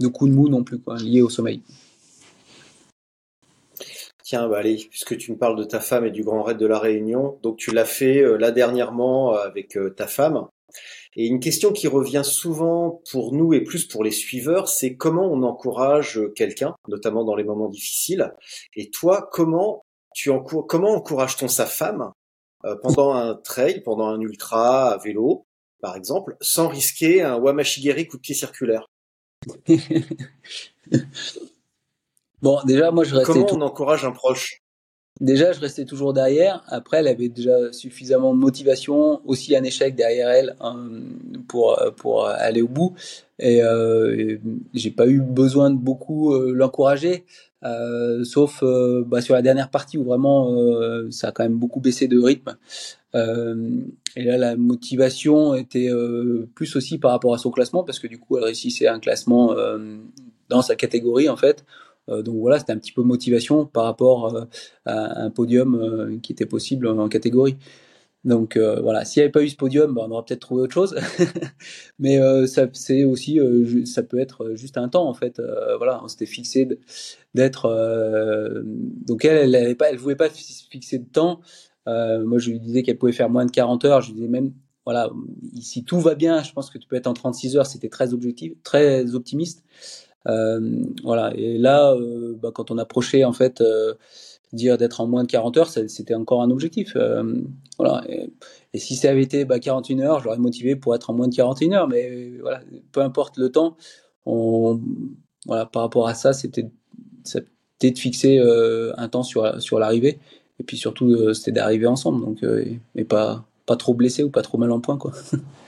de 0.00 0.08
coup 0.08 0.28
de 0.28 0.32
mou 0.32 0.48
non 0.48 0.64
plus 0.64 0.80
lié 1.02 1.22
au 1.22 1.28
sommeil. 1.28 1.62
Tiens, 4.22 4.48
bah 4.48 4.58
allez, 4.58 4.86
puisque 4.88 5.16
tu 5.16 5.32
me 5.32 5.36
parles 5.36 5.58
de 5.58 5.64
ta 5.64 5.80
femme 5.80 6.04
et 6.04 6.10
du 6.10 6.22
Grand 6.22 6.42
Raid 6.42 6.56
de 6.56 6.66
la 6.66 6.78
Réunion, 6.78 7.38
donc 7.42 7.56
tu 7.56 7.72
l'as 7.72 7.84
fait 7.84 8.22
là 8.38 8.52
dernièrement 8.52 9.32
avec 9.32 9.76
ta 9.96 10.06
femme. 10.06 10.46
Et 11.16 11.26
une 11.26 11.40
question 11.40 11.72
qui 11.72 11.88
revient 11.88 12.22
souvent 12.22 13.02
pour 13.10 13.32
nous 13.34 13.52
et 13.54 13.62
plus 13.62 13.86
pour 13.86 14.04
les 14.04 14.12
suiveurs, 14.12 14.68
c'est 14.68 14.94
comment 14.94 15.28
on 15.28 15.42
encourage 15.42 16.20
quelqu'un, 16.36 16.76
notamment 16.86 17.24
dans 17.24 17.34
les 17.34 17.42
moments 17.42 17.68
difficiles. 17.68 18.32
Et 18.76 18.90
toi, 18.90 19.28
comment 19.32 19.82
tu 20.14 20.30
encourages, 20.30 20.66
comment 20.68 20.92
encourage-t-on 20.92 21.48
sa 21.48 21.66
femme 21.66 22.12
pendant 22.82 23.12
un 23.14 23.34
trail, 23.34 23.80
pendant 23.82 24.06
un 24.06 24.20
ultra 24.20 24.92
à 24.92 24.98
vélo, 24.98 25.46
par 25.80 25.96
exemple, 25.96 26.36
sans 26.40 26.68
risquer 26.68 27.22
un 27.22 27.36
Wamashigeri 27.36 28.06
coup 28.06 28.16
de 28.16 28.22
pied 28.22 28.34
circulaire 28.34 28.86
Bon, 32.42 32.58
déjà, 32.64 32.90
moi, 32.90 33.04
je 33.04 33.14
restais. 33.14 33.32
Comment 33.32 33.52
on 33.52 33.60
encourage 33.60 34.04
un 34.04 34.12
proche? 34.12 34.62
Déjà, 35.20 35.52
je 35.52 35.60
restais 35.60 35.84
toujours 35.84 36.14
derrière. 36.14 36.62
Après, 36.68 36.98
elle 36.98 37.08
avait 37.08 37.28
déjà 37.28 37.72
suffisamment 37.72 38.32
de 38.34 38.38
motivation, 38.38 39.20
aussi 39.26 39.54
un 39.54 39.62
échec 39.62 39.94
derrière 39.94 40.30
elle 40.30 40.56
hein, 40.60 40.88
pour 41.46 41.78
pour 41.96 42.26
aller 42.26 42.62
au 42.62 42.68
bout. 42.68 42.94
Et, 43.38 43.62
euh, 43.62 44.36
j'ai 44.74 44.90
pas 44.90 45.06
eu 45.06 45.20
besoin 45.20 45.70
de 45.70 45.76
beaucoup 45.76 46.34
euh, 46.34 46.52
l'encourager, 46.54 47.24
euh, 47.64 48.22
sauf 48.24 48.62
bah, 49.06 49.20
sur 49.20 49.34
la 49.34 49.42
dernière 49.42 49.70
partie 49.70 49.98
où 49.98 50.04
vraiment 50.04 50.54
ça 51.10 51.28
a 51.28 51.32
quand 51.32 51.42
même 51.42 51.58
beaucoup 51.58 51.80
baissé 51.80 52.08
de 52.08 52.18
rythme. 52.18 52.56
Et 53.14 54.24
là, 54.24 54.38
la 54.38 54.56
motivation 54.56 55.54
était 55.54 55.90
plus 56.54 56.76
aussi 56.76 56.98
par 56.98 57.10
rapport 57.10 57.34
à 57.34 57.38
son 57.38 57.50
classement, 57.50 57.84
parce 57.84 57.98
que 57.98 58.06
du 58.06 58.18
coup, 58.18 58.38
elle 58.38 58.44
réussissait 58.44 58.88
un 58.88 59.00
classement 59.00 59.54
dans 60.48 60.62
sa 60.62 60.76
catégorie, 60.76 61.28
en 61.28 61.36
fait. 61.36 61.64
Donc 62.10 62.36
voilà, 62.36 62.58
c'était 62.58 62.72
un 62.72 62.78
petit 62.78 62.92
peu 62.92 63.02
motivation 63.02 63.66
par 63.66 63.84
rapport 63.84 64.46
à 64.86 65.22
un 65.24 65.30
podium 65.30 66.18
qui 66.22 66.32
était 66.32 66.46
possible 66.46 66.86
en 66.86 67.08
catégorie. 67.08 67.56
Donc 68.24 68.56
voilà, 68.58 69.04
s'il 69.04 69.20
n'y 69.20 69.24
avait 69.24 69.32
pas 69.32 69.42
eu 69.42 69.48
ce 69.48 69.56
podium, 69.56 69.94
bah, 69.94 70.02
on 70.06 70.10
aurait 70.10 70.24
peut-être 70.26 70.40
trouvé 70.40 70.62
autre 70.62 70.74
chose. 70.74 70.94
Mais 71.98 72.18
ça, 72.46 72.66
c'est 72.72 73.04
aussi, 73.04 73.38
ça 73.86 74.02
peut 74.02 74.18
être 74.18 74.54
juste 74.54 74.76
un 74.78 74.88
temps 74.88 75.08
en 75.08 75.14
fait. 75.14 75.40
voilà, 75.78 76.00
on 76.04 76.08
s'était 76.08 76.26
fixé 76.26 76.68
d'être. 77.34 77.68
donc 79.06 79.24
elle, 79.24 79.54
elle, 79.54 79.76
pas, 79.76 79.90
elle 79.90 79.98
voulait 79.98 80.16
pas 80.16 80.28
fixer 80.30 80.98
de 80.98 81.08
temps. 81.08 81.40
Euh, 81.88 82.24
moi, 82.24 82.38
je 82.38 82.50
lui 82.50 82.60
disais 82.60 82.82
qu'elle 82.82 82.98
pouvait 82.98 83.12
faire 83.12 83.30
moins 83.30 83.46
de 83.46 83.50
40 83.50 83.84
heures. 83.84 84.00
Je 84.00 84.08
lui 84.08 84.14
disais 84.14 84.28
même, 84.28 84.52
voilà, 84.84 85.10
si 85.60 85.84
tout 85.84 86.00
va 86.00 86.14
bien, 86.14 86.42
je 86.42 86.52
pense 86.52 86.70
que 86.70 86.78
tu 86.78 86.88
peux 86.88 86.96
être 86.96 87.06
en 87.06 87.14
36 87.14 87.56
heures. 87.56 87.66
C'était 87.66 87.88
très 87.88 88.12
objectif, 88.14 88.52
très 88.62 89.14
optimiste. 89.14 89.64
Euh, 90.28 90.84
voilà. 91.02 91.32
Et 91.36 91.58
là, 91.58 91.92
euh, 91.92 92.36
bah, 92.40 92.50
quand 92.54 92.70
on 92.70 92.78
approchait, 92.78 93.24
en 93.24 93.32
fait, 93.32 93.60
euh, 93.60 93.94
dire 94.52 94.78
d'être 94.78 95.00
en 95.00 95.06
moins 95.06 95.24
de 95.24 95.28
40 95.30 95.56
heures, 95.56 95.68
c'était 95.68 96.14
encore 96.14 96.42
un 96.42 96.50
objectif. 96.50 96.96
Voilà. 97.78 98.04
Et, 98.08 98.78
si 98.78 98.96
ça 98.96 99.10
avait 99.10 99.22
été 99.22 99.44
bah, 99.44 99.58
41 99.58 100.00
heures, 100.00 100.20
j'aurais 100.20 100.38
motivé 100.38 100.76
pour 100.76 100.94
être 100.94 101.10
en 101.10 101.14
moins 101.14 101.28
de 101.28 101.34
41 101.34 101.72
heures. 101.72 101.88
Mais 101.88 102.32
voilà, 102.40 102.60
peu 102.92 103.00
importe 103.00 103.36
le 103.36 103.50
temps, 103.50 103.76
on, 104.26 104.80
voilà, 105.46 105.66
par 105.66 105.82
rapport 105.82 106.08
à 106.08 106.14
ça, 106.14 106.32
c'était 106.32 106.62
de 106.62 107.98
fixer 107.98 108.40
un 108.96 109.08
temps 109.08 109.22
sur, 109.22 109.60
sur 109.62 109.78
l'arrivée 109.78 110.18
et 110.60 110.62
puis 110.62 110.76
surtout, 110.76 111.32
c'était 111.32 111.52
d'arriver 111.52 111.86
ensemble, 111.86 112.22
donc, 112.22 112.42
euh, 112.42 112.62
et, 112.94 113.04
pas, 113.04 113.46
pas 113.64 113.76
trop 113.76 113.94
blessé 113.94 114.22
ou 114.22 114.28
pas 114.28 114.42
trop 114.42 114.58
mal 114.58 114.70
en 114.70 114.80
point. 114.80 114.98
Quoi. 114.98 115.12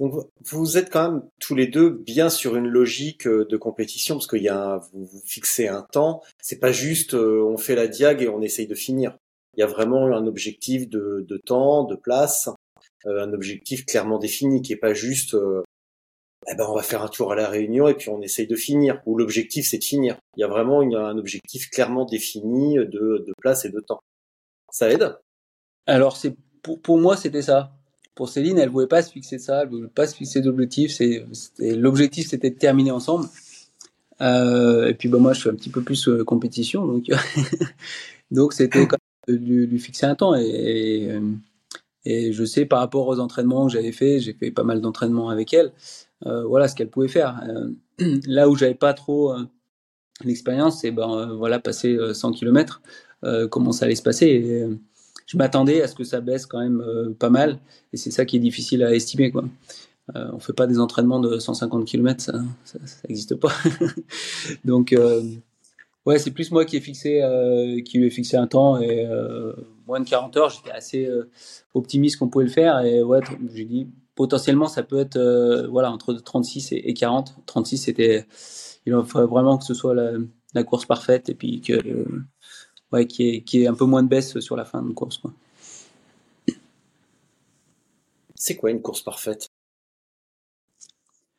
Vous 0.00 0.78
êtes 0.78 0.90
quand 0.90 1.12
même 1.12 1.22
tous 1.38 1.54
les 1.54 1.66
deux 1.66 1.90
bien 1.90 2.30
sur 2.30 2.56
une 2.56 2.66
logique 2.66 3.26
euh, 3.26 3.44
de 3.44 3.56
compétition 3.58 4.14
parce 4.14 4.26
qu'il 4.26 4.42
y 4.42 4.48
a 4.48 4.74
un, 4.74 4.80
vous, 4.94 5.22
fixez 5.26 5.68
un 5.68 5.82
temps. 5.82 6.22
C'est 6.40 6.58
pas 6.58 6.72
juste 6.72 7.14
euh, 7.14 7.44
on 7.44 7.58
fait 7.58 7.74
la 7.74 7.88
diag 7.88 8.22
et 8.22 8.28
on 8.28 8.40
essaye 8.40 8.66
de 8.66 8.74
finir. 8.74 9.16
Il 9.56 9.60
y 9.60 9.62
a 9.62 9.66
vraiment 9.66 10.06
un 10.06 10.26
objectif 10.26 10.88
de, 10.88 11.26
de 11.28 11.36
temps, 11.36 11.84
de 11.84 11.94
place, 11.94 12.48
euh, 13.06 13.22
un 13.22 13.34
objectif 13.34 13.84
clairement 13.84 14.18
défini 14.18 14.62
qui 14.62 14.72
est 14.72 14.78
pas 14.78 14.94
juste 14.94 15.36
eh 16.50 16.54
ben 16.56 16.66
on 16.68 16.74
va 16.74 16.82
faire 16.82 17.02
un 17.02 17.08
tour 17.08 17.30
à 17.30 17.36
la 17.36 17.48
réunion 17.48 17.86
et 17.86 17.94
puis 17.94 18.08
on 18.08 18.22
essaye 18.22 18.46
de 18.46 18.56
finir. 18.56 19.02
Ou 19.04 19.18
l'objectif 19.18 19.68
c'est 19.68 19.78
de 19.78 19.84
finir. 19.84 20.16
Il 20.36 20.40
y 20.40 20.44
a 20.44 20.48
vraiment 20.48 20.80
une, 20.80 20.94
un 20.94 21.18
objectif 21.18 21.68
clairement 21.68 22.06
défini 22.06 22.76
de, 22.76 22.86
de 23.26 23.32
place 23.38 23.66
et 23.66 23.68
de 23.68 23.80
temps. 23.80 24.00
Ça 24.70 24.90
aide? 24.90 25.18
Alors 25.86 26.16
c'est 26.16 26.34
pour, 26.62 26.80
pour 26.80 26.98
moi 26.98 27.18
c'était 27.18 27.42
ça 27.42 27.74
pour 28.14 28.28
Céline, 28.28 28.58
elle 28.58 28.68
voulait 28.68 28.86
pas 28.86 29.02
se 29.02 29.10
fixer 29.10 29.38
ça, 29.38 29.62
elle 29.62 29.68
voulait 29.68 29.88
pas 29.88 30.06
se 30.06 30.14
fixer 30.14 30.40
d'objectif. 30.40 31.00
L'objectif, 31.58 32.28
c'était 32.28 32.50
de 32.50 32.58
terminer 32.58 32.90
ensemble. 32.90 33.26
Euh, 34.20 34.88
et 34.88 34.94
puis 34.94 35.08
bah 35.08 35.18
moi, 35.18 35.32
je 35.32 35.40
suis 35.40 35.50
un 35.50 35.54
petit 35.54 35.70
peu 35.70 35.82
plus 35.82 36.08
euh, 36.08 36.22
compétition, 36.22 36.86
donc 36.86 37.06
donc 38.30 38.52
c'était 38.52 38.86
de 39.26 39.34
lui, 39.34 39.78
fixer 39.78 40.06
un 40.06 40.14
temps. 40.14 40.34
Et, 40.36 41.18
et, 42.04 42.32
je 42.32 42.44
sais 42.44 42.66
par 42.66 42.80
rapport 42.80 43.08
aux 43.08 43.18
entraînements 43.18 43.66
que 43.66 43.72
j'avais 43.72 43.92
fait, 43.92 44.20
j'ai 44.20 44.34
fait 44.34 44.50
pas 44.50 44.64
mal 44.64 44.80
d'entraînements 44.80 45.28
avec 45.30 45.52
elle. 45.54 45.72
Euh, 46.26 46.44
voilà 46.44 46.68
ce 46.68 46.74
qu'elle 46.74 46.90
pouvait 46.90 47.08
faire. 47.08 47.40
Euh, 47.48 48.20
là 48.26 48.48
où 48.48 48.56
j'avais 48.56 48.74
pas 48.74 48.94
trop 48.94 49.32
euh, 49.32 49.44
l'expérience, 50.24 50.80
c'est 50.80 50.90
ben 50.90 51.34
voilà 51.34 51.58
passer 51.58 51.98
100 52.12 52.32
km, 52.32 52.82
comment 53.50 53.72
ça 53.72 53.86
allait 53.86 53.94
se 53.94 54.02
passer. 54.02 54.68
Je 55.26 55.36
m'attendais 55.36 55.82
à 55.82 55.88
ce 55.88 55.94
que 55.94 56.04
ça 56.04 56.20
baisse 56.20 56.46
quand 56.46 56.60
même 56.60 56.80
euh, 56.80 57.14
pas 57.18 57.30
mal, 57.30 57.58
et 57.92 57.96
c'est 57.96 58.10
ça 58.10 58.24
qui 58.24 58.36
est 58.36 58.40
difficile 58.40 58.82
à 58.82 58.94
estimer. 58.94 59.32
Euh, 60.16 60.28
on 60.32 60.38
fait 60.38 60.52
pas 60.52 60.66
des 60.66 60.78
entraînements 60.78 61.20
de 61.20 61.38
150 61.38 61.84
km, 61.84 62.22
ça 62.22 62.32
n'existe 63.08 63.36
pas. 63.36 63.52
Donc, 64.64 64.92
euh, 64.92 65.22
ouais, 66.06 66.18
c'est 66.18 66.32
plus 66.32 66.50
moi 66.50 66.64
qui 66.64 66.76
ai 66.76 66.80
fixé, 66.80 67.22
lui 67.94 68.06
ai 68.06 68.10
fixé 68.10 68.36
un 68.36 68.46
temps, 68.46 68.80
et 68.80 69.06
moins 69.86 70.00
de 70.00 70.08
40 70.08 70.36
heures, 70.36 70.50
j'étais 70.50 70.72
assez 70.76 71.08
optimiste 71.74 72.18
qu'on 72.18 72.28
pouvait 72.28 72.46
le 72.46 72.50
faire, 72.50 72.80
et 72.80 73.02
ouais, 73.02 73.20
j'ai 73.54 73.64
dit 73.64 73.88
potentiellement 74.14 74.68
ça 74.68 74.82
peut 74.82 74.98
être 74.98 75.18
voilà 75.70 75.90
entre 75.90 76.12
36 76.12 76.72
et, 76.72 76.94
40. 76.94 77.36
36 77.46 77.78
c'était, 77.78 78.26
il 78.84 78.92
faudrait 78.92 79.26
vraiment 79.26 79.56
que 79.56 79.64
ce 79.64 79.72
soit 79.72 79.94
la, 79.94 80.12
la 80.54 80.64
course 80.64 80.86
parfaite, 80.86 81.28
et 81.28 81.34
puis 81.34 81.60
que 81.60 81.74
ouais, 82.92 83.06
qui 83.06 83.28
est, 83.28 83.40
qui 83.42 83.62
est 83.62 83.66
un 83.66 83.74
peu 83.74 83.84
moins 83.84 84.02
de 84.02 84.08
baisse 84.08 84.38
sur 84.40 84.56
la 84.56 84.64
fin 84.64 84.82
de 84.82 84.92
course. 84.92 85.18
Quoi. 85.18 85.32
C'est 88.34 88.56
quoi 88.56 88.70
une 88.70 88.82
course 88.82 89.02
parfaite? 89.02 89.48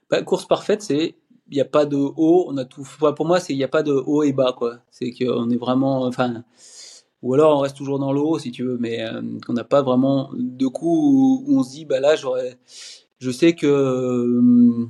Bah, 0.10 0.22
Course 0.22 0.48
parfaite, 0.48 0.82
c'est 0.82 1.16
il 1.50 1.56
n'y 1.56 1.62
a 1.62 1.66
pas 1.66 1.86
de 1.86 1.98
haut, 1.98 2.46
on 2.48 2.58
a 2.58 2.66
tout. 2.66 2.88
Pour 3.16 3.26
moi, 3.26 3.40
c'est 3.40 3.54
il 3.54 3.58
n'y 3.58 3.64
a 3.64 3.68
pas 3.68 3.84
de 3.84 3.92
haut 3.92 4.24
et 4.24 4.32
bas, 4.34 4.54
quoi. 4.58 4.80
C'est 4.92 5.12
qu'on 5.12 5.50
est 5.50 5.58
vraiment, 5.58 6.04
enfin, 6.04 6.44
ou 7.22 7.34
alors 7.34 7.58
on 7.58 7.62
reste 7.62 7.78
toujours 7.78 8.00
dans 8.00 8.14
le 8.14 8.20
haut, 8.22 8.40
si 8.40 8.52
tu 8.52 8.64
veux, 8.64 8.78
mais 8.78 9.02
euh, 9.02 9.22
qu'on 9.46 9.54
n'a 9.54 9.64
pas 9.64 9.82
vraiment 9.82 10.30
de 10.34 10.68
coup 10.68 11.44
où, 11.48 11.58
on 11.58 11.64
se 11.64 11.72
dit, 11.72 11.86
bah 11.86 12.00
là, 12.00 12.16
j'aurais, 12.16 12.58
je 13.20 13.32
sais 13.32 13.56
que 13.56 13.68
euh, 13.68 14.88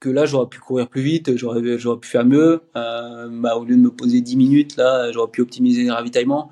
que 0.00 0.08
là 0.08 0.24
j'aurais 0.24 0.48
pu 0.48 0.58
courir 0.58 0.88
plus 0.88 1.02
vite, 1.02 1.36
j'aurais 1.36 1.60
pu 1.62 2.08
faire 2.08 2.24
mieux. 2.24 2.62
Euh, 2.74 3.28
bah, 3.30 3.56
au 3.56 3.64
lieu 3.64 3.76
de 3.76 3.80
me 3.80 3.90
poser 3.90 4.20
10 4.20 4.36
minutes, 4.36 4.76
là 4.76 5.12
j'aurais 5.12 5.30
pu 5.30 5.42
optimiser 5.42 5.82
les 5.82 5.90
ravitaillements. 5.90 6.50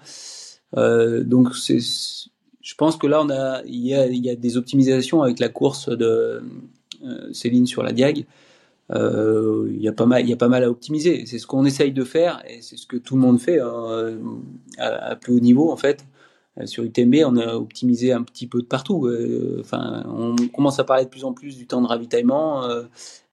Euh, 0.76 1.24
donc 1.24 1.54
je 1.54 2.74
pense 2.76 2.96
que 2.96 3.06
là 3.06 3.62
il 3.66 3.86
y 3.86 3.94
a, 3.94 4.36
des 4.36 4.56
optimisations 4.56 5.22
avec 5.22 5.38
la 5.38 5.48
course 5.48 5.88
de 5.88 6.42
euh, 7.04 7.32
Céline 7.32 7.66
sur 7.66 7.82
la 7.82 7.92
Diag. 7.92 8.26
Euh, 8.90 9.68
il 9.70 9.82
y 9.82 9.88
a 9.88 9.92
pas 9.92 10.06
mal 10.06 10.64
à 10.64 10.70
optimiser. 10.70 11.24
C'est 11.26 11.38
ce 11.38 11.46
qu'on 11.46 11.64
essaye 11.64 11.92
de 11.92 12.04
faire 12.04 12.42
et 12.48 12.60
c'est 12.60 12.76
ce 12.76 12.86
que 12.86 12.96
tout 12.96 13.16
le 13.16 13.22
monde 13.22 13.40
fait 13.40 13.58
à, 14.78 15.16
plus 15.16 15.34
haut 15.34 15.40
niveau 15.40 15.72
en 15.72 15.76
fait. 15.76 16.04
Euh, 16.60 16.66
sur 16.66 16.84
UTMB, 16.84 17.16
on 17.26 17.36
a 17.36 17.54
optimisé 17.54 18.12
un 18.12 18.22
petit 18.22 18.46
peu 18.46 18.60
de 18.60 18.66
partout. 18.66 19.06
Euh, 19.06 19.58
enfin, 19.60 20.04
on 20.08 20.36
commence 20.48 20.78
à 20.78 20.84
parler 20.84 21.04
de 21.04 21.10
plus 21.10 21.24
en 21.24 21.32
plus 21.32 21.56
du 21.56 21.66
temps 21.66 21.80
de 21.82 21.86
ravitaillement. 21.86 22.64
Euh, 22.64 22.84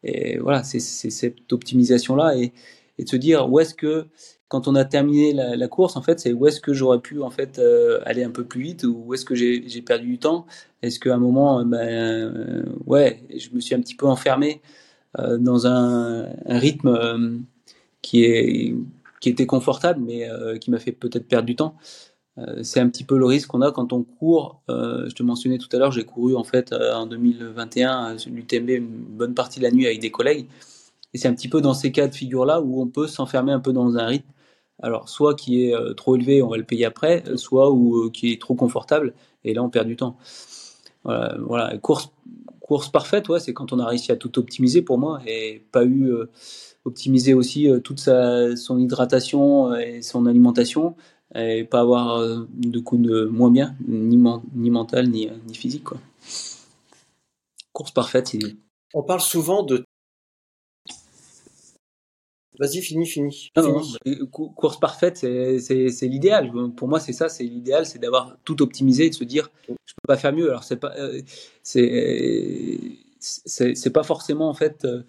et 0.03 0.38
voilà, 0.38 0.63
c'est 0.63 0.79
cette 0.79 1.51
optimisation-là 1.51 2.38
et, 2.38 2.53
de 2.99 3.09
se 3.09 3.15
dire 3.15 3.49
où 3.49 3.59
est-ce 3.59 3.73
que, 3.73 4.05
quand 4.47 4.67
on 4.67 4.75
a 4.75 4.85
terminé 4.85 5.33
la, 5.33 5.55
la 5.55 5.67
course, 5.67 5.97
en 5.97 6.01
fait, 6.01 6.19
c'est 6.19 6.31
où 6.31 6.47
est-ce 6.47 6.61
que 6.61 6.73
j'aurais 6.73 6.99
pu 6.99 7.21
en 7.21 7.31
fait 7.31 7.59
aller 8.05 8.23
un 8.23 8.29
peu 8.29 8.45
plus 8.45 8.61
vite 8.61 8.83
ou 8.83 9.03
où 9.07 9.13
est-ce 9.13 9.25
que 9.25 9.35
j'ai 9.35 9.81
perdu 9.81 10.07
du 10.07 10.19
temps? 10.19 10.45
Est-ce 10.81 10.99
qu'à 10.99 11.15
un 11.15 11.17
moment, 11.17 11.65
ben, 11.65 12.63
ouais, 12.85 13.21
je 13.35 13.49
me 13.53 13.59
suis 13.59 13.75
un 13.75 13.81
petit 13.81 13.95
peu 13.95 14.05
enfermé 14.05 14.61
dans 15.17 15.67
un, 15.67 16.29
un 16.45 16.59
rythme 16.59 17.43
qui 18.01 18.23
est 18.23 18.75
qui 19.19 19.29
était 19.29 19.47
confortable, 19.47 20.01
mais 20.05 20.29
qui 20.59 20.69
m'a 20.71 20.79
fait 20.79 20.91
peut-être 20.91 21.27
perdre 21.27 21.47
du 21.47 21.55
temps. 21.55 21.75
Euh, 22.38 22.63
c'est 22.63 22.80
un 22.80 22.89
petit 22.89 23.04
peu 23.04 23.17
le 23.17 23.26
risque 23.26 23.48
qu'on 23.48 23.62
a 23.62 23.71
quand 23.71 23.93
on 23.93 24.04
court. 24.04 24.62
Euh, 24.69 25.08
je 25.08 25.15
te 25.15 25.24
mentionnais 25.24 25.58
tout 25.58 25.69
à 25.71 25.78
l'heure, 25.78 25.91
j'ai 25.91 26.04
couru 26.04 26.36
en 26.36 26.43
fait 26.43 26.74
euh, 26.74 26.93
en 26.93 27.06
2021 27.06 28.17
l'UTMB 28.28 28.69
une 28.69 28.88
bonne 28.88 29.34
partie 29.34 29.60
de 29.60 29.63
la 29.63 29.71
nuit 29.71 29.86
avec 29.86 30.00
des 30.00 30.12
collègues. 30.12 30.48
Et 31.13 31.17
c'est 31.17 31.28
un 31.30 31.34
petit 31.34 31.48
peu 31.48 31.62
dans 31.62 31.74
ces 31.74 31.91
cas 31.91 32.08
de 32.08 32.15
figure-là 32.15 32.62
où 32.62 32.82
on 32.82 32.88
peut 32.88 33.08
s'enfermer 33.08 33.54
un 33.54 33.60
peu 33.60 33.71
dans 33.71 33.98
un 33.98 34.06
rythme. 34.06 34.28
Alors, 34.82 35.08
soit 35.08 35.36
qui 35.36 35.63
est 35.63 35.95
trop 35.95 36.17
élevé, 36.17 36.41
on 36.41 36.50
va 36.50 36.58
le 36.58 36.65
payer 36.65 36.84
après, 36.84 37.24
soit 37.38 37.71
ou 37.71 38.10
qui 38.12 38.34
est 38.34 38.41
trop 38.41 38.56
confortable, 38.56 39.13
et 39.45 39.54
là 39.54 39.63
on 39.63 39.69
perd 39.69 39.88
du 39.88 39.95
temps. 39.95 40.17
Voilà. 41.06 41.78
Course, 41.78 42.12
parfaite, 42.91 43.28
c'est 43.39 43.54
quand 43.54 43.71
on 43.71 43.80
a 43.80 43.86
réussi 43.86 44.12
à 44.12 44.17
tout 44.17 44.38
optimiser 44.38 44.82
pour 44.82 44.98
moi 44.98 45.21
et 45.26 45.63
pas 45.71 45.86
eu 45.86 46.12
optimiser 46.84 47.34
aussi 47.34 47.69
toute 47.86 48.00
son 48.02 48.78
hydratation 48.78 49.74
et 49.76 50.02
son 50.02 50.26
alimentation, 50.26 50.95
et 51.33 51.63
pas 51.63 51.79
avoir 51.79 52.17
euh, 52.17 52.47
de 52.53 52.79
coup 52.79 52.97
de 52.97 53.25
moins 53.25 53.49
bien, 53.49 53.75
ni, 53.88 54.21
ni 54.53 54.69
mental, 54.69 55.09
ni, 55.09 55.29
ni 55.47 55.55
physique. 55.55 55.85
Quoi. 55.85 55.97
Course 57.73 57.91
parfaite, 57.91 58.27
c'est. 58.27 58.39
On 58.93 59.03
parle 59.03 59.21
souvent 59.21 59.63
de. 59.63 59.83
Vas-y, 62.57 62.81
fini, 62.81 63.05
fini. 63.05 63.51
course 64.31 64.79
parfaite, 64.79 65.17
c'est 65.17 66.07
l'idéal. 66.07 66.53
Pour 66.77 66.88
moi, 66.88 67.01
c'est 67.01 67.11
ça, 67.11 67.27
c'est 67.27 67.43
l'idéal, 67.43 67.85
c'est 67.85 67.99
d'avoir 67.99 68.38
tout 68.45 68.61
optimisé 68.61 69.07
et 69.07 69.09
de 69.09 69.15
se 69.15 69.25
dire, 69.25 69.51
je 69.67 69.73
peux 69.73 70.07
pas 70.07 70.15
faire 70.15 70.31
mieux. 70.31 70.49
Alors, 70.49 70.63
c'est 70.63 70.77
pas, 70.77 70.93
euh, 70.97 71.21
c'est 73.19 73.93
pas 73.93 74.03
forcément 74.03 74.47
en 74.47 74.53
fait 74.53 74.85
euh, 74.85 75.01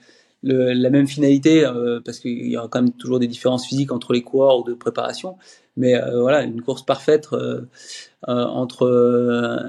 le, 0.42 0.72
la 0.72 0.90
même 0.90 1.06
finalité 1.06 1.64
parce 2.04 2.18
qu'il 2.18 2.50
y 2.50 2.56
a 2.56 2.66
quand 2.68 2.82
même 2.82 2.92
toujours 2.92 3.20
des 3.20 3.28
différences 3.28 3.64
physiques 3.64 3.92
entre 3.92 4.12
les 4.12 4.22
coureurs 4.22 4.58
ou 4.58 4.64
de 4.64 4.74
préparation. 4.74 5.36
Mais 5.76 5.94
euh, 5.94 6.20
voilà, 6.20 6.42
une 6.42 6.62
course 6.62 6.84
parfaite 6.84 7.28
euh, 7.32 7.62
euh, 8.28 8.44
entre 8.44 8.88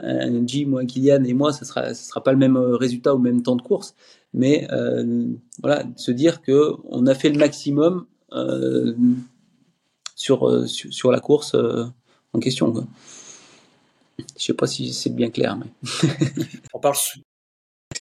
un 0.04 0.48
Jim 0.48 0.74
ou 0.74 0.78
un 0.78 0.86
Kylian 0.86 1.24
et 1.26 1.34
moi, 1.34 1.52
ce 1.52 1.66
sera, 1.66 1.94
ce 1.94 2.08
sera 2.08 2.24
pas 2.24 2.32
le 2.32 2.38
même 2.38 2.58
résultat 2.58 3.14
ou 3.14 3.18
même 3.18 3.44
temps 3.44 3.56
de 3.56 3.62
course. 3.62 3.96
Mais 4.34 4.68
voilà, 5.62 5.84
se 5.96 6.12
dire 6.12 6.42
que 6.42 6.74
on 6.86 7.08
a 7.08 7.16
fait 7.16 7.30
le 7.30 7.38
maximum 7.38 8.06
sur, 10.16 10.68
sur, 10.68 10.94
sur 10.94 11.12
la 11.12 11.20
course 11.20 11.56
en 12.34 12.40
question. 12.40 12.72
Quoi. 12.72 12.86
Je 14.38 14.44
sais 14.44 14.54
pas 14.54 14.68
si 14.68 14.94
c'est 14.94 15.14
bien 15.14 15.30
clair. 15.30 15.58
Mais... 15.58 15.90
on 16.74 16.80
parle. 16.80 16.96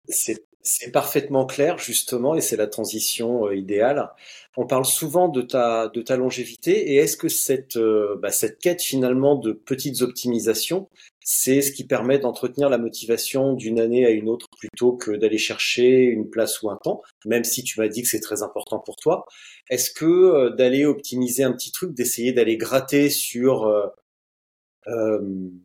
C'est 0.08 0.44
c'est 0.62 0.90
parfaitement 0.92 1.46
clair, 1.46 1.78
justement, 1.78 2.34
et 2.34 2.40
c'est 2.40 2.56
la 2.56 2.66
transition 2.66 3.46
euh, 3.46 3.56
idéale. 3.56 4.10
On 4.56 4.66
parle 4.66 4.84
souvent 4.84 5.28
de 5.28 5.42
ta, 5.42 5.88
de 5.88 6.02
ta 6.02 6.16
longévité, 6.16 6.92
et 6.92 6.96
est-ce 6.96 7.16
que 7.16 7.28
cette, 7.28 7.76
euh, 7.76 8.16
bah, 8.20 8.30
cette 8.30 8.58
quête 8.58 8.82
finalement 8.82 9.36
de 9.36 9.52
petites 9.52 10.02
optimisations, 10.02 10.88
c'est 11.20 11.62
ce 11.62 11.72
qui 11.72 11.86
permet 11.86 12.18
d'entretenir 12.18 12.68
la 12.68 12.78
motivation 12.78 13.54
d'une 13.54 13.80
année 13.80 14.04
à 14.04 14.10
une 14.10 14.28
autre 14.28 14.46
plutôt 14.58 14.92
que 14.92 15.12
d'aller 15.12 15.38
chercher 15.38 16.02
une 16.02 16.28
place 16.28 16.60
ou 16.62 16.70
un 16.70 16.78
temps, 16.82 17.02
même 17.24 17.44
si 17.44 17.62
tu 17.62 17.80
m'as 17.80 17.88
dit 17.88 18.02
que 18.02 18.08
c'est 18.08 18.20
très 18.20 18.42
important 18.42 18.78
pour 18.80 18.96
toi? 18.96 19.24
Est-ce 19.70 19.90
que 19.90 20.04
euh, 20.04 20.50
d'aller 20.50 20.84
optimiser 20.84 21.42
un 21.42 21.52
petit 21.52 21.72
truc, 21.72 21.94
d'essayer 21.94 22.32
d'aller 22.32 22.56
gratter 22.56 23.08
sur 23.08 23.66
euh, 24.86 25.20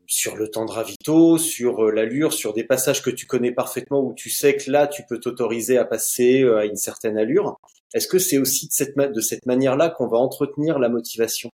sur 0.07 0.35
le 0.35 0.49
temps 0.49 0.65
de 0.65 0.71
ravito, 0.71 1.37
sur 1.37 1.85
euh, 1.85 1.91
l'allure, 1.91 2.33
sur 2.33 2.51
des 2.53 2.65
passages 2.65 3.01
que 3.01 3.09
tu 3.09 3.25
connais 3.25 3.53
parfaitement 3.53 4.01
où 4.01 4.13
tu 4.13 4.29
sais 4.29 4.57
que 4.57 4.69
là 4.69 4.87
tu 4.87 5.03
peux 5.07 5.21
t'autoriser 5.21 5.77
à 5.77 5.85
passer 5.85 6.43
euh, 6.43 6.57
à 6.57 6.65
une 6.65 6.75
certaine 6.75 7.17
allure. 7.17 7.55
Est-ce 7.93 8.09
que 8.09 8.19
c'est 8.19 8.37
aussi 8.37 8.67
de 8.67 8.73
cette, 8.73 8.97
de 8.97 9.21
cette 9.21 9.45
manière-là 9.45 9.89
qu'on 9.89 10.07
va 10.07 10.17
entretenir 10.17 10.79
la 10.79 10.89
motivation? 10.89 11.49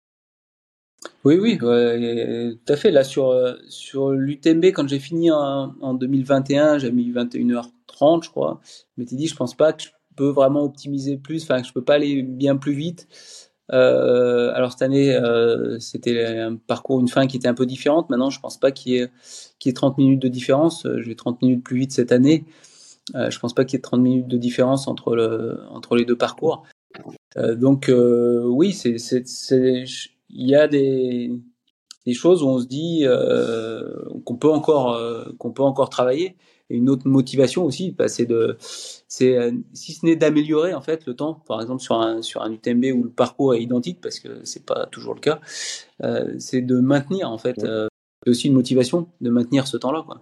Oui, 1.26 1.38
oui, 1.38 1.58
tout 1.58 2.74
à 2.74 2.78
fait. 2.78 2.92
Là 2.92 3.04
sur 3.04 3.36
sur 3.68 4.12
l'UTMB, 4.12 4.66
quand 4.68 4.88
j'ai 4.88 5.00
fini 5.00 5.30
en, 5.30 5.76
en 5.82 5.94
2021, 5.94 6.78
j'ai 6.78 6.92
mis 6.94 7.12
21h30, 7.12 8.24
je 8.24 8.30
crois. 8.30 8.62
Mais 8.96 9.06
tu 9.06 9.16
dit, 9.16 9.28
je 9.28 9.36
pense 9.36 9.54
pas 9.54 9.74
que 9.74 9.84
je 9.84 9.90
peux 10.16 10.30
vraiment 10.30 10.64
optimiser 10.64 11.18
plus, 11.18 11.44
enfin 11.44 11.62
je 11.62 11.74
peux 11.74 11.84
pas 11.84 11.96
aller 11.96 12.24
bien 12.24 12.56
plus 12.56 12.74
vite. 12.74 13.08
Euh, 13.72 14.52
alors 14.54 14.72
cette 14.72 14.82
année, 14.82 15.16
euh, 15.16 15.80
c'était 15.80 16.26
un 16.26 16.56
parcours, 16.56 17.00
une 17.00 17.08
fin 17.08 17.28
qui 17.28 17.38
était 17.38 17.48
un 17.48 17.54
peu 17.54 17.66
différente. 17.66 18.10
Maintenant, 18.10 18.30
je 18.30 18.40
pense 18.40 18.58
pas 18.58 18.72
qu'il 18.72 18.94
y 18.94 18.98
ait, 18.98 19.10
qu'il 19.60 19.70
y 19.70 19.72
ait 19.72 19.74
30 19.74 19.98
minutes 19.98 20.22
de 20.22 20.28
différence. 20.28 20.86
Euh, 20.86 21.02
je 21.02 21.08
vais 21.08 21.16
30 21.16 21.42
minutes 21.42 21.64
plus 21.64 21.78
vite 21.78 21.92
cette 21.92 22.12
année. 22.12 22.46
Euh, 23.16 23.30
je 23.30 23.40
pense 23.40 23.54
pas 23.54 23.66
qu'il 23.66 23.78
y 23.78 23.80
ait 23.80 23.82
30 23.82 24.02
minutes 24.02 24.28
de 24.28 24.38
différence 24.38 24.88
entre, 24.88 25.68
entre 25.72 25.96
les 25.96 26.06
deux 26.06 26.18
parcours. 26.18 26.64
Donc 27.36 27.92
oui, 27.94 28.76
il 28.84 29.72
y 30.32 30.56
a 30.56 30.68
des, 30.68 31.32
des 32.06 32.14
choses 32.14 32.42
où 32.42 32.48
on 32.48 32.60
se 32.60 32.66
dit 32.66 33.06
qu'on 34.26 34.36
peut 34.36 34.50
encore 34.50 35.00
qu'on 35.38 35.52
peut 35.52 35.62
encore 35.62 35.90
travailler. 35.90 36.36
Et 36.70 36.78
une 36.78 36.90
autre 36.90 37.08
motivation 37.08 37.66
aussi, 37.66 37.92
bah, 37.92 38.08
c'est 38.08 38.26
de, 38.26 38.58
c'est 39.08 39.38
euh, 39.38 39.52
si 39.74 39.94
ce 39.94 40.06
n'est 40.06 40.16
d'améliorer 40.16 40.74
en 40.74 40.82
fait 40.82 41.06
le 41.06 41.16
temps, 41.16 41.42
par 41.48 41.62
exemple 41.62 41.82
sur 41.82 42.00
un 42.00 42.22
sur 42.22 42.42
un 42.44 42.52
UTMB 42.52 42.86
où 42.96 43.04
le 43.04 43.10
parcours 43.10 43.56
est 43.56 43.62
identique 43.62 44.00
parce 44.02 44.20
que 44.20 44.42
c'est 44.44 44.66
pas 44.66 44.86
toujours 44.86 45.16
le 45.16 45.20
cas, 45.20 45.40
euh, 46.04 46.36
c'est 46.38 46.62
de 46.62 46.80
maintenir 46.80 47.30
en 47.32 47.38
fait. 47.38 47.64
Euh, 47.64 47.88
c'est 48.24 48.32
aussi 48.32 48.48
une 48.48 48.54
motivation 48.54 49.08
de 49.22 49.30
maintenir 49.30 49.66
ce 49.66 49.78
temps-là. 49.78 50.04
Quoi. 50.06 50.22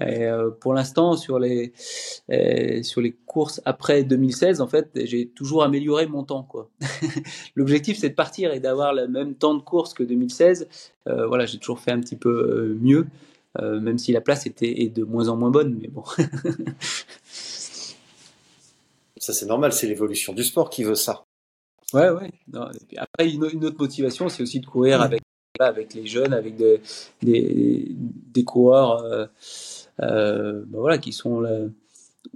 Et, 0.00 0.26
pour 0.60 0.74
l'instant, 0.74 1.16
sur 1.16 1.38
les 1.38 1.72
sur 2.82 3.00
les 3.00 3.12
courses 3.12 3.62
après 3.64 4.04
2016, 4.04 4.60
en 4.60 4.66
fait, 4.66 4.90
j'ai 4.94 5.28
toujours 5.28 5.64
amélioré 5.64 6.06
mon 6.06 6.24
temps. 6.24 6.42
Quoi. 6.42 6.70
L'objectif, 7.56 7.98
c'est 7.98 8.10
de 8.10 8.14
partir 8.14 8.52
et 8.52 8.60
d'avoir 8.60 8.92
le 8.92 9.08
même 9.08 9.34
temps 9.34 9.54
de 9.54 9.62
course 9.62 9.94
que 9.94 10.02
2016. 10.02 10.68
Euh, 11.08 11.26
voilà, 11.26 11.46
j'ai 11.46 11.58
toujours 11.58 11.80
fait 11.80 11.90
un 11.90 12.00
petit 12.00 12.16
peu 12.16 12.76
mieux, 12.80 13.06
euh, 13.60 13.80
même 13.80 13.98
si 13.98 14.12
la 14.12 14.20
place 14.20 14.46
était 14.46 14.82
est 14.82 14.88
de 14.88 15.04
moins 15.04 15.28
en 15.28 15.36
moins 15.36 15.50
bonne. 15.50 15.78
Mais 15.80 15.88
bon. 15.88 16.04
Ça, 19.18 19.32
c'est 19.32 19.46
normal, 19.46 19.72
c'est 19.72 19.86
l'évolution 19.86 20.32
du 20.32 20.42
sport 20.42 20.68
qui 20.68 20.82
veut 20.82 20.96
ça. 20.96 21.24
Ouais, 21.94 22.10
ouais. 22.10 22.32
Non, 22.52 22.68
après, 22.96 23.30
une, 23.30 23.48
une 23.52 23.64
autre 23.64 23.76
motivation, 23.78 24.28
c'est 24.28 24.42
aussi 24.42 24.58
de 24.58 24.66
courir 24.66 25.00
avec, 25.00 25.22
avec 25.60 25.94
les 25.94 26.06
jeunes, 26.06 26.32
avec 26.32 26.56
des, 26.56 26.80
des, 27.22 27.86
des 27.94 28.44
coureurs 28.44 29.04
euh, 29.04 29.26
euh, 30.00 30.64
ben 30.66 30.78
voilà, 30.80 30.98
qui 30.98 31.12
sont 31.12 31.40
là, 31.40 31.56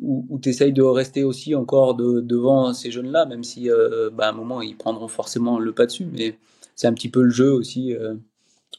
où, 0.01 0.27
où 0.29 0.39
tu 0.39 0.51
essayes 0.51 0.73
de 0.73 0.83
rester 0.83 1.25
aussi 1.25 1.57
encore 1.57 1.97
de, 1.97 2.21
devant 2.21 2.73
ces 2.73 2.93
jeunes-là, 2.93 3.27
même 3.27 3.43
si 3.43 3.69
euh, 3.69 4.11
ben, 4.11 4.25
à 4.25 4.29
un 4.29 4.33
moment, 4.33 4.62
ils 4.62 4.77
prendront 4.77 5.09
forcément 5.09 5.59
le 5.59 5.73
pas 5.73 5.87
dessus. 5.87 6.07
Mais 6.12 6.39
c'est 6.77 6.87
un 6.87 6.93
petit 6.93 7.09
peu 7.09 7.23
le 7.23 7.31
jeu 7.31 7.51
aussi, 7.53 7.97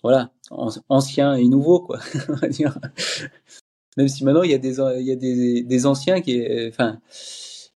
voilà, 0.04 0.32
an- 0.52 0.70
ancien 0.90 1.36
et 1.36 1.46
nouveau, 1.48 1.80
quoi. 1.82 2.00
Même 3.98 4.08
si 4.08 4.24
maintenant, 4.24 4.44
il 4.44 4.52
y 4.52 4.54
a 4.54 4.60
des, 4.60 4.78
y 4.78 5.12
a 5.12 5.16
des, 5.16 5.86
anciens 5.86 6.22
qui, 6.22 6.46
enfin, 6.70 7.00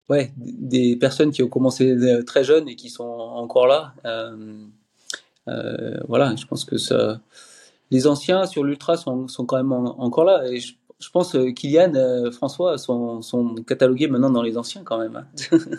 ouais, 0.10 0.32
des 0.38 0.96
personnes 0.96 1.32
qui 1.32 1.42
ont 1.42 1.48
commencé 1.48 1.92
euh, 1.92 2.24
très 2.24 2.44
jeunes 2.44 2.70
et 2.70 2.76
qui 2.76 2.90
sont 2.90 3.04
encore 3.04 3.66
là. 3.68 3.96
Euh, 4.06 4.66
euh, 5.48 5.98
voilà, 6.08 6.36
je 6.36 6.46
pense 6.46 6.64
que 6.64 6.78
ça, 6.78 7.22
les 7.90 8.06
anciens 8.08 8.46
sur 8.46 8.64
l'ultra 8.64 8.98
sont, 8.98 9.26
quand 9.48 9.58
même 9.58 9.72
en- 9.72 10.00
encore 10.00 10.26
là. 10.26 10.48
Et 10.48 10.60
je, 10.60 10.76
pense 11.12 11.32
que 11.34 11.50
Kylian, 11.50 12.32
François 12.32 12.78
sont, 12.78 13.22
sont 13.24 13.56
catalogués 13.56 14.08
maintenant 14.08 14.30
dans 14.30 14.44
les 14.44 14.58
anciens 14.58 14.84
quand 14.84 15.00
même. 15.00 15.16
hein. 15.16 15.28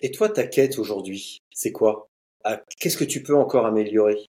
Et 0.00 0.12
toi, 0.12 0.28
ta 0.28 0.46
quête 0.46 0.78
aujourd'hui, 0.78 1.42
c'est 1.50 1.72
quoi? 1.72 2.08
Qu'est-ce 2.78 2.96
que 2.96 3.04
tu 3.04 3.22
peux 3.22 3.36
encore 3.36 3.66
améliorer? 3.66 4.28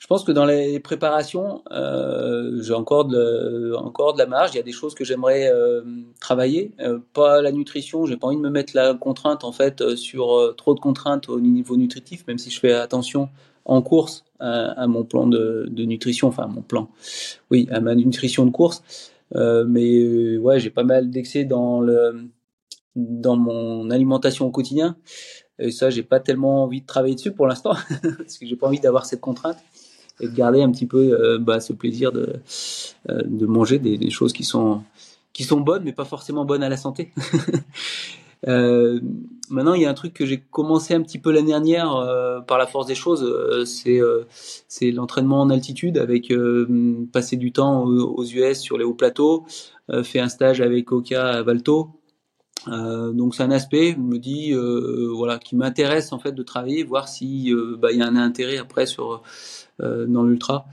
Je 0.00 0.06
pense 0.06 0.24
que 0.24 0.32
dans 0.32 0.46
les 0.46 0.80
préparations, 0.80 1.62
euh, 1.70 2.60
j'ai 2.62 2.72
encore 2.72 3.04
de, 3.04 3.74
encore 3.76 4.14
de 4.14 4.18
la 4.18 4.26
marge. 4.26 4.50
Il 4.54 4.56
y 4.56 4.60
a 4.60 4.64
des 4.64 4.72
choses 4.72 4.94
que 4.94 5.04
j'aimerais 5.04 5.48
euh, 5.52 5.82
travailler. 6.20 6.72
Euh, 6.80 6.98
pas 7.12 7.42
la 7.42 7.52
nutrition. 7.52 8.06
J'ai 8.06 8.16
pas 8.16 8.26
envie 8.26 8.36
de 8.36 8.40
me 8.40 8.50
mettre 8.50 8.72
la 8.74 8.94
contrainte 8.94 9.44
en 9.44 9.52
fait 9.52 9.94
sur 9.96 10.54
trop 10.56 10.74
de 10.74 10.80
contraintes 10.80 11.28
au 11.28 11.38
niveau 11.38 11.76
nutritif, 11.76 12.26
même 12.26 12.38
si 12.38 12.50
je 12.50 12.58
fais 12.58 12.72
attention 12.72 13.28
en 13.66 13.82
course 13.82 14.24
à, 14.40 14.86
mon 14.86 15.04
plan 15.04 15.26
de, 15.26 15.68
de 15.70 15.84
nutrition, 15.84 16.28
enfin 16.28 16.46
mon 16.46 16.62
plan, 16.62 16.88
oui, 17.50 17.68
à 17.70 17.80
ma 17.80 17.94
nutrition 17.94 18.46
de 18.46 18.50
course. 18.50 18.82
Mais 19.34 20.38
ouais, 20.38 20.58
j'ai 20.58 20.70
pas 20.70 20.82
mal 20.82 21.10
d'excès 21.10 21.44
dans 21.44 21.80
le 21.80 22.30
dans 22.96 23.36
mon 23.36 23.90
alimentation 23.90 24.46
au 24.46 24.50
quotidien. 24.50 24.96
Et 25.60 25.70
ça, 25.70 25.90
j'ai 25.90 26.02
pas 26.02 26.20
tellement 26.20 26.64
envie 26.64 26.80
de 26.80 26.86
travailler 26.86 27.14
dessus 27.14 27.32
pour 27.32 27.46
l'instant, 27.46 27.74
parce 28.18 28.38
que 28.38 28.46
j'ai 28.46 28.56
pas 28.56 28.66
envie 28.66 28.80
d'avoir 28.80 29.04
cette 29.04 29.20
contrainte 29.20 29.58
et 30.20 30.28
de 30.28 30.34
garder 30.34 30.62
un 30.62 30.70
petit 30.70 30.86
peu 30.86 31.12
euh, 31.12 31.38
bah, 31.38 31.60
ce 31.60 31.72
plaisir 31.72 32.12
de, 32.12 32.34
euh, 33.08 33.22
de 33.24 33.46
manger 33.46 33.78
des, 33.78 34.10
choses 34.10 34.32
qui 34.32 34.44
sont, 34.44 34.82
qui 35.32 35.44
sont 35.44 35.60
bonnes, 35.60 35.82
mais 35.84 35.92
pas 35.92 36.04
forcément 36.04 36.44
bonnes 36.44 36.62
à 36.62 36.68
la 36.68 36.76
santé. 36.76 37.12
Euh, 38.48 39.00
maintenant, 39.50 39.74
il 39.74 39.82
y 39.82 39.84
a 39.84 39.90
un 39.90 39.94
truc 39.94 40.14
que 40.14 40.24
j'ai 40.24 40.40
commencé 40.40 40.94
un 40.94 41.02
petit 41.02 41.18
peu 41.18 41.30
l'année 41.30 41.48
dernière 41.48 41.90
par 42.46 42.56
la 42.56 42.66
force 42.66 42.86
des 42.86 42.94
choses, 42.94 43.66
c'est 43.66 44.00
c'est 44.66 44.90
l'entraînement 44.92 45.42
en 45.42 45.50
altitude 45.50 45.98
avec 45.98 46.32
passer 47.12 47.36
du 47.36 47.52
temps 47.52 47.84
aux, 47.84 48.24
US 48.24 48.58
sur 48.58 48.78
les 48.78 48.84
hauts 48.84 48.94
plateaux, 48.94 49.44
fait 50.02 50.20
un 50.20 50.30
stage 50.30 50.62
avec 50.62 50.90
Oka 50.90 51.22
à 51.22 51.42
Valto. 51.42 51.99
Euh, 52.68 53.12
donc 53.12 53.34
c'est 53.34 53.42
un 53.42 53.50
aspect, 53.50 53.96
me 53.96 54.18
dis, 54.18 54.52
euh, 54.52 55.10
voilà, 55.14 55.38
qui 55.38 55.56
m'intéresse 55.56 56.12
en 56.12 56.18
fait 56.18 56.32
de 56.32 56.42
travailler, 56.42 56.84
voir 56.84 57.08
si 57.08 57.52
euh, 57.52 57.76
bah, 57.78 57.92
il 57.92 57.98
y 57.98 58.02
a 58.02 58.06
un 58.06 58.16
intérêt 58.16 58.58
après 58.58 58.86
sur 58.86 59.22
euh, 59.80 60.06
dans 60.06 60.24
l'ultra. 60.24 60.66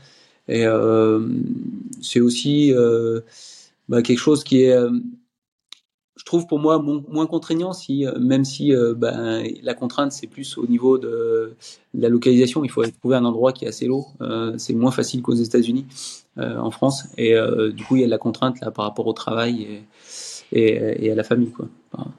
Et 0.48 0.66
euh, 0.66 1.28
c'est 2.02 2.22
aussi 2.22 2.74
euh, 2.74 3.22
bah, 3.90 4.02
quelque 4.02 4.20
chose 4.20 4.44
qui 4.44 4.64
est, 4.64 4.74
euh, 4.74 4.92
je 6.16 6.24
trouve 6.24 6.48
pour 6.48 6.60
moi 6.60 6.80
moins 6.80 7.28
contraignant, 7.28 7.74
si 7.74 8.06
euh, 8.06 8.18
même 8.20 8.46
si 8.46 8.74
euh, 8.74 8.94
ben, 8.94 9.44
la 9.62 9.74
contrainte 9.74 10.12
c'est 10.12 10.28
plus 10.28 10.58
au 10.58 10.68
niveau 10.68 10.98
de, 10.98 11.54
la 11.94 12.10
localisation, 12.10 12.64
il 12.64 12.72
faut 12.72 12.84
trouver 12.86 13.16
un 13.16 13.26
endroit 13.26 13.54
qui 13.54 13.66
est 13.66 13.68
assez. 13.68 13.90
Euh, 14.22 14.54
c'est 14.58 14.74
moins 14.74 14.92
facile 14.92 15.22
qu'aux 15.22 15.36
États-Unis, 15.36 15.86
euh, 16.38 16.58
en 16.58 16.72
France, 16.72 17.08
et 17.18 17.36
euh, 17.36 17.72
du 17.72 17.84
coup 17.84 17.96
il 17.96 18.02
y 18.02 18.04
a 18.04 18.08
de 18.08 18.12
la 18.12 18.18
contrainte 18.18 18.60
là 18.62 18.72
par 18.72 18.86
rapport 18.86 19.08
au 19.08 19.14
travail 19.14 19.84
et, 20.52 21.06
et 21.06 21.12
à 21.12 21.16
la 21.16 21.24
famille, 21.24 21.52
quoi. 21.52 21.68
Enfin, 21.92 22.12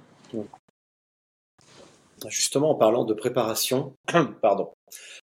Justement, 2.27 2.71
en 2.71 2.75
parlant 2.75 3.05
de 3.05 3.15
préparation, 3.15 3.95
pardon, 4.43 4.71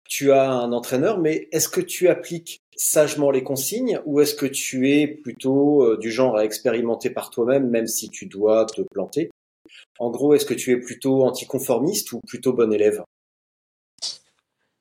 tu 0.06 0.32
as 0.32 0.52
un 0.52 0.74
entraîneur, 0.74 1.20
mais 1.20 1.47
est-ce 1.52 1.70
que 1.70 1.80
tu 1.82 2.10
appliques 2.10 2.62
sagement 2.76 3.32
les 3.32 3.43
consignes 3.43 4.02
ou 4.06 4.20
est-ce 4.20 4.36
que 4.36 4.45
tu 4.45 4.91
es 4.91 5.08
plutôt 5.08 5.84
euh, 5.84 5.97
du 5.97 6.12
genre 6.12 6.36
à 6.36 6.43
expérimenter 6.43 7.10
par 7.10 7.30
toi-même, 7.30 7.70
même 7.70 7.88
si 7.88 8.10
tu 8.10 8.26
dois 8.26 8.66
te 8.66 8.82
planter? 8.82 9.30
En 9.99 10.10
gros, 10.10 10.34
est-ce 10.34 10.45
que 10.45 10.54
tu 10.54 10.72
es 10.72 10.78
plutôt 10.78 11.24
anticonformiste 11.24 12.12
ou 12.12 12.20
plutôt 12.28 12.54
bon 12.54 12.74
élève? 12.74 13.04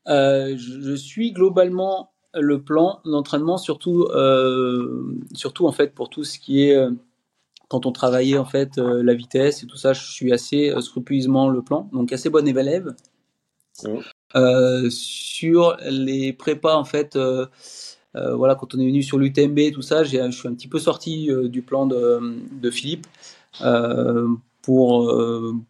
Euh, 0.08 0.56
je, 0.56 0.94
suis 0.96 1.30
globalement 1.30 2.10
le 2.34 2.62
plan 2.62 3.00
d'entraînement, 3.04 3.58
surtout, 3.58 4.04
euh, 4.04 5.16
surtout 5.34 5.66
en 5.66 5.72
fait 5.72 5.94
pour 5.94 6.08
tout 6.08 6.24
ce 6.24 6.38
qui 6.38 6.62
est 6.62 6.76
quand 7.70 7.86
on 7.86 7.92
travaillait 7.92 8.36
en 8.36 8.44
fait 8.44 8.78
euh, 8.78 9.00
la 9.02 9.14
vitesse 9.14 9.62
et 9.62 9.66
tout 9.66 9.76
ça, 9.76 9.92
je 9.92 10.02
suis 10.02 10.32
assez 10.32 10.70
euh, 10.70 10.80
scrupuleusement 10.80 11.48
le 11.48 11.62
plan, 11.62 11.88
donc 11.92 12.12
assez 12.12 12.28
bon 12.28 12.46
élève. 12.46 12.94
Euh, 14.34 14.90
sur 14.90 15.76
les 15.88 16.32
prépas 16.32 16.76
en 16.76 16.84
fait, 16.84 17.14
euh, 17.14 17.46
voilà, 18.14 18.56
quand 18.56 18.74
on 18.74 18.80
est 18.80 18.86
venu 18.86 19.04
sur 19.04 19.18
l'UTMB 19.18 19.58
et 19.60 19.70
tout 19.70 19.82
ça, 19.82 20.02
je 20.02 20.30
suis 20.32 20.48
un 20.48 20.54
petit 20.54 20.66
peu 20.66 20.80
sorti 20.80 21.30
du 21.44 21.62
plan 21.62 21.86
de, 21.86 22.36
de 22.60 22.70
Philippe. 22.70 23.06
Pour 24.62 25.10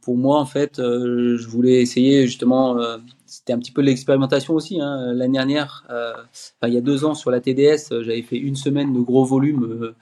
pour 0.01 0.16
moi 0.16 0.40
en 0.40 0.46
fait, 0.46 0.78
je 0.78 1.46
voulais 1.46 1.82
essayer 1.82 2.26
justement. 2.26 2.78
c'était 3.26 3.53
un 3.53 3.59
petit 3.59 3.72
peu 3.72 3.82
l'expérimentation 3.82 4.55
aussi. 4.55 4.80
Hein. 4.80 5.12
L'année 5.12 5.34
dernière, 5.34 5.84
enfin, 5.88 6.66
il 6.66 6.72
y 6.72 6.78
a 6.78 6.80
deux 6.80 7.05
ans 7.05 7.14
sur 7.14 7.30
la 7.30 7.40
TDS, 7.40 8.03
j'avais 8.03 8.22
fait 8.22 8.38
une 8.38 8.57
semaine 8.57 8.94
de 8.94 9.01
gros 9.01 9.24
volume. 9.24 9.94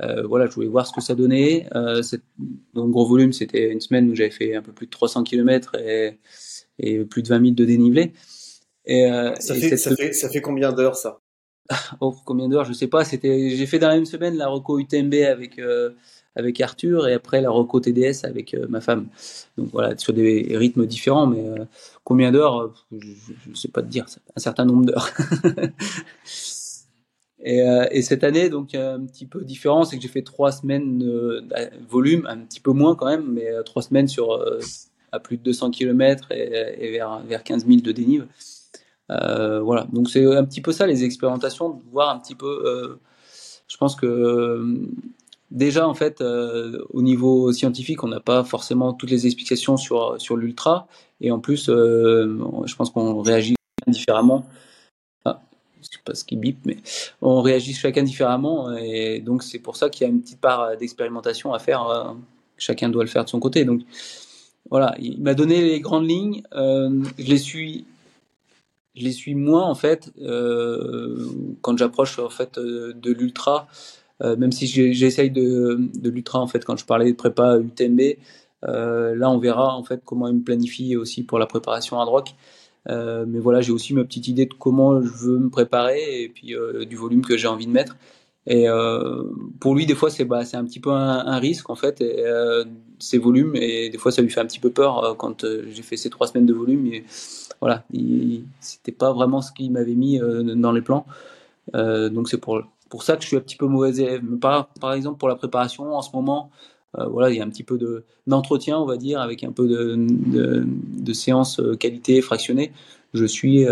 Euh, 0.00 0.26
voilà, 0.26 0.46
je 0.46 0.52
voulais 0.52 0.68
voir 0.68 0.86
ce 0.86 0.92
que 0.92 1.00
ça 1.00 1.14
donnait. 1.14 1.68
Euh, 1.74 2.02
donc 2.74 2.90
gros 2.90 3.06
volume, 3.06 3.32
c'était 3.32 3.70
une 3.70 3.80
semaine 3.80 4.10
où 4.10 4.14
j'avais 4.14 4.30
fait 4.30 4.54
un 4.54 4.62
peu 4.62 4.72
plus 4.72 4.86
de 4.86 4.90
300 4.90 5.24
km 5.24 5.76
et, 5.76 6.18
et 6.78 7.04
plus 7.04 7.22
de 7.22 7.28
20 7.28 7.40
000 7.40 7.54
de 7.54 7.64
dénivelé. 7.64 8.12
Et, 8.84 9.10
euh, 9.10 9.34
ça 9.36 9.56
et 9.56 9.60
fait, 9.60 9.68
cette 9.76 9.78
ça, 9.78 9.96
fait, 9.96 10.12
ça 10.12 10.28
fait 10.28 10.40
combien 10.40 10.72
d'heures 10.72 10.96
ça? 10.96 11.20
Oh, 12.00 12.14
combien 12.24 12.48
d'heures, 12.48 12.64
je 12.64 12.72
sais 12.72 12.88
pas. 12.88 13.04
C'était, 13.04 13.50
j'ai 13.50 13.66
fait 13.66 13.78
dans 13.78 13.88
la 13.88 13.94
même 13.94 14.06
semaine 14.06 14.36
la 14.36 14.48
reco 14.48 14.78
UTMB 14.78 15.14
avec 15.14 15.58
euh, 15.58 15.90
avec 16.34 16.60
Arthur 16.60 17.06
et 17.08 17.12
après 17.14 17.40
la 17.40 17.50
reco 17.50 17.78
TDS 17.78 18.24
avec 18.24 18.54
euh, 18.54 18.66
ma 18.68 18.80
femme. 18.80 19.08
Donc 19.56 19.68
voilà, 19.72 19.96
sur 19.96 20.12
des 20.12 20.56
rythmes 20.56 20.86
différents, 20.86 21.26
mais 21.26 21.46
euh, 21.46 21.64
combien 22.04 22.32
d'heures, 22.32 22.72
je, 22.90 23.06
je 23.50 23.54
sais 23.54 23.68
pas 23.68 23.82
te 23.82 23.88
dire, 23.88 24.06
un 24.34 24.40
certain 24.40 24.64
nombre 24.64 24.86
d'heures. 24.86 25.10
et, 27.42 27.62
euh, 27.62 27.86
et 27.90 28.02
cette 28.02 28.24
année, 28.24 28.48
donc 28.48 28.74
un 28.74 29.04
petit 29.04 29.26
peu 29.26 29.42
différent, 29.42 29.84
c'est 29.84 29.96
que 29.96 30.02
j'ai 30.02 30.08
fait 30.08 30.22
trois 30.22 30.52
semaines 30.52 31.02
euh, 31.02 31.40
à 31.54 31.64
volume, 31.88 32.26
un 32.28 32.38
petit 32.38 32.60
peu 32.60 32.72
moins 32.72 32.94
quand 32.94 33.06
même, 33.06 33.26
mais 33.32 33.48
euh, 33.50 33.62
trois 33.62 33.82
semaines 33.82 34.08
sur 34.08 34.32
euh, 34.32 34.60
à 35.10 35.18
plus 35.18 35.36
de 35.36 35.42
200 35.42 35.72
km 35.72 36.30
et, 36.30 36.92
vers 36.92 37.20
vers 37.20 37.42
15 37.42 37.66
000 37.66 37.80
de 37.80 37.92
dénive. 37.92 38.26
Euh, 39.10 39.60
voilà, 39.60 39.86
donc 39.92 40.08
c'est 40.08 40.24
un 40.24 40.44
petit 40.44 40.60
peu 40.60 40.72
ça 40.72 40.86
les 40.86 41.04
expérimentations, 41.04 41.70
de 41.70 41.82
voir 41.90 42.10
un 42.14 42.18
petit 42.20 42.36
peu. 42.36 42.62
euh, 42.66 43.00
je 43.68 43.76
pense 43.76 43.96
que 43.96 44.06
euh, 44.06 44.76
déjà 45.50 45.88
en 45.88 45.94
fait, 45.94 46.20
euh, 46.20 46.78
au 46.90 47.02
niveau 47.02 47.52
scientifique, 47.52 48.04
on 48.04 48.08
n'a 48.08 48.20
pas 48.20 48.44
forcément 48.44 48.92
toutes 48.92 49.10
les 49.10 49.26
explications 49.26 49.76
sur 49.76 50.20
sur 50.20 50.36
l'ultra, 50.36 50.86
et 51.20 51.30
en 51.32 51.40
plus, 51.40 51.68
euh, 51.68 52.38
je 52.66 52.74
pense 52.76 52.90
qu'on 52.90 53.20
réagit 53.20 53.54
différemment. 53.86 54.44
Je 55.82 55.96
sais 55.96 56.02
pas 56.04 56.14
ce 56.14 56.24
qui 56.24 56.36
bip, 56.36 56.58
mais 56.64 56.76
on 57.20 57.42
réagit 57.42 57.74
chacun 57.74 58.02
différemment 58.02 58.74
et 58.76 59.20
donc 59.20 59.42
c'est 59.42 59.58
pour 59.58 59.76
ça 59.76 59.90
qu'il 59.90 60.06
y 60.06 60.10
a 60.10 60.12
une 60.12 60.22
petite 60.22 60.40
part 60.40 60.76
d'expérimentation 60.76 61.52
à 61.52 61.58
faire. 61.58 62.14
chacun 62.56 62.88
doit 62.88 63.04
le 63.04 63.10
faire 63.10 63.24
de 63.24 63.30
son 63.30 63.40
côté. 63.40 63.64
Donc 63.64 63.82
voilà, 64.70 64.94
il 65.00 65.20
m'a 65.20 65.34
donné 65.34 65.60
les 65.60 65.80
grandes 65.80 66.08
lignes. 66.08 66.42
je 66.54 67.02
les 67.18 67.38
suis 67.38 67.84
je 68.94 69.04
les 69.04 69.12
suis 69.12 69.34
moins 69.34 69.64
en 69.64 69.74
fait 69.74 70.12
euh, 70.20 71.26
quand 71.62 71.76
j'approche 71.78 72.18
en 72.18 72.30
fait 72.30 72.58
euh, 72.58 72.92
de 72.94 73.12
l'ultra. 73.12 73.66
Euh, 74.22 74.36
même 74.36 74.52
si 74.52 74.66
j'essaye 74.66 75.30
de, 75.30 75.80
l'ultra 76.04 76.38
en 76.38 76.46
fait 76.46 76.64
quand 76.64 76.76
je 76.76 76.84
parlais 76.84 77.10
de 77.10 77.16
prépa 77.16 77.58
UTMB, 77.58 78.00
euh, 78.64 79.16
là 79.16 79.30
on 79.30 79.38
verra 79.38 79.76
en 79.76 79.82
fait 79.82 80.02
comment 80.04 80.28
il 80.28 80.34
me 80.34 80.42
planifie 80.42 80.96
aussi 80.96 81.24
pour 81.24 81.38
la 81.38 81.46
préparation 81.46 81.98
à 81.98 82.04
rock. 82.04 82.34
Euh, 82.88 83.24
mais 83.26 83.38
voilà, 83.38 83.60
j'ai 83.60 83.72
aussi 83.72 83.94
ma 83.94 84.04
petite 84.04 84.28
idée 84.28 84.46
de 84.46 84.54
comment 84.54 85.00
je 85.00 85.08
veux 85.08 85.38
me 85.38 85.50
préparer 85.50 86.22
et 86.22 86.28
puis 86.28 86.54
du 86.86 86.96
volume 86.96 87.22
que 87.22 87.36
j'ai 87.36 87.48
envie 87.48 87.66
de 87.66 87.72
mettre. 87.72 87.96
Et 88.46 88.66
pour 89.60 89.74
lui, 89.76 89.86
des 89.86 89.94
fois, 89.94 90.10
c'est 90.10 90.24
bah, 90.24 90.42
un 90.52 90.64
petit 90.64 90.80
peu 90.80 90.90
un, 90.90 91.38
risque 91.38 91.70
en 91.70 91.76
fait, 91.76 92.00
et, 92.00 92.24
ces 92.98 93.18
volumes, 93.18 93.54
et 93.54 93.88
des 93.88 93.98
fois, 93.98 94.10
ça 94.10 94.20
lui 94.20 94.30
fait 94.30 94.40
un 94.40 94.46
petit 94.46 94.58
peu 94.58 94.70
peur 94.70 95.16
quand 95.16 95.46
j'ai 95.46 95.82
fait 95.82 95.96
ces 95.96 96.10
trois 96.10 96.26
semaines 96.26 96.46
de 96.46 96.52
volume. 96.52 96.86
Et, 96.86 97.04
voilà, 97.62 97.84
c'était 98.58 98.90
pas 98.90 99.12
vraiment 99.12 99.40
ce 99.40 99.52
qu'il 99.52 99.70
m'avait 99.70 99.94
mis 99.94 100.20
euh, 100.20 100.42
dans 100.56 100.72
les 100.72 100.82
plans. 100.82 101.06
Euh, 101.76 102.08
donc 102.08 102.28
c'est 102.28 102.38
pour, 102.38 102.60
pour 102.90 103.04
ça 103.04 103.16
que 103.16 103.22
je 103.22 103.28
suis 103.28 103.36
un 103.36 103.40
petit 103.40 103.54
peu 103.54 103.66
mauvais 103.66 103.94
élève. 103.94 104.20
par, 104.40 104.66
par 104.80 104.92
exemple, 104.94 105.18
pour 105.18 105.28
la 105.28 105.36
préparation, 105.36 105.94
en 105.94 106.02
ce 106.02 106.10
moment, 106.12 106.50
euh, 106.50 106.71
voilà, 106.94 107.30
il 107.30 107.36
y 107.36 107.40
a 107.40 107.44
un 107.44 107.48
petit 107.48 107.62
peu 107.62 107.78
de, 107.78 108.04
d'entretien, 108.26 108.78
on 108.78 108.84
va 108.84 108.96
dire, 108.96 109.20
avec 109.20 109.44
un 109.44 109.52
peu 109.52 109.66
de, 109.66 109.96
de, 109.96 110.64
de 110.66 111.12
séance 111.12 111.60
qualité 111.80 112.20
fractionnée. 112.20 112.72
Je 113.14 113.24
suis, 113.24 113.64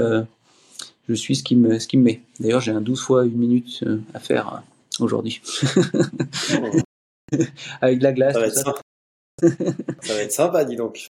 je 1.08 1.14
suis 1.14 1.36
ce 1.36 1.42
qui 1.42 1.56
me, 1.56 1.78
ce 1.78 1.86
qui 1.86 1.98
me 1.98 2.04
met. 2.04 2.22
D'ailleurs, 2.38 2.60
j'ai 2.60 2.72
un 2.72 2.80
12 2.80 3.00
fois 3.00 3.26
une 3.26 3.36
minute 3.36 3.84
à 4.14 4.20
faire 4.20 4.62
aujourd'hui. 5.00 5.42
avec 7.80 7.98
de 7.98 8.04
la 8.04 8.12
glace. 8.12 8.34
Ça 8.34 8.40
va, 8.40 8.50
ça. 8.50 8.74
ça 10.02 10.14
va 10.14 10.22
être 10.22 10.32
sympa, 10.32 10.64
dis 10.64 10.76
donc 10.76 11.10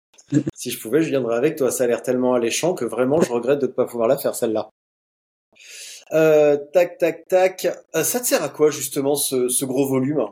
si 0.54 0.72
je 0.72 0.80
pouvais, 0.80 1.02
je 1.02 1.10
viendrais 1.10 1.36
avec 1.36 1.56
toi. 1.56 1.72
Ça 1.72 1.84
a 1.84 1.88
l'air 1.88 2.02
tellement 2.02 2.34
alléchant 2.34 2.74
que 2.74 2.86
vraiment, 2.86 3.22
je 3.22 3.32
regrette 3.32 3.60
de 3.60 3.68
ne 3.68 3.72
pas 3.72 3.86
pouvoir 3.86 4.08
la 4.08 4.18
faire, 4.18 4.36
celle-là. 4.36 4.70
Euh, 6.12 6.58
tac, 6.74 6.98
tac, 6.98 7.28
tac. 7.28 7.68
Euh, 7.96 8.04
ça 8.04 8.20
te 8.20 8.26
sert 8.26 8.44
à 8.44 8.50
quoi, 8.50 8.72
justement, 8.72 9.16
ce, 9.16 9.66
gros 9.66 9.88
volume? 9.88 10.26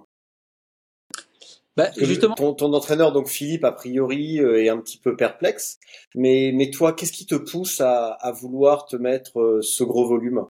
Bah, 1.77 1.89
justement. 1.95 2.35
Ton, 2.35 2.73
entraîneur, 2.73 3.13
donc 3.13 3.29
Philippe, 3.29 3.63
a 3.63 3.71
priori, 3.71 4.41
euh, 4.41 4.61
est 4.61 4.67
un 4.69 4.79
petit 4.79 4.97
peu 4.97 5.15
perplexe. 5.15 5.79
Mais, 6.15 6.51
mais 6.53 6.69
toi, 6.71 6.91
qu'est-ce 6.91 7.13
qui 7.13 7.25
te 7.25 7.35
pousse 7.35 7.79
à, 7.81 8.17
vouloir 8.33 8.87
te 8.87 8.97
mettre 8.97 9.59
ce 9.61 9.83
gros 9.83 10.07
volume? 10.07 10.45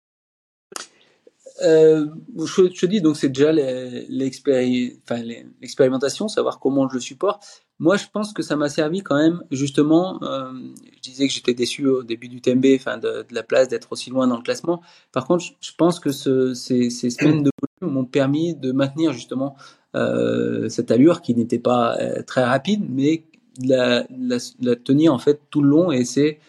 Je, 1.61 2.09
je, 2.45 2.79
te 2.79 2.85
dis 2.85 2.99
donc 2.99 3.15
c'est 3.15 3.29
déjà 3.29 3.53
l'expérimentation, 3.53 6.27
savoir 6.27 6.59
comment 6.59 6.89
je 6.89 6.95
le 6.95 6.99
supporte. 6.99 7.63
Moi, 7.79 7.97
je 7.97 8.05
pense 8.11 8.33
que 8.33 8.43
ça 8.43 8.55
m'a 8.55 8.69
servi 8.69 9.01
quand 9.01 9.17
même, 9.17 9.43
justement. 9.51 10.21
Euh, 10.23 10.51
je 10.95 11.01
disais 11.01 11.27
que 11.27 11.33
j'étais 11.33 11.53
déçu 11.53 11.87
au 11.87 12.03
début 12.03 12.29
du 12.29 12.39
TMB, 12.39 12.65
enfin 12.75 12.97
de, 12.97 13.25
la 13.31 13.43
place, 13.43 13.67
d'être 13.67 13.91
aussi 13.91 14.09
loin 14.09 14.27
dans 14.27 14.37
le 14.37 14.43
classement. 14.43 14.81
Par 15.11 15.25
contre, 15.25 15.43
je 15.59 15.71
pense 15.77 15.99
que 15.99 16.11
ce, 16.11 16.53
ces, 16.53 16.89
ces, 16.89 17.09
semaines 17.09 17.43
de 17.43 17.51
m'ont 17.89 18.05
permis 18.05 18.55
de 18.55 18.71
maintenir 18.71 19.13
justement 19.13 19.55
euh, 19.95 20.69
cette 20.69 20.91
allure 20.91 21.21
qui 21.21 21.35
n'était 21.35 21.59
pas 21.59 21.97
euh, 21.99 22.23
très 22.23 22.43
rapide, 22.43 22.85
mais 22.89 23.25
la, 23.63 24.05
la, 24.09 24.75
tenir 24.75 25.13
en 25.13 25.19
fait 25.19 25.41
tout 25.49 25.61
le 25.61 25.69
long. 25.69 25.91
Et 25.91 26.05
c'est 26.05 26.39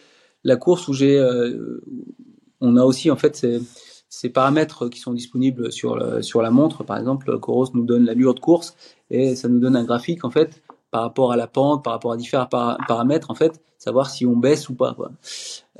la 0.43 0.55
course 0.55 0.87
où 0.87 0.93
j'ai, 0.93 1.17
euh, 1.19 1.81
on 2.61 2.77
a 2.77 2.83
aussi 2.83 3.11
en 3.11 3.15
fait 3.15 3.35
ces, 3.35 4.29
paramètres 4.29 4.87
qui 4.89 4.99
sont 4.99 5.13
disponibles 5.13 5.71
sur, 5.71 6.23
sur 6.23 6.41
la 6.41 6.49
montre. 6.49 6.83
Par 6.83 6.97
exemple, 6.97 7.37
Coros 7.39 7.67
nous 7.73 7.85
donne 7.85 8.05
l'allure 8.05 8.33
de 8.33 8.39
course 8.39 8.75
et 9.11 9.35
ça 9.35 9.49
nous 9.49 9.59
donne 9.59 9.75
un 9.75 9.83
graphique 9.83 10.23
en 10.23 10.31
fait 10.31 10.63
par 10.95 11.01
rapport 11.01 11.33
à 11.33 11.35
la 11.35 11.47
pente, 11.47 11.83
par 11.83 11.91
rapport 11.91 12.13
à 12.13 12.15
différents 12.15 12.47
paramètres, 12.47 13.29
en 13.29 13.35
fait, 13.35 13.61
savoir 13.77 14.09
si 14.09 14.25
on 14.25 14.37
baisse 14.37 14.69
ou 14.69 14.75
pas. 14.75 14.95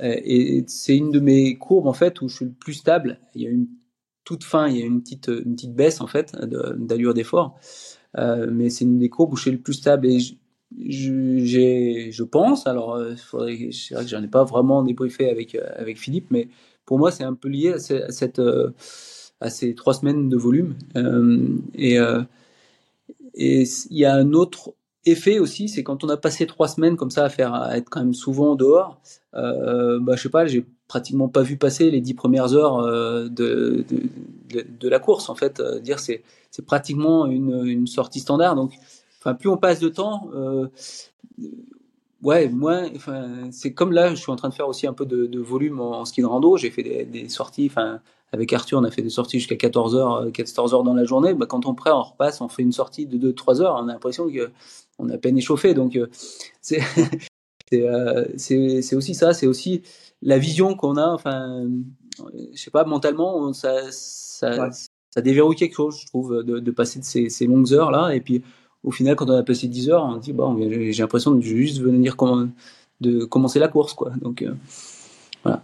Euh, 0.02 0.14
et 0.22 0.62
c'est 0.66 0.94
une 0.94 1.10
de 1.10 1.20
mes 1.20 1.56
courbes, 1.56 1.86
en 1.86 1.94
fait, 1.94 2.20
où 2.20 2.28
je 2.28 2.36
suis 2.36 2.44
le 2.44 2.50
plus 2.50 2.74
stable. 2.74 3.18
Il 3.34 3.40
y 3.40 3.46
a 3.46 3.50
une 3.50 3.66
toute 4.26 4.44
fin, 4.44 4.68
il 4.68 4.76
y 4.76 4.82
a 4.82 4.84
une 4.84 5.00
petite, 5.00 5.28
une 5.28 5.54
petite 5.54 5.74
baisse, 5.74 6.02
en 6.02 6.06
fait, 6.06 6.36
d'allure 6.36 7.14
d'effort. 7.14 7.58
Euh, 8.18 8.48
mais 8.50 8.68
c'est 8.68 8.84
une 8.84 8.98
des 8.98 9.08
courbes 9.08 9.32
où 9.32 9.36
je 9.36 9.42
suis 9.42 9.50
le 9.50 9.58
plus 9.58 9.74
stable. 9.74 10.06
Et 10.06 10.18
j'ai, 10.76 12.10
je 12.10 12.22
pense, 12.22 12.66
alors, 12.66 12.96
euh, 12.96 13.14
faudrait, 13.16 13.70
c'est 13.72 13.94
vrai 13.94 14.04
que 14.04 14.10
j'en 14.10 14.22
ai 14.22 14.28
pas 14.28 14.44
vraiment 14.44 14.82
débriefé 14.82 15.30
avec, 15.30 15.54
avec 15.54 15.98
Philippe, 15.98 16.26
mais 16.30 16.48
pour 16.84 16.98
moi, 16.98 17.10
c'est 17.10 17.24
un 17.24 17.34
peu 17.34 17.48
lié 17.48 17.74
à, 17.74 17.78
cette, 17.78 18.40
à 19.40 19.50
ces 19.50 19.74
trois 19.74 19.94
semaines 19.94 20.28
de 20.28 20.36
volume. 20.36 20.74
et, 21.74 21.98
il 23.38 23.66
y 23.90 24.04
a 24.04 24.14
un 24.14 24.32
autre 24.32 24.74
effet 25.06 25.38
aussi, 25.38 25.68
c'est 25.68 25.82
quand 25.84 26.04
on 26.04 26.08
a 26.08 26.16
passé 26.16 26.46
trois 26.46 26.68
semaines 26.68 26.96
comme 26.96 27.10
ça 27.10 27.24
à 27.24 27.28
faire, 27.28 27.54
à 27.54 27.76
être 27.76 27.88
quand 27.88 28.00
même 28.00 28.14
souvent 28.14 28.56
dehors, 28.56 29.00
euh, 29.34 29.98
bah, 30.00 30.16
je 30.16 30.22
sais 30.22 30.28
pas, 30.28 30.46
j'ai 30.46 30.66
pratiquement 30.88 31.28
pas 31.28 31.42
vu 31.42 31.56
passer 31.56 31.90
les 31.90 32.00
dix 32.00 32.14
premières 32.14 32.54
heures 32.54 32.78
euh, 32.78 33.28
de, 33.28 33.84
de, 33.88 34.88
la 34.88 34.98
course. 34.98 35.28
En 35.28 35.34
fait, 35.34 35.60
euh, 35.60 35.80
dire 35.80 35.98
c'est 35.98 36.22
c'est 36.50 36.64
pratiquement 36.64 37.26
une, 37.26 37.66
une 37.66 37.86
sortie 37.86 38.20
standard. 38.20 38.54
Donc, 38.54 38.72
enfin, 39.18 39.34
plus 39.34 39.48
on 39.48 39.56
passe 39.56 39.80
de 39.80 39.88
temps, 39.88 40.30
euh, 40.34 40.68
ouais, 42.22 42.48
moins. 42.48 42.88
Enfin, 42.94 43.50
c'est 43.50 43.72
comme 43.72 43.92
là, 43.92 44.10
je 44.10 44.20
suis 44.20 44.30
en 44.30 44.36
train 44.36 44.48
de 44.48 44.54
faire 44.54 44.68
aussi 44.68 44.86
un 44.86 44.92
peu 44.92 45.06
de, 45.06 45.38
volume 45.40 45.80
en, 45.80 46.04
ski 46.04 46.22
de 46.22 46.26
rando. 46.26 46.56
J'ai 46.56 46.70
fait 46.70 47.04
des, 47.04 47.28
sorties, 47.28 47.66
enfin, 47.70 48.00
avec 48.32 48.52
Arthur, 48.52 48.78
on 48.78 48.84
a 48.84 48.90
fait 48.90 49.02
des 49.02 49.10
sorties 49.10 49.38
jusqu'à 49.38 49.56
14 49.56 49.96
heures, 49.96 50.32
14 50.32 50.74
heures 50.74 50.84
dans 50.84 50.94
la 50.94 51.04
journée. 51.04 51.34
Bah, 51.34 51.46
quand 51.46 51.66
on 51.66 51.74
prend, 51.74 51.98
on 51.98 52.02
repasse, 52.02 52.40
on 52.40 52.48
fait 52.48 52.62
une 52.62 52.72
sortie 52.72 53.06
de 53.06 53.32
2-3 53.32 53.60
heures. 53.60 53.76
On 53.82 53.88
a 53.88 53.92
l'impression 53.92 54.30
que 54.30 54.50
on 54.98 55.10
a 55.10 55.14
à 55.14 55.18
peine 55.18 55.36
échauffé. 55.36 55.74
Donc, 55.74 55.98
c'est 56.60 56.80
c'est 58.36 58.94
aussi 58.94 59.14
ça, 59.14 59.34
c'est 59.34 59.46
aussi 59.46 59.82
la 60.22 60.38
vision 60.38 60.74
qu'on 60.74 60.96
a. 60.96 61.08
Enfin, 61.08 61.66
je 62.52 62.60
sais 62.60 62.70
pas, 62.70 62.84
mentalement, 62.84 63.52
ça, 63.52 63.90
ça, 63.90 64.70
ça, 64.70 65.20
déverrouille 65.20 65.56
quelque 65.56 65.74
chose, 65.74 65.98
je 66.00 66.06
trouve, 66.06 66.42
de, 66.42 66.58
de 66.58 66.70
passer 66.70 66.98
de 66.98 67.04
ces, 67.04 67.28
ces, 67.28 67.46
longues 67.46 67.72
heures 67.72 67.90
là. 67.90 68.14
Et 68.14 68.20
puis, 68.20 68.42
au 68.84 68.90
final, 68.90 69.16
quand 69.16 69.28
on 69.30 69.36
a 69.36 69.42
passé 69.42 69.68
10 69.68 69.90
heures, 69.90 70.04
on 70.04 70.16
dit 70.16 70.32
bon, 70.32 70.56
j'ai 70.70 71.02
l'impression 71.02 71.32
de 71.32 71.40
juste 71.40 71.80
venir 71.80 72.16
de 73.00 73.24
commencer 73.24 73.58
la 73.58 73.68
course, 73.68 73.94
quoi. 73.94 74.12
Donc 74.20 74.42
euh, 74.42 74.54
voilà. 75.42 75.62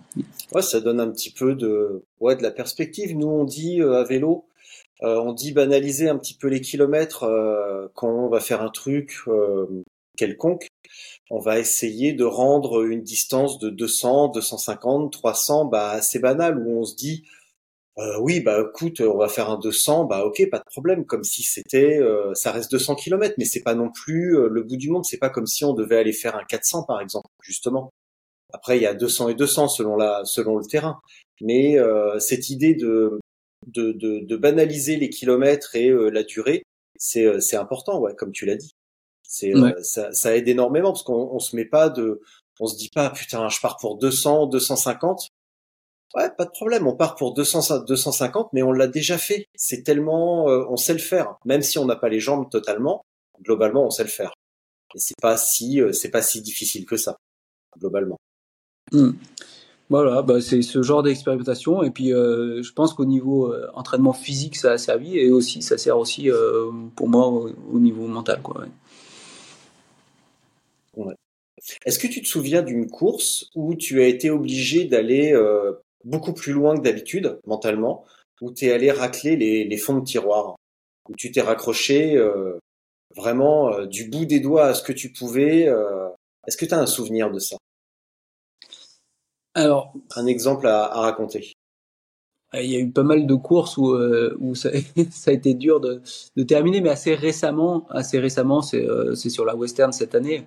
Ouais, 0.55 0.62
ça 0.62 0.80
donne 0.80 1.00
un 1.00 1.09
petit 1.09 1.30
peu 1.30 1.55
de, 1.55 2.03
ouais, 2.20 2.36
de 2.36 2.42
la 2.42 2.50
perspective. 2.50 3.16
Nous, 3.16 3.26
on 3.26 3.44
dit 3.44 3.80
à 3.80 4.05
vélo, 4.05 4.44
euh, 5.03 5.20
on 5.20 5.32
dit 5.32 5.53
banaliser 5.53 6.09
un 6.09 6.16
petit 6.16 6.34
peu 6.34 6.48
les 6.48 6.61
kilomètres 6.61 7.24
euh, 7.24 7.88
quand 7.94 8.09
on 8.09 8.28
va 8.28 8.38
faire 8.38 8.62
un 8.62 8.68
truc 8.68 9.18
euh, 9.26 9.66
quelconque. 10.17 10.69
On 11.31 11.39
va 11.39 11.59
essayer 11.59 12.13
de 12.13 12.25
rendre 12.25 12.85
une 12.85 13.03
distance 13.03 13.59
de 13.59 13.71
200, 13.71 14.29
250, 14.29 15.13
300 15.13 15.67
bah, 15.67 15.91
assez 15.91 16.19
banale 16.19 16.59
où 16.59 16.81
on 16.81 16.85
se 16.85 16.95
dit 16.97 17.25
oui 18.21 18.41
bah 18.41 18.65
écoute 18.67 19.03
on 19.03 19.19
va 19.19 19.29
faire 19.29 19.51
un 19.51 19.59
200 19.59 20.07
bah 20.07 20.25
ok 20.25 20.49
pas 20.51 20.59
de 20.59 20.65
problème 20.65 21.05
comme 21.05 21.25
si 21.25 21.43
c'était 21.43 22.01
ça 22.33 22.51
reste 22.51 22.71
200 22.73 22.95
km 22.95 23.35
mais 23.37 23.45
c'est 23.45 23.63
pas 23.63 23.75
non 23.75 23.91
plus 23.91 24.33
le 24.49 24.63
bout 24.63 24.79
du 24.79 24.89
monde 24.89 25.05
c'est 25.05 25.19
pas 25.19 25.29
comme 25.29 25.47
si 25.47 25.63
on 25.67 25.75
devait 25.75 25.99
aller 25.99 26.15
faire 26.15 26.35
un 26.35 26.43
400 26.43 26.85
par 26.85 27.03
exemple 27.03 27.29
justement 27.43 27.91
après 28.55 28.79
il 28.79 28.83
y 28.83 28.87
a 28.87 28.95
200 28.95 29.29
et 29.29 29.35
200 29.35 29.69
selon 29.69 29.97
la 29.97 30.23
selon 30.25 30.57
le 30.57 30.65
terrain 30.65 31.01
mais 31.43 31.77
cette 32.19 32.49
idée 32.49 32.75
de 32.75 34.37
banaliser 34.37 34.97
les 34.97 35.11
kilomètres 35.11 35.77
et 35.77 35.89
euh, 35.89 36.09
la 36.09 36.23
durée, 36.23 36.65
c'est 36.97 37.27
euh, 37.27 37.41
important, 37.55 38.03
comme 38.17 38.33
tu 38.33 38.47
l'as 38.47 38.57
dit. 38.57 38.73
C'est 39.33 39.55
euh, 39.55 39.72
ça, 39.83 40.12
ça, 40.12 40.37
aide 40.37 40.47
énormément 40.47 40.93
parce 40.93 41.03
qu'on 41.05 41.30
on 41.33 41.39
se 41.39 41.57
met 41.57 41.64
pas 41.64 41.89
de, 41.89 42.20
on 42.61 42.66
se 42.66 42.76
dit 42.76 42.91
pas 42.95 43.09
putain, 43.09 43.49
je 43.49 43.61
pars 43.61 43.78
pour 43.78 43.97
200, 43.97 44.47
250. 44.47 45.28
Ouais, 46.14 46.28
pas 46.37 46.45
de 46.45 46.51
problème, 46.51 46.87
on 46.87 46.95
part 46.95 47.14
pour 47.14 47.33
200, 47.33 47.85
250, 47.85 48.51
mais 48.53 48.62
on 48.62 48.72
l'a 48.72 48.89
déjà 48.89 49.16
fait. 49.16 49.47
C'est 49.55 49.83
tellement, 49.83 50.45
on 50.45 50.76
sait 50.76 50.93
le 50.93 50.99
faire, 50.99 51.37
même 51.47 51.62
si 51.62 51.78
on 51.78 51.87
n'a 51.87 51.97
pas 51.97 52.11
les 52.11 52.20
jambes 52.20 52.51
totalement. 52.51 53.03
Globalement, 53.41 53.87
on 53.87 53.91
sait 53.91 54.03
le 54.03 54.11
faire. 54.11 54.35
Et 54.95 54.99
c'est 54.99 55.18
pas 55.22 55.39
si, 55.39 55.80
c'est 55.93 56.11
pas 56.11 56.20
si 56.20 56.43
difficile 56.43 56.85
que 56.85 56.99
ça, 56.99 57.16
globalement. 57.78 58.18
Mmh. 58.93 59.12
Voilà, 59.93 60.22
bah 60.22 60.41
c'est 60.41 60.62
ce 60.62 60.83
genre 60.83 61.03
d'expérimentation. 61.03 61.83
Et 61.83 61.91
puis, 61.91 62.14
euh, 62.14 62.62
je 62.62 62.72
pense 62.72 62.95
qu'au 62.95 63.05
niveau 63.05 63.53
euh, 63.53 63.66
entraînement 63.74 64.14
physique, 64.14 64.57
ça 64.57 64.72
a 64.72 64.78
servi. 64.78 65.18
Et 65.18 65.30
aussi, 65.30 65.61
ça 65.61 65.76
sert 65.76 65.99
aussi 65.99 66.30
euh, 66.30 66.70
pour 66.97 67.11
moi 67.11 67.26
au, 67.26 67.78
niveau 67.78 68.07
mental. 68.07 68.41
Quoi, 68.41 68.62
ouais. 68.62 68.68
Est-ce 71.85 71.99
que 71.99 72.07
tu 72.07 72.23
te 72.23 72.27
souviens 72.27 72.63
d'une 72.63 72.91
course 72.91 73.51
où 73.55 73.75
tu 73.75 74.03
as 74.03 74.07
été 74.07 74.31
obligé 74.31 74.85
d'aller 74.85 75.33
beaucoup 76.05 76.33
plus 76.33 76.53
loin 76.53 76.77
que 76.77 76.83
d'habitude, 76.83 77.39
mentalement, 77.47 78.05
où 78.41 78.53
tu 78.53 78.67
es 78.67 78.73
allé 78.73 78.91
racler 78.91 79.37
les, 79.37 79.65
les, 79.65 79.77
fonds 79.77 79.99
de 79.99 80.05
tiroir, 80.05 80.57
où 81.09 81.15
tu 81.17 81.31
t'es 81.31 81.41
raccroché 81.41 82.21
vraiment 83.17 83.85
du 83.87 84.09
bout 84.09 84.25
des 84.25 84.41
doigts 84.41 84.67
à 84.67 84.75
ce 84.75 84.83
que 84.83 84.93
tu 84.93 85.13
pouvais 85.13 85.69
Est-ce 86.47 86.57
que 86.57 86.65
tu 86.65 86.75
as 86.75 86.79
un 86.81 86.87
souvenir 86.87 87.31
de 87.31 87.39
ça? 87.39 87.57
Alors, 89.55 89.93
un 90.17 90.27
exemple 90.27 90.67
à, 90.67 90.89
raconter. 90.89 91.53
il 92.55 92.71
y 92.71 92.77
a 92.77 92.79
eu 92.79 92.91
pas 92.91 93.03
mal 93.03 93.27
de 93.27 93.35
courses 93.35 93.77
où, 93.77 93.93
euh, 93.93 94.35
où 94.41 94.55
ça, 94.55 94.71
ça, 95.11 95.31
a 95.31 95.35
été 95.35 95.53
dur 95.53 95.81
de, 95.81 96.01
de, 96.37 96.43
terminer, 96.43 96.81
mais 96.81 96.89
assez 96.89 97.15
récemment, 97.15 97.87
assez 97.91 98.19
récemment, 98.19 98.63
c'est 98.63 98.87
euh, 98.87 99.15
sur 99.15 99.45
la 99.45 99.55
Western 99.55 99.93
cette 99.93 100.15
année, 100.15 100.47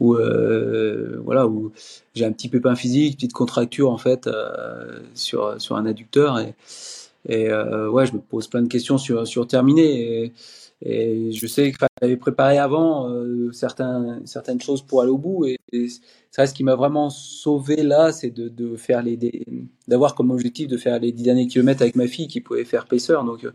où 0.00 0.14
euh, 0.14 1.20
voilà, 1.24 1.46
où 1.46 1.72
j'ai 2.14 2.24
un 2.24 2.32
petit 2.32 2.48
pépin 2.48 2.74
physique, 2.74 3.16
petite 3.16 3.32
contracture 3.32 3.90
en 3.90 3.98
fait 3.98 4.26
euh, 4.26 5.00
sur 5.14 5.60
sur 5.60 5.76
un 5.76 5.86
adducteur 5.86 6.38
et, 6.38 6.54
et 7.28 7.50
euh, 7.50 7.88
ouais, 7.88 8.06
je 8.06 8.12
me 8.12 8.18
pose 8.18 8.48
plein 8.48 8.62
de 8.62 8.68
questions 8.68 8.98
sur 8.98 9.26
sur 9.26 9.46
terminer. 9.46 10.24
Et, 10.24 10.32
et 10.82 11.32
je 11.32 11.46
sais 11.46 11.72
que 11.72 11.78
j'avais 12.02 12.16
préparé 12.16 12.58
avant 12.58 13.08
euh, 13.08 13.50
certains, 13.52 14.20
certaines 14.26 14.60
choses 14.60 14.82
pour 14.82 15.00
aller 15.00 15.10
au 15.10 15.16
bout. 15.16 15.46
Et, 15.46 15.56
et 15.72 15.86
ça, 16.30 16.46
ce 16.46 16.52
qui 16.52 16.62
m'a 16.62 16.74
vraiment 16.74 17.08
sauvé 17.08 17.76
là, 17.76 18.12
c'est 18.12 18.30
de, 18.30 18.48
de, 18.48 18.76
faire 18.76 19.02
les, 19.02 19.46
d'avoir 19.88 20.14
comme 20.14 20.30
objectif 20.30 20.68
de 20.68 20.76
faire 20.76 20.98
les 20.98 21.12
dix 21.12 21.22
derniers 21.22 21.46
kilomètres 21.46 21.80
avec 21.80 21.96
ma 21.96 22.06
fille 22.06 22.28
qui 22.28 22.42
pouvait 22.42 22.64
faire 22.64 22.86
pacer. 22.86 23.14
Donc, 23.24 23.46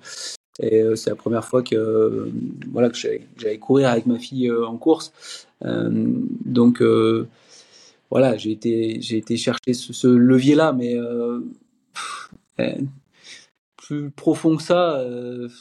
et 0.59 0.81
euh, 0.81 0.95
c'est 0.95 1.09
la 1.09 1.15
première 1.15 1.45
fois 1.45 1.63
que, 1.63 1.75
euh, 1.75 2.31
voilà, 2.71 2.89
que 2.89 2.97
j'allais 2.97 3.57
courir 3.57 3.89
avec 3.89 4.05
ma 4.05 4.19
fille 4.19 4.49
euh, 4.49 4.65
en 4.65 4.77
course. 4.77 5.13
donc, 5.61 6.83
voilà, 8.11 8.37
j'ai 8.37 8.51
été, 8.51 8.99
j'ai 9.01 9.17
été 9.17 9.37
chercher 9.37 9.73
ce, 9.73 9.93
ce 9.93 10.07
levier-là, 10.07 10.73
mais 10.73 10.97
plus 13.77 14.09
profond 14.11 14.57
que 14.57 14.63
ça, 14.63 15.03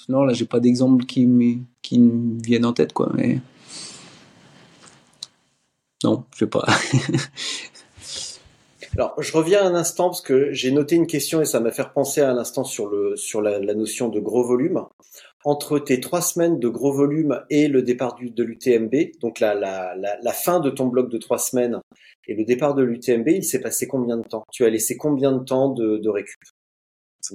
non, 0.08 0.24
là, 0.24 0.32
j'ai 0.32 0.46
pas 0.46 0.60
d'exemple 0.60 1.04
qui, 1.04 1.26
me, 1.26 1.58
qui 1.82 1.98
me 1.98 2.40
viennent 2.42 2.64
en 2.64 2.72
tête, 2.72 2.92
quoi. 2.92 3.10
Mais 3.14 3.40
non, 6.04 6.24
je 6.34 6.38
sais 6.40 6.46
pas. 6.46 6.66
Alors, 8.98 9.14
je 9.22 9.32
reviens 9.32 9.64
un 9.64 9.76
instant 9.76 10.08
parce 10.08 10.22
que 10.22 10.52
j'ai 10.52 10.72
noté 10.72 10.96
une 10.96 11.06
question 11.06 11.40
et 11.40 11.44
ça 11.44 11.60
m'a 11.60 11.70
fait 11.70 11.86
penser 11.94 12.20
à 12.20 12.32
un 12.32 12.36
instant 12.36 12.64
sur 12.64 12.88
le 12.88 13.14
sur 13.14 13.40
la, 13.40 13.60
la, 13.60 13.74
notion 13.74 14.08
de 14.08 14.18
gros 14.18 14.42
volume. 14.42 14.84
Entre 15.44 15.78
tes 15.78 16.00
trois 16.00 16.20
semaines 16.20 16.58
de 16.58 16.68
gros 16.68 16.92
volume 16.92 17.40
et 17.48 17.68
le 17.68 17.82
départ 17.82 18.16
du, 18.16 18.30
de 18.30 18.42
l'UTMB, 18.42 19.20
donc 19.20 19.38
la, 19.38 19.54
la, 19.54 19.94
la, 19.96 20.32
fin 20.32 20.58
de 20.58 20.68
ton 20.68 20.88
bloc 20.88 21.10
de 21.10 21.18
trois 21.18 21.38
semaines 21.38 21.80
et 22.26 22.34
le 22.34 22.44
départ 22.44 22.74
de 22.74 22.82
l'UTMB, 22.82 23.28
il 23.28 23.44
s'est 23.44 23.60
passé 23.60 23.86
combien 23.86 24.16
de 24.16 24.24
temps? 24.24 24.42
Tu 24.50 24.64
as 24.64 24.68
laissé 24.68 24.96
combien 24.96 25.30
de 25.30 25.44
temps 25.44 25.68
de, 25.68 25.98
de 25.98 26.08
récup? 26.08 26.40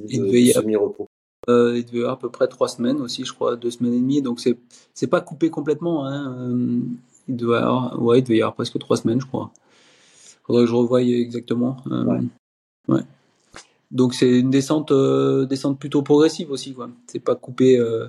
Il 0.09 0.19
devait 0.19 0.41
y 0.41 0.51
semi-repos. 0.51 1.07
Euh, 1.47 1.77
il 1.77 1.85
devait 1.85 1.99
y 1.99 2.01
avoir 2.01 2.15
à 2.15 2.19
peu 2.19 2.29
près 2.29 2.49
trois 2.49 2.67
semaines 2.67 2.99
aussi, 2.99 3.23
je 3.23 3.31
crois, 3.31 3.55
deux 3.55 3.71
semaines 3.71 3.93
et 3.93 3.99
demie. 3.99 4.21
Donc 4.21 4.41
c'est 4.41 4.57
c'est 4.93 5.07
pas 5.07 5.21
coupé 5.21 5.49
complètement. 5.49 6.07
Hein. 6.07 6.35
Euh, 6.39 6.79
il 7.29 7.37
devait 7.37 7.53
y 7.53 7.57
avoir, 7.59 8.03
ouais, 8.03 8.19
il 8.19 8.23
devait 8.23 8.37
y 8.37 8.41
avoir 8.41 8.53
presque 8.53 8.77
trois 8.79 8.97
semaines, 8.97 9.21
je 9.21 9.27
crois. 9.27 9.49
Faudrait 10.45 10.63
que 10.63 10.69
je 10.69 10.75
revoie 10.75 11.01
exactement. 11.01 11.77
Euh, 11.87 12.03
ouais. 12.05 12.19
ouais. 12.89 13.01
Donc 13.91 14.13
c'est 14.13 14.39
une 14.39 14.49
descente 14.49 14.91
euh, 14.91 15.45
descente 15.45 15.79
plutôt 15.79 16.01
progressive 16.01 16.51
aussi, 16.51 16.73
quoi. 16.73 16.89
C'est 17.07 17.19
pas 17.19 17.35
coupé. 17.35 17.77
Euh... 17.77 18.07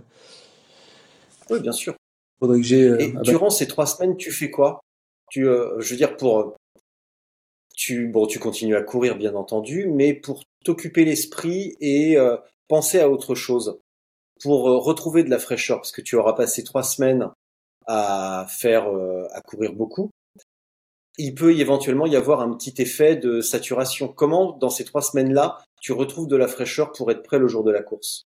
Oui, 1.50 1.60
bien 1.60 1.72
sûr. 1.72 1.94
Faudrait 2.40 2.58
que 2.58 2.66
j'ai. 2.66 2.86
Et 3.00 3.14
durant 3.22 3.50
ces 3.50 3.68
trois 3.68 3.86
semaines, 3.86 4.16
tu 4.16 4.32
fais 4.32 4.50
quoi? 4.50 4.80
Tu, 5.30 5.44
je 5.44 5.90
veux 5.90 5.96
dire 5.96 6.16
pour 6.16 6.56
tu 7.74 8.08
bon, 8.08 8.26
tu 8.26 8.38
continues 8.38 8.76
à 8.76 8.82
courir 8.82 9.16
bien 9.16 9.34
entendu, 9.34 9.88
mais 9.88 10.14
pour 10.14 10.44
t'occuper 10.64 11.04
l'esprit 11.04 11.76
et 11.80 12.16
euh, 12.16 12.36
penser 12.68 13.00
à 13.00 13.10
autre 13.10 13.34
chose, 13.34 13.78
pour 14.40 14.68
euh, 14.68 14.78
retrouver 14.78 15.24
de 15.24 15.30
la 15.30 15.38
fraîcheur, 15.38 15.78
parce 15.78 15.92
que 15.92 16.00
tu 16.00 16.16
auras 16.16 16.32
passé 16.32 16.64
trois 16.64 16.82
semaines 16.82 17.28
à 17.86 18.46
faire, 18.48 18.88
euh, 18.88 19.26
à 19.32 19.40
courir 19.42 19.74
beaucoup. 19.74 20.10
Il 21.18 21.34
peut 21.34 21.56
éventuellement 21.56 22.06
y 22.06 22.16
avoir 22.16 22.40
un 22.40 22.52
petit 22.54 22.74
effet 22.82 23.16
de 23.16 23.40
saturation. 23.40 24.08
Comment, 24.08 24.56
dans 24.58 24.70
ces 24.70 24.84
trois 24.84 25.02
semaines-là, 25.02 25.58
tu 25.80 25.92
retrouves 25.92 26.26
de 26.26 26.36
la 26.36 26.48
fraîcheur 26.48 26.92
pour 26.92 27.10
être 27.10 27.22
prêt 27.22 27.38
le 27.38 27.48
jour 27.48 27.62
de 27.64 27.70
la 27.70 27.82
course? 27.82 28.26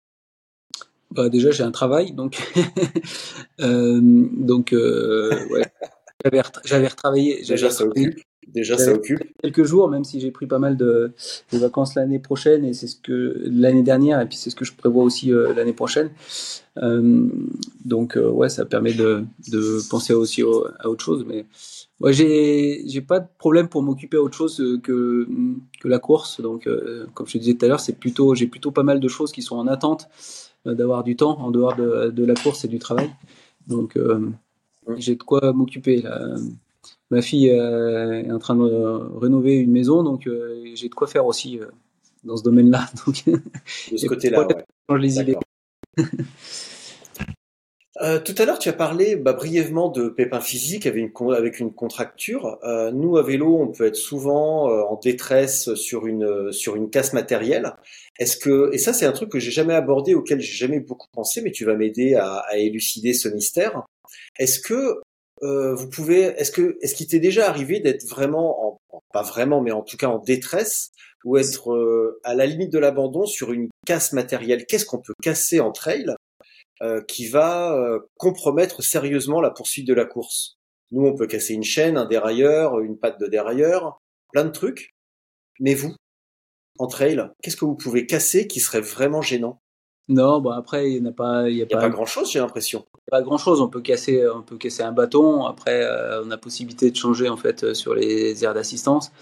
Bah 1.12 1.28
déjà 1.28 1.52
j'ai 1.52 1.62
un 1.62 1.70
travail 1.70 2.12
donc 2.12 2.36
euh, 3.60 4.00
donc 4.02 4.72
euh, 4.72 5.46
ouais. 5.50 5.62
J'avais 6.24 6.42
j'avais 6.64 6.88
retravaillé 6.88 7.44
déjà 8.46 8.78
ça 8.78 8.92
occupe. 8.92 9.20
Quelques 9.42 9.64
jours, 9.64 9.88
même 9.88 10.04
si 10.04 10.20
j'ai 10.20 10.30
pris 10.30 10.46
pas 10.46 10.58
mal 10.58 10.76
de, 10.76 11.12
de 11.52 11.58
vacances 11.58 11.94
l'année 11.94 12.18
prochaine 12.18 12.64
et 12.64 12.72
c'est 12.72 12.86
ce 12.86 12.96
que 12.96 13.42
l'année 13.44 13.82
dernière 13.82 14.20
et 14.20 14.26
puis 14.26 14.36
c'est 14.36 14.50
ce 14.50 14.56
que 14.56 14.64
je 14.64 14.72
prévois 14.72 15.04
aussi 15.04 15.32
euh, 15.32 15.52
l'année 15.54 15.72
prochaine. 15.72 16.10
Euh, 16.78 17.28
donc 17.84 18.16
euh, 18.16 18.28
ouais, 18.28 18.48
ça 18.48 18.64
permet 18.64 18.92
de, 18.92 19.24
de 19.50 19.88
penser 19.88 20.14
aussi 20.14 20.42
au, 20.42 20.66
à 20.78 20.88
autre 20.88 21.04
chose. 21.04 21.24
Mais 21.26 21.46
ouais, 22.00 22.12
j'ai 22.12 23.00
pas 23.00 23.20
de 23.20 23.26
problème 23.38 23.68
pour 23.68 23.82
m'occuper 23.82 24.16
à 24.16 24.22
autre 24.22 24.36
chose 24.36 24.62
que 24.82 25.26
que 25.80 25.88
la 25.88 25.98
course. 25.98 26.40
Donc 26.40 26.66
euh, 26.66 27.06
comme 27.14 27.26
je 27.26 27.34
te 27.34 27.38
disais 27.38 27.54
tout 27.54 27.64
à 27.64 27.68
l'heure, 27.68 27.80
c'est 27.80 27.98
plutôt 27.98 28.34
j'ai 28.34 28.46
plutôt 28.46 28.70
pas 28.70 28.82
mal 28.82 29.00
de 29.00 29.08
choses 29.08 29.32
qui 29.32 29.42
sont 29.42 29.56
en 29.56 29.66
attente 29.66 30.08
euh, 30.66 30.74
d'avoir 30.74 31.04
du 31.04 31.16
temps 31.16 31.38
en 31.40 31.50
dehors 31.50 31.76
de, 31.76 32.10
de 32.10 32.24
la 32.24 32.34
course 32.34 32.64
et 32.64 32.68
du 32.68 32.78
travail. 32.78 33.10
Donc 33.66 33.96
euh, 33.96 34.30
j'ai 34.96 35.16
de 35.16 35.22
quoi 35.22 35.52
m'occuper 35.52 36.02
là 36.02 36.36
ma 37.10 37.22
fille 37.22 37.50
euh, 37.50 38.22
est 38.22 38.32
en 38.32 38.38
train 38.38 38.56
de 38.56 39.18
rénover 39.18 39.56
une 39.56 39.72
maison, 39.72 40.02
donc 40.02 40.26
euh, 40.26 40.64
j'ai 40.74 40.88
de 40.88 40.94
quoi 40.94 41.06
faire 41.06 41.26
aussi 41.26 41.58
euh, 41.58 41.66
dans 42.24 42.36
ce 42.36 42.42
domaine-là. 42.42 42.86
Donc, 43.06 43.24
de 43.26 43.96
ce 43.96 44.06
côté-là, 44.06 44.46
ouais. 44.88 44.98
les 44.98 45.20
idées. 45.20 45.36
Euh, 48.02 48.20
tout 48.20 48.34
à 48.36 48.44
l'heure, 48.44 48.58
tu 48.58 48.68
as 48.68 48.74
parlé 48.74 49.16
bah, 49.16 49.32
brièvement 49.32 49.88
de 49.88 50.08
pépins 50.08 50.40
physiques 50.40 50.86
avec 50.86 51.18
une, 51.18 51.32
avec 51.32 51.60
une 51.60 51.72
contracture. 51.72 52.58
Euh, 52.62 52.90
nous, 52.90 53.16
à 53.16 53.22
vélo, 53.22 53.58
on 53.58 53.68
peut 53.68 53.86
être 53.86 53.96
souvent 53.96 54.70
euh, 54.70 54.82
en 54.82 54.96
détresse 54.96 55.74
sur 55.74 56.06
une 56.06 56.52
sur 56.52 56.76
une 56.76 56.90
casse 56.90 57.14
matérielle. 57.14 57.72
Est-ce 58.18 58.36
que 58.36 58.70
et 58.72 58.78
ça, 58.78 58.92
c'est 58.92 59.06
un 59.06 59.12
truc 59.12 59.30
que 59.30 59.38
j'ai 59.38 59.50
jamais 59.50 59.74
abordé, 59.74 60.14
auquel 60.14 60.40
j'ai 60.40 60.56
jamais 60.56 60.80
beaucoup 60.80 61.08
pensé, 61.12 61.40
mais 61.40 61.52
tu 61.52 61.64
vas 61.64 61.74
m'aider 61.74 62.14
à, 62.14 62.36
à, 62.50 62.56
élucider 62.58 63.14
ce 63.14 63.28
mystère. 63.28 63.82
Est-ce 64.38 64.60
que 64.60 65.00
euh, 65.42 65.74
vous 65.74 65.88
pouvez, 65.88 66.22
est-ce 66.22 66.50
que, 66.50 66.78
est-ce 66.80 66.94
qu'il 66.94 67.06
t'est 67.06 67.20
déjà 67.20 67.48
arrivé 67.48 67.80
d'être 67.80 68.06
vraiment, 68.06 68.80
en, 68.90 69.02
pas 69.12 69.22
vraiment, 69.22 69.60
mais 69.60 69.72
en 69.72 69.82
tout 69.82 69.96
cas 69.96 70.08
en 70.08 70.18
détresse, 70.18 70.90
ou 71.24 71.36
être 71.36 71.72
euh, 71.72 72.20
à 72.24 72.34
la 72.34 72.46
limite 72.46 72.72
de 72.72 72.78
l'abandon 72.78 73.26
sur 73.26 73.52
une 73.52 73.68
casse 73.86 74.12
matérielle? 74.12 74.66
Qu'est-ce 74.66 74.86
qu'on 74.86 75.00
peut 75.00 75.14
casser 75.22 75.60
en 75.60 75.72
trail 75.72 76.06
euh, 76.82 77.02
qui 77.02 77.28
va 77.28 77.74
euh, 77.74 78.00
compromettre 78.16 78.82
sérieusement 78.82 79.40
la 79.40 79.50
poursuite 79.50 79.86
de 79.86 79.94
la 79.94 80.04
course? 80.04 80.56
Nous, 80.92 81.04
on 81.04 81.14
peut 81.14 81.26
casser 81.26 81.54
une 81.54 81.64
chaîne, 81.64 81.96
un 81.96 82.06
dérailleur, 82.06 82.80
une 82.80 82.98
patte 82.98 83.20
de 83.20 83.26
dérailleur, 83.26 83.98
plein 84.32 84.44
de 84.44 84.50
trucs. 84.50 84.90
Mais 85.58 85.74
vous, 85.74 85.94
en 86.78 86.86
trail, 86.86 87.28
qu'est-ce 87.42 87.56
que 87.56 87.64
vous 87.64 87.76
pouvez 87.76 88.06
casser 88.06 88.46
qui 88.46 88.60
serait 88.60 88.80
vraiment 88.80 89.22
gênant? 89.22 89.60
Non, 90.08 90.40
bon 90.40 90.50
après 90.50 90.92
il 90.92 91.02
n'y 91.02 91.08
a 91.08 91.12
pas, 91.12 91.48
il 91.48 91.56
y 91.56 91.62
a, 91.62 91.64
y 91.64 91.72
a 91.72 91.76
pas, 91.76 91.82
pas 91.82 91.88
grand 91.88 92.06
chose, 92.06 92.30
j'ai 92.30 92.38
l'impression. 92.38 92.84
Pas 93.10 93.22
grand 93.22 93.38
chose. 93.38 93.60
On 93.60 93.68
peut 93.68 93.80
casser, 93.80 94.26
on 94.28 94.42
peut 94.42 94.56
casser 94.56 94.82
un 94.82 94.90
bâton. 94.90 95.46
Après, 95.46 95.84
euh, 95.84 96.24
on 96.24 96.30
a 96.32 96.36
possibilité 96.36 96.90
de 96.90 96.96
changer 96.96 97.28
en 97.28 97.36
fait 97.36 97.72
sur 97.72 97.94
les 97.94 98.42
aires 98.44 98.54
d'assistance. 98.54 99.12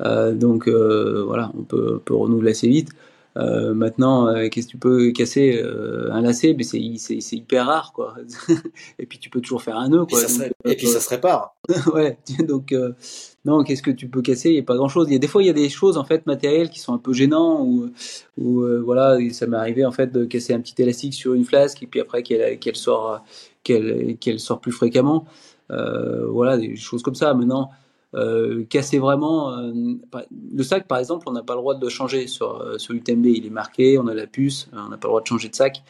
Euh, 0.00 0.32
donc 0.32 0.68
euh, 0.68 1.22
voilà, 1.26 1.50
on 1.58 1.62
peut, 1.62 2.00
peut 2.04 2.14
renouveler 2.14 2.52
assez 2.52 2.68
vite. 2.68 2.90
Euh, 3.36 3.74
maintenant, 3.74 4.28
euh, 4.28 4.48
qu'est-ce 4.48 4.66
que 4.66 4.72
tu 4.72 4.78
peux 4.78 5.10
casser 5.12 5.60
euh, 5.62 6.10
un 6.10 6.22
lacet? 6.22 6.54
Mais 6.56 6.62
c'est 6.62 6.80
c'est 6.96 7.36
hyper 7.36 7.66
rare 7.66 7.92
quoi. 7.92 8.14
et 8.98 9.06
puis 9.06 9.18
tu 9.18 9.28
peux 9.28 9.40
toujours 9.40 9.62
faire 9.62 9.76
un 9.76 9.88
nœud 9.88 10.06
quoi. 10.06 10.18
Et, 10.18 10.22
ça 10.22 10.28
serait, 10.28 10.52
et 10.64 10.74
puis 10.74 10.86
ça 10.86 11.00
se 11.00 11.08
répare. 11.10 11.54
ouais. 11.94 12.18
Donc 12.46 12.74
non, 13.44 13.62
qu'est-ce 13.62 13.82
que 13.82 13.90
tu 13.90 14.08
peux 14.08 14.22
casser? 14.22 14.50
Il 14.50 14.54
n'y 14.54 14.60
a 14.60 14.64
pas 14.64 14.76
grand-chose. 14.76 15.08
Il 15.08 15.12
y 15.12 15.16
a 15.16 15.18
des 15.18 15.28
fois 15.28 15.42
il 15.42 15.46
y 15.46 15.50
a 15.50 15.54
des 15.54 15.68
choses 15.68 15.98
en 15.98 16.04
fait 16.04 16.26
matérielles 16.26 16.70
qui 16.70 16.80
sont 16.80 16.94
un 16.94 16.98
peu 16.98 17.12
gênants 17.12 17.62
ou 17.62 17.90
ou 18.38 18.64
voilà, 18.84 19.18
ça 19.32 19.46
m'est 19.46 19.56
arrivé 19.56 19.84
en 19.84 19.92
fait 19.92 20.12
de 20.12 20.24
casser 20.24 20.54
un 20.54 20.60
petit 20.60 20.80
élastique 20.80 21.14
sur 21.14 21.34
une 21.34 21.44
flasque 21.44 21.82
et 21.82 21.86
puis 21.86 22.00
après 22.00 22.22
qu'elle 22.22 22.58
qu'elle 22.58 22.76
sort 22.76 23.22
qu'elle 23.64 24.16
qu'elle 24.18 24.40
sort 24.40 24.60
plus 24.60 24.72
fréquemment. 24.72 25.26
voilà, 25.68 26.56
des 26.56 26.76
choses 26.76 27.02
comme 27.02 27.14
ça. 27.14 27.34
Maintenant 27.34 27.70
euh, 28.16 28.64
casser 28.64 28.98
vraiment 28.98 29.52
euh, 29.52 29.72
le 30.54 30.62
sac 30.62 30.88
par 30.88 30.98
exemple 30.98 31.28
on 31.28 31.32
n'a 31.32 31.42
pas 31.42 31.54
le 31.54 31.60
droit 31.60 31.74
de 31.74 31.82
le 31.82 31.90
changer 31.90 32.28
sur 32.28 32.62
euh, 32.62 32.78
sur 32.78 32.94
l'UTMB 32.94 33.26
il 33.26 33.44
est 33.44 33.50
marqué 33.50 33.98
on 33.98 34.06
a 34.06 34.14
la 34.14 34.26
puce 34.26 34.70
on 34.72 34.88
n'a 34.88 34.96
pas 34.96 35.08
le 35.08 35.10
droit 35.10 35.20
de 35.20 35.26
changer 35.26 35.50
de 35.50 35.54
sac. 35.54 35.82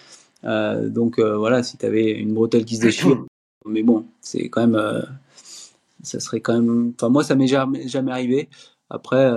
Donc 0.43 1.21
voilà 1.21 1.63
si 1.63 1.77
tu 1.77 1.87
avais 1.87 2.11
une 2.11 2.35
bretelle 2.35 2.65
qui 2.65 2.77
se 2.77 2.83
déchire 2.83 3.25
mais 3.65 3.83
bon 3.83 4.07
c'est 4.21 4.49
quand 4.49 4.67
même 4.67 5.07
ça 6.03 6.19
serait 6.19 6.41
quand 6.41 6.55
même 6.55 6.93
enfin 6.97 7.11
moi 7.11 7.23
ça 7.23 7.37
m'est 7.37 7.47
jamais, 7.47 7.87
jamais 7.87 8.13
arrivé. 8.13 8.49
Après 8.91 9.31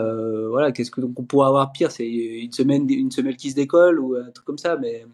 voilà 0.50 0.72
qu'est-ce 0.72 0.92
que 0.92 1.02
on 1.02 1.24
pourrait 1.24 1.48
avoir 1.48 1.72
pire? 1.72 1.92
C'est 1.92 2.08
une 2.08 2.52
semaine 2.52 2.90
une 2.90 3.12
semaine 3.12 3.36
qui 3.36 3.52
se 3.52 3.56
décolle 3.56 4.00
ou 4.00 4.16
un 4.16 4.32
truc 4.32 4.46
comme 4.46 4.58
ça 4.58 4.78
mais 4.78 5.06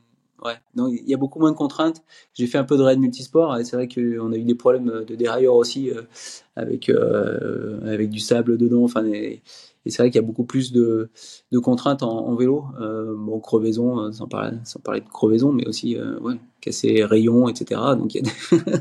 Ouais, 0.44 0.56
non, 0.76 0.90
il 0.90 1.08
y 1.10 1.14
a 1.14 1.18
beaucoup 1.18 1.40
moins 1.40 1.52
de 1.52 1.56
contraintes. 1.56 2.04
J'ai 2.34 2.46
fait 2.48 2.58
un 2.58 2.66
peu 2.66 2.78
de 2.78 2.84
raid 2.84 3.00
multisport 3.00 3.58
et 3.58 3.64
c'est 3.64 3.78
vrai 3.78 3.88
qu'on 3.88 4.32
a 4.32 4.36
eu 4.36 4.44
des 4.44 4.56
problèmes 4.56 5.06
de 5.06 5.16
dérailleur 5.16 5.56
aussi 5.56 5.90
euh, 5.90 6.02
avec 6.56 6.90
euh, 6.90 7.80
avec 7.86 8.10
du 8.10 8.20
sable 8.20 8.58
dedans. 8.58 8.84
Enfin, 8.84 9.06
et, 9.06 9.42
c'est 9.88 10.00
vrai 10.00 10.10
qu'il 10.10 10.20
y 10.20 10.24
a 10.24 10.28
beaucoup 10.28 10.46
plus 10.46 10.72
de, 10.72 11.10
de 11.52 11.60
contraintes 11.60 12.02
en, 12.02 12.34
vélo. 12.36 12.66
Euh, 12.82 13.14
bon, 13.16 13.40
crevaison, 13.40 14.00
euh, 14.00 14.12
sans 14.12 14.28
parler, 14.28 14.58
sans 14.64 14.80
parler 14.80 15.02
de 15.02 15.08
crevaison, 15.08 15.52
mais 15.52 15.68
aussi 15.68 15.96
ouais, 16.22 16.36
casser 16.60 17.06
rayons, 17.06 17.48
etc. 17.48 17.80
Donc 17.98 18.16
il 18.16 18.26
y, 18.26 18.28
a, 18.28 18.72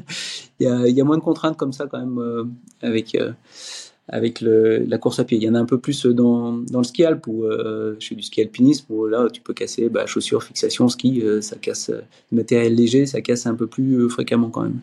y 0.60 0.66
a, 0.66 0.88
y 0.88 1.00
a 1.00 1.04
moins 1.04 1.18
de 1.18 1.22
contraintes 1.22 1.58
comme 1.58 1.72
ça 1.72 1.86
quand 1.86 1.98
même 1.98 2.56
avec 2.80 3.16
avec 4.08 4.40
le, 4.40 4.78
la 4.78 4.98
course 4.98 5.18
à 5.18 5.24
pied. 5.24 5.38
Il 5.38 5.44
y 5.44 5.48
en 5.48 5.54
a 5.54 5.58
un 5.58 5.64
peu 5.64 5.78
plus 5.78 6.06
dans, 6.06 6.52
dans 6.52 6.78
le 6.78 6.84
ski 6.84 7.04
alp 7.04 7.26
où 7.26 7.44
euh, 7.44 7.96
je 7.98 8.08
fais 8.08 8.14
du 8.14 8.22
ski 8.22 8.42
alpinisme 8.42 8.92
où 8.92 9.06
là 9.06 9.28
tu 9.32 9.40
peux 9.40 9.54
casser 9.54 9.88
bah, 9.88 10.06
chaussures, 10.06 10.42
fixation, 10.42 10.88
ski, 10.88 11.22
euh, 11.22 11.40
ça 11.40 11.56
casse 11.56 11.90
euh, 11.90 12.02
matériel 12.32 12.74
léger, 12.74 13.06
ça 13.06 13.20
casse 13.20 13.46
un 13.46 13.54
peu 13.54 13.66
plus 13.66 13.94
euh, 14.00 14.08
fréquemment 14.08 14.50
quand 14.50 14.62
même. 14.62 14.80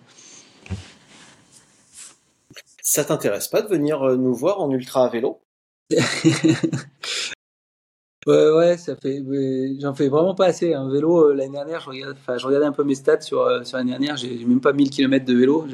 Ça 2.84 3.06
t'intéresse 3.06 3.48
pas 3.48 3.62
de 3.62 3.68
venir 3.68 4.02
euh, 4.02 4.18
nous 4.18 4.34
voir 4.34 4.60
en 4.60 4.70
ultra 4.70 5.06
à 5.06 5.10
vélo? 5.10 5.40
Ouais, 8.28 8.52
ouais, 8.52 8.78
ça 8.78 8.96
fait. 8.96 9.24
J'en 9.80 9.96
fais 9.96 10.08
vraiment 10.08 10.36
pas 10.36 10.46
assez. 10.46 10.76
Un 10.76 10.92
vélo, 10.92 11.30
euh, 11.32 11.34
l'année 11.34 11.54
dernière, 11.54 11.80
je 11.82 11.90
regardais, 11.90 12.20
enfin, 12.22 12.38
je 12.38 12.46
regardais 12.46 12.68
un 12.68 12.72
peu 12.72 12.84
mes 12.84 12.94
stats 12.94 13.22
sur, 13.22 13.42
euh, 13.42 13.64
sur 13.64 13.78
l'année 13.78 13.90
dernière. 13.90 14.16
J'ai 14.16 14.46
même 14.46 14.62
pas 14.62 14.74
1000 14.74 14.92
km 14.92 15.26
de 15.26 15.34
vélo. 15.34 15.66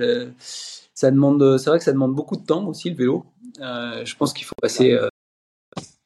Ça 0.93 1.11
demande, 1.11 1.57
c'est 1.57 1.69
vrai 1.69 1.77
que 1.77 1.83
ça 1.83 1.91
demande 1.91 2.15
beaucoup 2.15 2.37
de 2.37 2.45
temps 2.45 2.65
aussi, 2.67 2.89
le 2.89 2.95
vélo. 2.95 3.25
Euh, 3.59 4.05
je 4.05 4.15
pense 4.15 4.33
qu'il 4.33 4.45
faut 4.45 4.55
passer. 4.61 4.93
euh, 4.93 5.07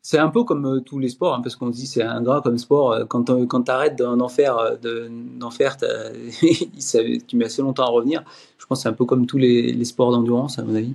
c'est 0.01 0.17
un 0.17 0.29
peu 0.29 0.43
comme 0.43 0.65
euh, 0.65 0.79
tous 0.81 0.99
les 0.99 1.09
sports, 1.09 1.35
hein, 1.35 1.41
parce 1.41 1.55
qu'on 1.55 1.71
se 1.71 1.77
dit 1.77 1.87
c'est 1.87 2.01
ingrat 2.01 2.41
comme 2.41 2.57
sport. 2.57 3.07
Quand, 3.07 3.23
tu 3.25 3.71
arrêtes 3.71 3.97
d'en 3.97 4.29
faire, 4.29 4.77
de- 4.79 5.09
d'en 5.39 5.51
faire 5.51 5.77
tu 7.27 7.35
mets 7.35 7.45
assez 7.45 7.61
longtemps 7.61 7.85
à 7.85 7.89
revenir. 7.89 8.23
Je 8.57 8.65
pense 8.65 8.79
que 8.79 8.83
c'est 8.83 8.89
un 8.89 8.93
peu 8.93 9.05
comme 9.05 9.27
tous 9.27 9.37
les, 9.37 9.85
sports 9.85 10.11
d'endurance, 10.11 10.59
à 10.59 10.63
mon 10.63 10.75
avis. 10.75 10.93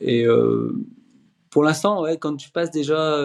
Et 0.00 0.26
pour 1.50 1.62
l'instant, 1.62 2.04
quand 2.18 2.36
tu 2.36 2.50
passes 2.50 2.70
déjà, 2.70 3.20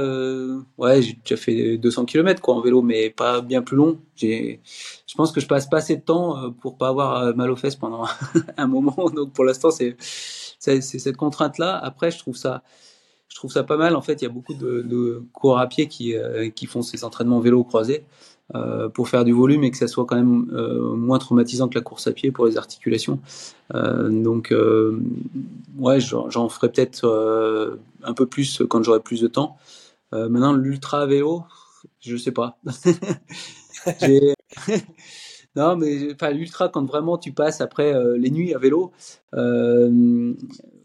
ouais, 0.77 1.01
j'ai 1.01 1.13
déjà 1.13 1.37
fait 1.37 1.77
200 1.77 2.05
km 2.05 2.41
quoi 2.41 2.55
en 2.55 2.61
vélo, 2.61 2.81
mais 2.81 3.09
pas 3.09 3.41
bien 3.41 3.61
plus 3.61 3.77
long. 3.77 3.97
Je 4.17 4.57
pense 5.15 5.31
que 5.31 5.39
je 5.39 5.47
passe 5.47 5.67
pas 5.67 5.77
assez 5.77 5.95
de 5.95 6.01
temps 6.01 6.51
pour 6.61 6.77
pas 6.77 6.89
avoir 6.89 7.35
mal 7.35 7.49
aux 7.49 7.55
fesses 7.55 7.77
pendant 7.77 8.05
un 8.57 8.67
moment. 8.67 9.09
Donc 9.15 9.31
pour 9.31 9.45
l'instant, 9.45 9.71
c'est, 9.71 9.95
c'est, 10.59 10.81
cette 10.81 11.17
contrainte-là. 11.17 11.77
Après, 11.77 12.11
je 12.11 12.19
trouve 12.19 12.35
ça, 12.35 12.63
je 13.29 13.35
trouve 13.35 13.51
ça 13.51 13.63
pas 13.63 13.77
mal. 13.77 13.95
En 13.95 14.01
fait, 14.01 14.21
il 14.21 14.23
y 14.23 14.27
a 14.27 14.31
beaucoup 14.31 14.53
de, 14.53 14.81
de 14.81 15.23
coureurs 15.33 15.59
à 15.59 15.67
pied 15.67 15.87
qui, 15.87 16.15
euh, 16.15 16.49
qui 16.49 16.65
font 16.65 16.81
ces 16.81 17.03
entraînements 17.03 17.39
vélo 17.39 17.63
croisés 17.63 18.05
euh, 18.55 18.89
pour 18.89 19.09
faire 19.09 19.25
du 19.25 19.33
volume 19.33 19.63
et 19.63 19.71
que 19.71 19.77
ça 19.77 19.87
soit 19.87 20.05
quand 20.05 20.15
même 20.15 20.49
euh, 20.53 20.95
moins 20.95 21.19
traumatisant 21.19 21.67
que 21.67 21.75
la 21.75 21.81
course 21.81 22.07
à 22.07 22.11
pied 22.11 22.31
pour 22.31 22.45
les 22.45 22.57
articulations. 22.57 23.19
Donc, 23.73 24.53
ouais, 25.77 25.99
j'en 25.99 26.49
ferai 26.49 26.71
peut-être 26.71 27.79
un 28.03 28.13
peu 28.13 28.25
plus 28.25 28.63
quand 28.69 28.83
j'aurai 28.83 29.01
plus 29.01 29.21
de 29.21 29.27
temps. 29.27 29.57
Maintenant, 30.11 30.53
l'ultra 30.53 31.05
vélo, 31.05 31.43
je 31.99 32.15
sais 32.15 32.31
pas. 32.31 32.57
Non, 35.57 35.75
mais 35.75 36.13
enfin, 36.13 36.29
l'ultra, 36.29 36.69
quand 36.69 36.85
vraiment 36.85 37.17
tu 37.17 37.31
passes 37.31 37.61
après 37.61 37.91
euh, 37.91 38.15
les 38.15 38.29
nuits 38.29 38.53
à 38.53 38.59
vélo, 38.59 38.91
euh, 39.33 40.31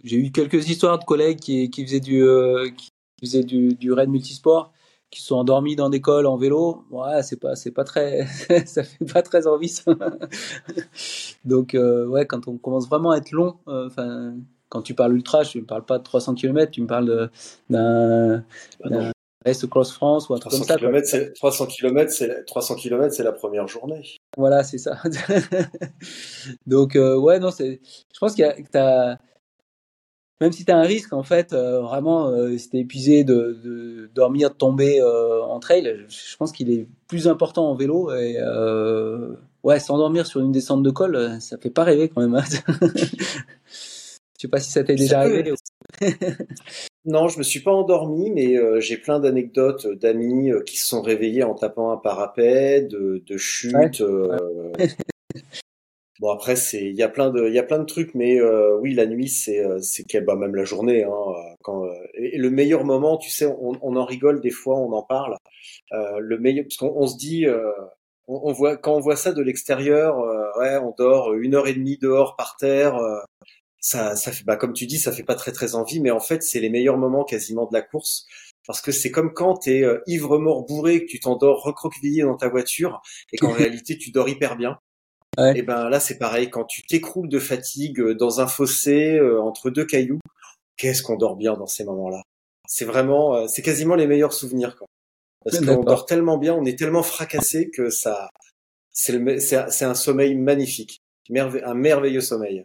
j'ai 0.03 0.17
eu 0.17 0.33
quelques 0.33 0.71
histoires 0.71 0.99
de 0.99 1.05
collègues 1.05 1.41
qui, 1.41 1.69
qui 1.69 1.85
faisaient 1.85 2.01
du, 2.01 2.23
euh, 2.23 2.71
qui 2.71 2.89
faisaient 3.21 3.45
du, 3.45 3.75
du 3.75 3.93
raid 3.93 4.09
multisport, 4.09 4.73
qui 5.11 5.21
sont 5.21 5.37
endormis 5.37 5.77
dans 5.77 5.91
des 5.91 6.01
cols 6.01 6.25
en 6.25 6.39
vélo. 6.39 6.85
Ouais, 6.91 7.23
c'est 7.23 7.39
pas, 7.39 7.55
c'est 7.55 7.71
pas 7.71 7.85
très, 7.85 8.27
ça 8.67 8.83
fait 8.83 9.05
pas 9.05 9.21
très 9.21 9.47
envie. 9.47 9.69
Ça. 9.69 9.95
Donc, 11.45 11.75
euh, 11.75 12.07
ouais, 12.07 12.25
quand 12.25 12.49
on 12.49 12.57
commence 12.57 12.89
vraiment 12.89 13.11
à 13.11 13.19
être 13.19 13.33
long, 13.33 13.59
enfin, 13.67 14.35
quand 14.71 14.81
tu 14.81 14.95
parles 14.95 15.15
ultra, 15.15 15.43
je 15.43 15.59
ne 15.59 15.65
parle 15.65 15.85
pas 15.85 15.99
de 15.99 16.05
300 16.05 16.35
km, 16.35 16.73
tu 16.73 16.81
me 16.81 16.87
parles 16.87 17.31
d'un 17.69 18.43
Bah 18.83 18.89
d'un 18.89 19.13
Race 19.45 19.67
Cross 19.67 19.93
France 19.93 20.29
ou 20.29 20.35
un 20.35 20.39
truc 20.39 20.53
300 20.53 20.65
comme 20.67 20.75
ça. 20.75 20.79
km, 20.79 21.07
c'est 21.09 21.33
300 21.35 21.67
km, 21.67 22.11
c'est 22.13 22.27
la- 22.27 22.43
300 22.45 22.75
km, 22.77 23.15
c'est 23.15 23.23
la 23.23 23.33
première 23.33 23.67
journée. 23.69 24.03
Voilà, 24.37 24.63
c'est 24.65 24.79
ça. 24.79 24.99
Donc, 26.67 26.97
euh, 26.97 27.17
ouais, 27.17 27.39
non, 27.39 27.51
c'est. 27.51 27.81
Je 28.15 28.19
pense 28.19 28.35
qu'il 28.35 28.43
y 28.43 28.49
a, 28.49 28.53
que 28.53 28.69
t'as. 28.71 29.17
Même 30.41 30.51
si 30.53 30.65
tu 30.65 30.73
as 30.73 30.77
un 30.77 30.83
risque, 30.83 31.13
en 31.13 31.23
fait, 31.23 31.53
euh, 31.53 31.81
vraiment, 31.83 32.29
euh, 32.29 32.59
si 32.59 32.69
t'es 32.69 32.79
épuisé 32.79 33.23
de, 33.23 33.61
de 33.63 34.11
dormir, 34.13 34.51
de 34.51 34.55
tomber 34.57 35.01
euh, 35.01 35.41
en 35.43 35.61
trail, 35.61 36.05
je 36.09 36.37
pense 36.37 36.51
qu'il 36.51 36.71
est 36.73 36.89
plus 37.07 37.29
important 37.29 37.71
en 37.71 37.77
vélo. 37.77 38.13
Et 38.13 38.39
ouais, 39.63 39.79
s'endormir 39.79 40.27
sur 40.27 40.41
une 40.41 40.51
descente 40.51 40.83
de 40.83 40.91
col, 40.91 41.41
ça 41.41 41.59
fait 41.59 41.71
pas 41.71 41.85
rêver 41.85 42.09
quand 42.09 42.21
même. 42.23 42.35
hein. 42.35 42.45
Je 44.43 44.49
sais 44.49 44.51
pas 44.51 44.59
si 44.59 44.73
ça 44.73 44.83
t'est 44.83 44.97
déjà 44.97 45.21
arrivé. 45.21 45.55
Non, 47.05 47.27
je 47.29 47.39
me 47.39 47.43
suis 47.43 47.61
pas 47.61 47.73
endormi, 47.73 48.31
mais 48.31 48.57
euh, 48.57 48.79
j'ai 48.81 48.97
plein 48.97 49.19
d'anecdotes 49.19 49.89
d'amis 49.89 50.51
euh, 50.53 50.63
qui 50.63 50.77
se 50.77 50.87
sont 50.87 51.03
réveillés 51.03 51.43
en 51.43 51.55
tapant 51.55 51.91
un 51.91 51.97
parapet, 51.97 52.83
de, 52.83 53.23
de 53.27 53.37
chutes. 53.37 54.01
euh, 54.01 54.39
Bon 56.21 56.31
après 56.31 56.57
c'est 56.57 56.85
il 56.85 56.95
y 56.95 57.03
a 57.03 57.09
plein 57.09 57.31
de 57.31 57.49
il 57.49 57.55
y 57.55 57.59
a 57.59 57.63
plein 57.65 57.79
de 57.79 57.85
trucs, 57.85 58.15
mais 58.15 58.39
euh, 58.41 58.77
oui 58.79 58.95
la 58.95 59.07
nuit 59.07 59.29
c'est 59.29 59.59
euh, 59.65 59.79
c'est 59.81 60.05
bah, 60.21 60.37
même 60.37 60.55
la 60.55 60.65
journée 60.65 61.05
hein, 61.05 61.11
euh, 61.11 61.55
quand 61.63 61.85
euh, 61.87 61.93
et 62.15 62.39
le 62.39 62.51
meilleur 62.51 62.85
moment 62.85 63.17
tu 63.17 63.31
sais 63.31 63.47
on, 63.47 63.73
on 63.83 63.97
en 63.97 64.05
rigole 64.05 64.41
des 64.41 64.51
fois 64.51 64.79
on 64.79 64.93
en 64.93 65.03
parle 65.03 65.37
euh, 65.93 66.19
le 66.21 66.39
meilleur 66.39 66.65
parce 66.67 66.77
qu'on 66.77 66.93
on 66.97 67.07
se 67.07 67.17
dit 67.17 67.47
euh, 67.47 67.73
on, 68.29 68.41
on 68.45 68.53
voit 68.53 68.77
quand 68.77 68.95
on 68.97 69.01
voit 69.01 69.17
ça 69.17 69.33
de 69.33 69.43
l'extérieur 69.43 70.19
euh, 70.21 70.45
ouais 70.61 70.77
on 70.79 70.95
dort 70.97 71.35
une 71.35 71.55
heure 71.57 71.67
et 71.69 71.75
demie 71.75 71.99
dehors 71.99 72.37
par 72.37 72.57
terre 72.59 72.97
euh, 72.97 73.19
ça 73.83 74.17
ça 74.17 74.33
fait 74.33 74.45
bah 74.45 74.57
comme 74.57 74.73
tu 74.73 74.87
dis 74.87 74.99
ça 74.99 75.13
fait 75.13 75.25
pas 75.25 75.35
très 75.35 75.53
très 75.53 75.75
envie 75.75 76.01
mais 76.01 76.11
en 76.13 76.21
fait 76.21 76.43
c'est 76.43 76.61
les 76.61 76.71
meilleurs 76.71 76.97
moments 76.97 77.25
quasiment 77.25 77.67
de 77.67 77.75
la 77.75 77.83
course. 77.83 78.27
Parce 78.65 78.81
que 78.81 78.93
c'est 78.93 79.11
comme 79.11 79.33
quand 79.35 79.55
t'es 79.57 79.83
euh, 79.83 80.01
ivre 80.07 80.39
mort 80.39 80.65
bourré 80.65 81.01
que 81.05 81.11
tu 81.11 81.19
t'endors 81.19 81.63
recroquevillé 81.65 82.23
dans 82.23 82.37
ta 82.37 82.49
voiture 82.49 83.03
et 83.33 83.37
qu'en 83.37 83.51
réalité 83.53 83.99
tu 83.99 84.11
dors 84.13 84.29
hyper 84.29 84.57
bien. 84.57 84.79
Ouais. 85.37 85.59
et 85.59 85.63
ben 85.63 85.89
là 85.89 85.99
c'est 85.99 86.17
pareil. 86.19 86.49
Quand 86.49 86.65
tu 86.65 86.83
t'écroules 86.83 87.29
de 87.29 87.39
fatigue 87.41 88.01
euh, 88.01 88.15
dans 88.15 88.41
un 88.41 88.47
fossé 88.47 89.15
euh, 89.17 89.41
entre 89.43 89.69
deux 89.71 89.85
cailloux 89.85 90.21
qu'est-ce 90.77 91.03
qu'on 91.03 91.17
dort 91.17 91.37
bien 91.37 91.55
dans 91.55 91.67
ces 91.67 91.85
moments-là. 91.85 92.23
C'est 92.69 92.85
vraiment 92.85 93.35
euh, 93.35 93.47
c'est 93.49 93.63
quasiment 93.63 93.97
les 93.97 94.07
meilleurs 94.07 94.33
souvenirs 94.33 94.77
quoi. 94.77 94.87
Parce 95.45 95.59
qu'on 95.59 95.83
dort 95.83 96.07
tellement 96.07 96.39
bien 96.39 96.55
on 96.55 96.65
est 96.65 96.79
tellement 96.79 97.03
fracassé 97.03 97.69
que 97.71 97.91
ça 97.91 98.31
c'est 98.93 99.85
un 99.85 99.95
sommeil 99.95 100.37
magnifique. 100.37 101.01
Merve- 101.31 101.63
un 101.65 101.75
merveilleux 101.75 102.21
sommeil 102.21 102.65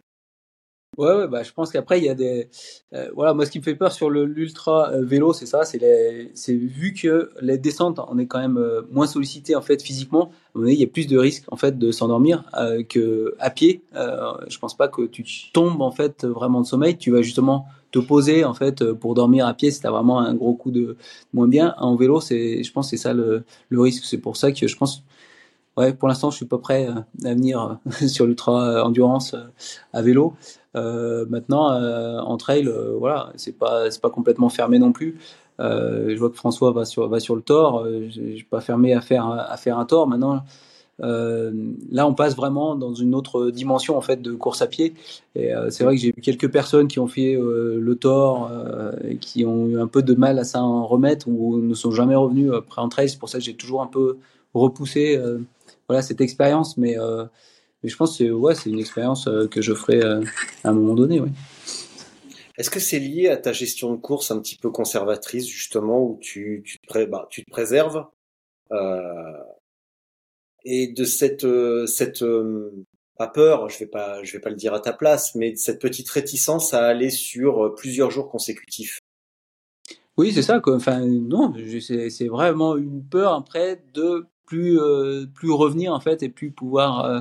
Ouais, 0.98 1.14
ouais, 1.14 1.28
bah, 1.28 1.44
je 1.44 1.52
pense 1.52 1.70
qu'après, 1.70 1.98
il 1.98 2.04
y 2.04 2.08
a 2.08 2.14
des. 2.14 2.48
euh, 2.92 3.08
voilà, 3.14 3.32
moi, 3.32 3.46
ce 3.46 3.52
qui 3.52 3.60
me 3.60 3.62
fait 3.62 3.76
peur 3.76 3.92
sur 3.92 4.10
l'ultra 4.10 4.90
euh, 4.90 5.04
vélo, 5.04 5.32
c'est 5.32 5.46
ça. 5.46 5.62
C'est 5.64 5.78
les... 5.78 6.32
vu 6.56 6.92
que 6.92 7.30
les 7.40 7.56
descentes, 7.56 8.00
on 8.08 8.18
est 8.18 8.26
quand 8.26 8.40
même 8.40 8.56
euh, 8.58 8.82
moins 8.90 9.06
sollicité, 9.06 9.54
en 9.54 9.62
fait, 9.62 9.80
physiquement. 9.80 10.32
Il 10.56 10.72
y 10.72 10.82
a 10.82 10.88
plus 10.88 11.06
de 11.06 11.16
risques, 11.16 11.44
en 11.52 11.56
fait, 11.56 11.78
de 11.78 11.92
s'endormir 11.92 12.42
que 12.88 13.36
à 13.38 13.50
pied. 13.50 13.82
Je 13.94 14.58
pense 14.58 14.76
pas 14.76 14.88
que 14.88 15.02
tu 15.06 15.24
tombes, 15.52 15.80
en 15.82 15.92
fait, 15.92 16.24
vraiment 16.24 16.60
de 16.62 16.66
sommeil. 16.66 16.98
Tu 16.98 17.12
vas 17.12 17.22
justement 17.22 17.66
te 17.92 18.00
poser, 18.00 18.44
en 18.44 18.54
fait, 18.54 18.92
pour 18.92 19.14
dormir 19.14 19.46
à 19.46 19.54
pied 19.54 19.70
si 19.70 19.80
vraiment 19.82 20.18
un 20.18 20.34
gros 20.34 20.54
coup 20.54 20.72
de 20.72 20.96
moins 21.32 21.46
bien. 21.46 21.74
En 21.78 21.94
vélo, 21.94 22.20
c'est, 22.20 22.64
je 22.64 22.72
pense, 22.72 22.90
c'est 22.90 22.96
ça 22.96 23.14
le, 23.14 23.44
le 23.68 23.80
risque. 23.80 24.02
C'est 24.04 24.18
pour 24.18 24.36
ça 24.36 24.50
que 24.50 24.66
je 24.66 24.76
pense. 24.76 25.04
Ouais, 25.78 25.92
pour 25.92 26.08
l'instant, 26.08 26.32
je 26.32 26.36
suis 26.36 26.44
pas 26.44 26.58
prêt 26.58 26.88
euh, 26.88 27.28
à 27.28 27.34
venir 27.34 27.78
euh, 27.86 28.06
sur 28.08 28.26
l'ultra 28.26 28.84
endurance 28.84 29.34
euh, 29.34 29.44
à 29.92 30.02
vélo. 30.02 30.34
Maintenant, 30.74 31.70
en 32.20 32.36
trail, 32.36 32.68
euh, 32.68 32.96
voilà, 32.98 33.32
c'est 33.36 33.56
pas 33.56 33.90
c'est 33.90 34.00
pas 34.00 34.10
complètement 34.10 34.48
fermé 34.48 34.78
non 34.78 34.92
plus. 34.92 35.18
Je 35.58 36.16
vois 36.16 36.30
que 36.30 36.36
François 36.36 36.72
va 36.72 36.84
sur 36.84 37.08
va 37.08 37.20
sur 37.20 37.34
le 37.34 37.42
tort. 37.42 37.84
Je 37.86 38.34
suis 38.36 38.44
pas 38.44 38.60
fermé 38.60 38.92
à 38.92 39.00
faire 39.00 39.26
à 39.28 39.56
faire 39.56 39.78
un 39.78 39.86
tort. 39.86 40.06
Maintenant, 40.06 40.44
là, 41.00 42.06
on 42.06 42.14
passe 42.14 42.36
vraiment 42.36 42.76
dans 42.76 42.94
une 42.94 43.16
autre 43.16 43.50
dimension 43.50 43.96
en 43.96 44.00
fait 44.00 44.22
de 44.22 44.32
course 44.34 44.62
à 44.62 44.68
pied. 44.68 44.94
Et 45.34 45.50
c'est 45.70 45.82
vrai 45.82 45.96
que 45.96 46.00
j'ai 46.00 46.12
vu 46.12 46.22
quelques 46.22 46.50
personnes 46.50 46.86
qui 46.86 47.00
ont 47.00 47.08
fait 47.08 47.34
le 47.36 47.94
tort, 47.96 48.48
et 49.04 49.16
qui 49.16 49.44
ont 49.44 49.66
eu 49.66 49.80
un 49.80 49.88
peu 49.88 50.02
de 50.02 50.14
mal 50.14 50.38
à 50.38 50.44
s'en 50.44 50.86
remettre 50.86 51.26
ou 51.26 51.58
ne 51.58 51.74
sont 51.74 51.90
jamais 51.90 52.14
revenus 52.14 52.52
après 52.52 52.80
en 52.82 52.88
trail. 52.88 53.08
C'est 53.08 53.18
pour 53.18 53.30
ça 53.30 53.38
que 53.38 53.44
j'ai 53.44 53.54
toujours 53.54 53.82
un 53.82 53.88
peu 53.88 54.18
repoussé 54.54 55.20
voilà 55.88 56.02
cette 56.02 56.20
expérience. 56.20 56.76
Mais 56.76 56.98
euh, 56.98 57.24
mais 57.82 57.88
je 57.88 57.96
pense 57.96 58.12
que 58.12 58.24
c'est- 58.24 58.30
ouais, 58.30 58.54
c'est 58.54 58.70
une 58.70 58.78
expérience 58.78 59.28
euh, 59.28 59.46
que 59.46 59.62
je 59.62 59.72
ferai 59.74 60.02
euh, 60.02 60.22
à 60.64 60.70
un 60.70 60.72
moment 60.72 60.94
donné. 60.94 61.20
Ouais. 61.20 61.30
Est-ce 62.56 62.70
que 62.70 62.80
c'est 62.80 62.98
lié 62.98 63.28
à 63.28 63.36
ta 63.36 63.52
gestion 63.52 63.92
de 63.92 63.98
course 64.00 64.32
un 64.32 64.40
petit 64.40 64.56
peu 64.56 64.70
conservatrice, 64.70 65.46
justement, 65.46 66.02
où 66.02 66.18
tu, 66.20 66.62
tu, 66.64 66.78
te, 66.78 67.04
bah, 67.04 67.28
tu 67.30 67.44
te 67.44 67.50
préserves 67.50 68.04
euh, 68.72 69.42
et 70.64 70.88
de 70.88 71.04
cette, 71.04 71.46
cette 71.86 72.22
euh, 72.22 72.84
pas 73.16 73.28
peur, 73.28 73.68
je 73.68 73.78
vais 73.78 73.86
pas, 73.86 74.24
je 74.24 74.32
vais 74.32 74.40
pas 74.40 74.50
le 74.50 74.56
dire 74.56 74.74
à 74.74 74.80
ta 74.80 74.92
place, 74.92 75.36
mais 75.36 75.52
de 75.52 75.56
cette 75.56 75.80
petite 75.80 76.10
réticence 76.10 76.74
à 76.74 76.84
aller 76.84 77.10
sur 77.10 77.74
plusieurs 77.76 78.10
jours 78.10 78.28
consécutifs? 78.28 78.98
Oui, 80.16 80.32
c'est 80.32 80.42
ça. 80.42 80.58
Quoi. 80.58 80.74
Enfin, 80.74 80.98
non, 81.06 81.54
c'est 81.80 82.26
vraiment 82.26 82.76
une 82.76 83.04
peur 83.04 83.34
après 83.34 83.84
de 83.94 84.26
plus 84.48 84.80
euh, 84.80 85.26
plus 85.34 85.52
revenir 85.52 85.92
en 85.92 86.00
fait 86.00 86.22
et 86.22 86.28
plus 86.28 86.50
pouvoir. 86.50 87.04
euh, 87.04 87.20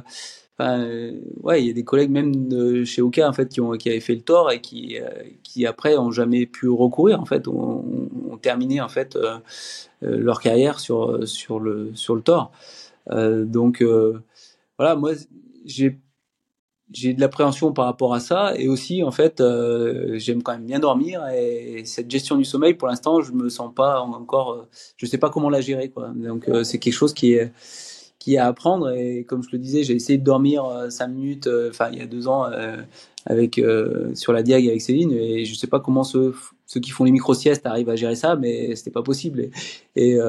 euh, 0.60 1.12
ouais, 1.44 1.62
il 1.62 1.68
y 1.68 1.70
a 1.70 1.74
des 1.74 1.84
collègues 1.84 2.10
même 2.10 2.48
de 2.48 2.84
chez 2.84 3.04
Oka 3.04 3.30
en 3.30 3.34
fait 3.34 3.50
qui 3.50 3.62
ont 3.62 3.74
qui 3.74 3.90
avaient 3.90 4.00
fait 4.00 4.16
le 4.16 4.22
tort 4.22 4.52
et 4.52 4.60
qui 4.60 4.98
qui 5.44 5.68
après 5.68 5.98
ont 5.98 6.10
jamais 6.10 6.48
pu 6.48 6.68
recourir 6.68 7.22
en 7.22 7.26
fait, 7.26 7.48
ont, 7.48 7.84
terminé 8.42 8.82
en 8.82 8.90
fait 8.90 9.18
leur 10.02 10.40
carrière 10.42 10.80
sur 10.80 11.28
sur 11.28 11.60
le 11.60 11.92
sur 11.94 12.16
le 12.16 12.22
tort. 12.22 12.52
Donc 13.12 13.84
voilà, 14.80 14.96
moi 14.96 15.12
j'ai 15.66 16.00
j'ai 16.92 17.14
de 17.14 17.20
l'appréhension 17.20 17.74
par 17.74 17.86
rapport 17.86 18.14
à 18.14 18.20
ça 18.20 18.54
et 18.56 18.68
aussi 18.68 19.04
en 19.04 19.12
fait 19.12 19.42
euh, 19.42 20.18
j'aime 20.18 20.42
quand 20.42 20.54
même 20.54 20.66
bien 20.66 20.80
dormir 20.80 21.28
et 21.28 21.84
cette 21.86 22.10
gestion 22.10 22.38
du 22.38 22.46
sommeil 22.46 22.76
pour 22.76 22.88
l'instant 22.88 23.22
je 23.22 23.34
me 23.34 23.50
sens 23.50 23.74
pas 23.74 24.00
encore 24.00 24.52
euh, 24.52 24.68
je 24.96 25.06
sais 25.06 25.18
pas 25.18 25.30
comment 25.30 25.50
la 25.50 25.62
gérer 25.62 25.90
quoi. 25.90 26.12
Donc 26.16 26.48
euh, 26.48 26.64
c'est 26.64 26.80
quelque 26.80 26.94
chose 26.94 27.14
qui 27.14 27.34
est 27.34 27.52
qui 28.20 28.36
est 28.36 28.38
à 28.38 28.48
apprendre 28.48 28.92
et 28.92 29.26
comme 29.26 29.44
je 29.44 29.50
le 29.52 29.58
disais 29.58 29.84
j'ai 29.84 29.96
essayé 29.96 30.18
de 30.18 30.24
dormir 30.24 30.66
cinq 30.90 31.08
minutes 31.08 31.50
enfin 31.70 31.90
il 31.92 32.00
y 32.00 32.02
a 32.02 32.08
deux 32.08 32.28
ans 32.28 32.46
avec 33.26 33.62
sur 34.16 34.34
la 34.34 34.44
diag 34.44 34.68
avec 34.68 34.82
Céline 34.82 35.12
et 35.12 35.46
je 35.46 35.56
sais 35.56 35.68
pas 35.68 35.80
comment 35.80 36.04
ceux, 36.04 36.34
ceux 36.68 36.80
qui 36.80 36.92
font 36.92 37.04
les 37.06 37.12
micro 37.12 37.34
siestes 37.34 37.66
arrivent 37.66 37.90
à 37.90 37.96
gérer 37.96 38.16
ça 38.16 38.36
mais 38.36 38.76
c'était 38.76 38.92
pas 38.92 39.02
possible. 39.02 39.50
Et, 39.96 40.12
et 40.12 40.20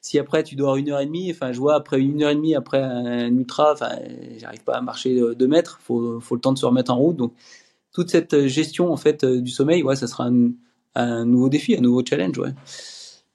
si 0.00 0.18
après 0.18 0.42
tu 0.42 0.56
dors 0.56 0.74
une 0.76 0.90
heure 0.90 0.98
et 1.00 1.06
demie 1.06 1.30
enfin 1.30 1.52
je 1.52 1.60
vois 1.60 1.76
après 1.76 2.00
une 2.00 2.22
heure 2.22 2.30
et 2.30 2.34
demie 2.34 2.56
après 2.56 2.82
un 2.82 3.28
ultra 3.28 3.72
enfin 3.74 3.92
j'arrive 4.38 4.64
pas 4.64 4.74
à 4.74 4.80
marcher 4.80 5.14
deux 5.36 5.46
mètres 5.46 5.78
faut 5.82 6.18
faut 6.20 6.34
le 6.34 6.40
temps 6.40 6.52
de 6.52 6.58
se 6.58 6.66
remettre 6.66 6.90
en 6.92 6.96
route. 6.96 7.16
Donc 7.16 7.32
toute 7.92 8.10
cette 8.10 8.46
gestion 8.48 8.92
en 8.92 8.96
fait 8.96 9.24
du 9.24 9.50
sommeil 9.50 9.82
ouais 9.84 9.94
ça 9.94 10.08
sera 10.08 10.24
un, 10.26 10.50
un 10.96 11.24
nouveau 11.24 11.48
défi 11.48 11.76
un 11.76 11.80
nouveau 11.80 12.02
challenge 12.04 12.38
ouais. 12.38 12.54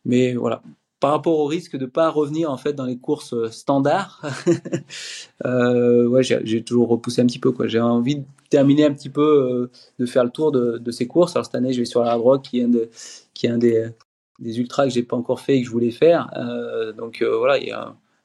Mais 0.04 0.34
voilà 0.34 0.62
par 1.00 1.12
rapport 1.12 1.40
au 1.40 1.46
risque 1.46 1.78
de 1.78 1.86
pas 1.86 2.10
revenir 2.10 2.52
en 2.52 2.58
fait 2.58 2.74
dans 2.74 2.86
les 2.86 2.98
courses 2.98 3.50
standards, 3.52 4.22
euh, 5.46 6.08
ouais, 6.08 6.24
j'ai 6.24 6.64
toujours 6.64 6.90
repoussé 6.90 7.22
un 7.22 7.26
petit 7.26 7.40
peu. 7.40 7.54
J'ai 7.68 7.80
envie 7.80 8.18
de 8.18 8.26
terminer 8.50 8.86
un 8.86 8.94
petit 8.94 9.10
peu, 9.10 9.22
euh, 9.22 9.72
de 10.00 10.06
faire 10.06 10.24
le 10.24 10.30
tour 10.30 10.52
de, 10.52 10.78
de, 10.78 10.92
ces 10.92 11.08
courses. 11.08 11.36
Alors 11.36 11.46
cette 11.46 11.56
année, 11.56 11.74
je 11.74 11.80
vais 11.80 11.86
sur 11.86 12.04
la 12.04 12.20
qui 12.44 12.60
est 12.60 12.64
un, 12.64 12.70
de, 12.70 12.90
qui 13.34 13.46
est 13.48 13.50
un 13.50 13.58
des, 13.58 13.90
des 14.40 14.60
ultras 14.60 14.86
que 14.86 14.90
j'ai 14.90 15.04
pas 15.04 15.16
encore 15.16 15.40
fait 15.40 15.58
et 15.58 15.62
que 15.62 15.68
je 15.68 15.72
voulais 15.72 15.92
faire. 15.92 16.30
Euh, 16.36 16.92
donc 16.94 17.22
euh, 17.22 17.38
voilà, 17.38 17.58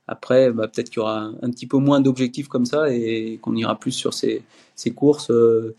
après, 0.06 0.52
bah, 0.52 0.68
peut-être 0.68 0.90
qu'il 0.90 0.98
y 0.98 1.02
aura 1.02 1.32
un, 1.40 1.50
petit 1.50 1.66
peu 1.66 1.78
moins 1.78 2.00
d'objectifs 2.00 2.48
comme 2.48 2.66
ça 2.66 2.90
et 2.90 3.38
qu'on 3.40 3.56
ira 3.56 3.78
plus 3.78 3.92
sur 3.92 4.12
ces, 4.12 4.42
ces 4.74 4.92
courses 4.92 5.30
euh, 5.30 5.76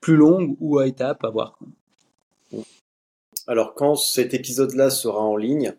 plus 0.00 0.16
longues 0.16 0.56
ou 0.60 0.78
à 0.78 0.86
étapes 0.86 1.24
à 1.24 1.30
voir. 1.30 1.58
Alors 3.46 3.74
quand 3.74 3.96
cet 3.96 4.32
épisode-là 4.32 4.90
sera 4.90 5.20
en 5.20 5.36
ligne, 5.36 5.68
euh, 5.68 5.74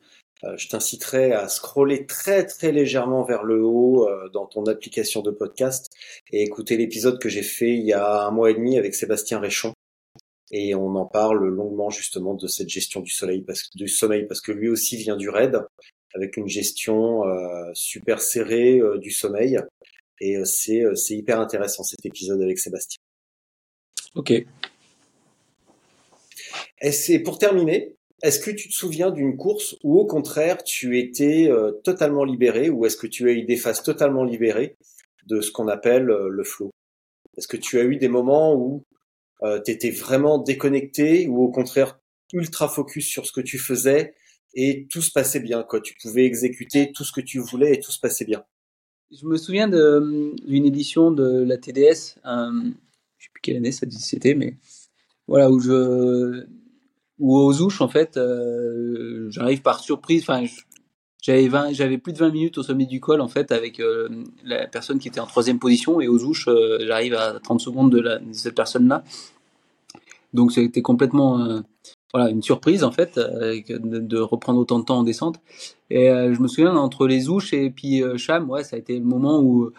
je 0.58 0.68
t'inciterai 0.68 1.32
à 1.32 1.48
scroller 1.48 2.06
très 2.06 2.46
très 2.46 2.72
légèrement 2.72 3.24
vers 3.24 3.44
le 3.44 3.64
haut 3.64 4.08
euh, 4.08 4.30
dans 4.30 4.46
ton 4.46 4.66
application 4.66 5.22
de 5.22 5.32
podcast 5.32 5.92
et 6.32 6.44
écouter 6.44 6.78
l'épisode 6.78 7.20
que 7.20 7.30
j'ai 7.30 7.42
fait 7.42 7.74
il 7.74 7.86
y 7.86 7.94
a 7.94 8.22
un 8.26 8.32
mois 8.32 8.52
et 8.52 8.54
demi 8.54 8.78
avec 8.78 8.96
Sébastien 8.96 9.40
Réchon. 9.40 9.74
Et 10.52 10.76
on 10.76 10.96
en 10.96 11.06
parle 11.06 11.48
longuement 11.48 11.90
justement 11.90 12.36
de 12.36 12.48
cette 12.48 12.70
gestion 12.70 13.02
du 13.02 13.12
soleil 13.12 13.42
parce 13.42 13.64
que, 13.64 13.78
du 13.78 13.88
sommeil 13.88 14.28
parce 14.28 14.42
que 14.42 14.52
lui 14.52 14.70
aussi 14.70 14.96
vient 14.98 15.18
du 15.18 15.30
raid 15.30 15.60
avec 16.14 16.38
une 16.38 16.48
gestion 16.48 17.28
euh, 17.28 17.72
super 17.74 18.22
serrée 18.22 18.80
euh, 18.80 18.98
du 19.00 19.12
sommeil 19.12 19.60
et 20.22 20.38
euh, 20.38 20.46
c'est 20.46 20.84
c'est 20.96 21.16
hyper 21.16 21.40
intéressant 21.40 21.84
cet 21.84 22.06
épisode 22.06 22.42
avec 22.42 22.60
Sébastien. 22.60 23.00
Ok. 24.14 24.32
Et 26.82 26.92
c'est 26.92 27.20
pour 27.20 27.40
terminer, 27.40 27.96
est-ce 28.24 28.40
que 28.40 28.52
tu 28.52 28.70
te 28.70 28.74
souviens 28.74 29.12
d'une 29.12 29.38
course 29.38 29.76
où 29.84 30.00
au 30.00 30.06
contraire 30.06 30.64
tu 30.64 30.98
étais 31.00 31.50
euh, 31.50 31.72
totalement 31.84 32.24
libéré 32.24 32.70
ou 32.70 32.86
est-ce 32.86 32.98
que 32.98 33.08
tu 33.08 33.30
as 33.30 33.34
eu 33.34 33.44
des 33.44 33.58
phases 33.58 33.84
totalement 33.84 34.24
libérées 34.24 34.78
de 35.28 35.42
ce 35.42 35.52
qu'on 35.52 35.68
appelle 35.68 36.10
euh, 36.10 36.30
le 36.30 36.44
flow? 36.44 36.72
Est-ce 37.38 37.48
que 37.48 37.58
tu 37.58 37.80
as 37.80 37.84
eu 37.84 37.98
des 37.98 38.08
moments 38.08 38.56
où 38.56 38.86
euh, 39.44 39.62
tu 39.64 39.72
étais 39.72 39.92
vraiment 39.92 40.38
déconnecté 40.38 41.28
ou 41.28 41.44
au 41.44 41.52
contraire 41.52 42.00
ultra 42.34 42.70
focus 42.70 43.06
sur 43.08 43.26
ce 43.26 43.32
que 43.32 43.42
tu 43.42 43.58
faisais 43.58 44.16
et 44.54 44.88
tout 44.90 45.02
se 45.02 45.12
passait 45.12 45.42
bien 45.42 45.64
quoi? 45.64 45.82
Tu 45.82 45.96
pouvais 46.02 46.26
exécuter 46.26 46.92
tout 46.94 47.04
ce 47.04 47.12
que 47.12 47.22
tu 47.22 47.40
voulais 47.40 47.74
et 47.74 47.80
tout 47.80 47.92
se 47.92 48.00
passait 48.00 48.26
bien. 48.26 48.46
Je 49.12 49.26
me 49.28 49.38
souviens 49.38 49.68
d'une 49.68 50.66
édition 50.66 51.12
de 51.12 51.44
la 51.44 51.58
TDS, 51.58 52.18
euh, 52.26 52.72
je 53.18 53.26
sais 53.26 53.32
plus 53.34 53.42
quelle 53.42 53.58
année 53.58 53.72
ça 53.72 53.86
c'était, 53.92 54.34
mais 54.34 54.58
voilà 55.28 55.52
où 55.52 55.60
je 55.60 56.46
ou 57.20 57.38
aux 57.38 57.62
ouches 57.62 57.82
en 57.82 57.88
fait 57.88 58.18
euh, 58.18 59.28
j'arrive 59.30 59.62
par 59.62 59.80
surprise 59.80 60.24
enfin 60.24 60.46
j'avais 61.26 61.48
20 61.48 61.74
j'avais 61.74 61.98
plus 61.98 62.14
de 62.14 62.20
20 62.20 62.30
minutes 62.30 62.58
au 62.60 62.64
sommet 62.64 62.86
du 62.86 63.00
col 63.00 63.20
en 63.20 63.28
fait 63.28 63.52
avec 63.52 63.80
euh, 63.80 64.08
la 64.44 64.68
personne 64.68 65.00
qui 65.00 65.08
était 65.08 65.20
en 65.20 65.26
troisième 65.26 65.58
position 65.58 66.00
et 66.00 66.08
aux 66.08 66.24
ouches 66.24 66.48
euh, 66.48 66.78
j'arrive 66.86 67.16
à 67.16 67.40
30 67.40 67.60
secondes 67.60 67.92
de, 67.92 68.00
la, 68.00 68.20
de 68.20 68.34
cette 68.34 68.56
personne 68.56 68.88
là 68.88 69.04
donc 70.34 70.52
c'était 70.52 70.84
complètement 70.84 71.40
euh, 71.40 71.62
voilà 72.14 72.30
une 72.30 72.44
surprise 72.44 72.84
en 72.84 72.92
fait 72.92 73.16
de, 73.18 74.20
reprendre 74.20 74.60
autant 74.60 74.80
de 74.80 74.86
temps 74.86 75.00
en 75.00 75.04
descente. 75.04 75.42
Et 75.90 76.08
je 76.08 76.40
me 76.40 76.48
souviens 76.48 76.74
entre 76.78 77.08
les 77.08 77.28
ouches 77.28 77.52
et 77.52 77.70
puis 77.70 78.02
Cham 78.18 78.50
ouais 78.50 78.64
ça 78.64 78.78
a 78.78 78.80
été 78.80 78.98
le 78.98 79.04
moment 79.04 79.42
où 79.42 79.72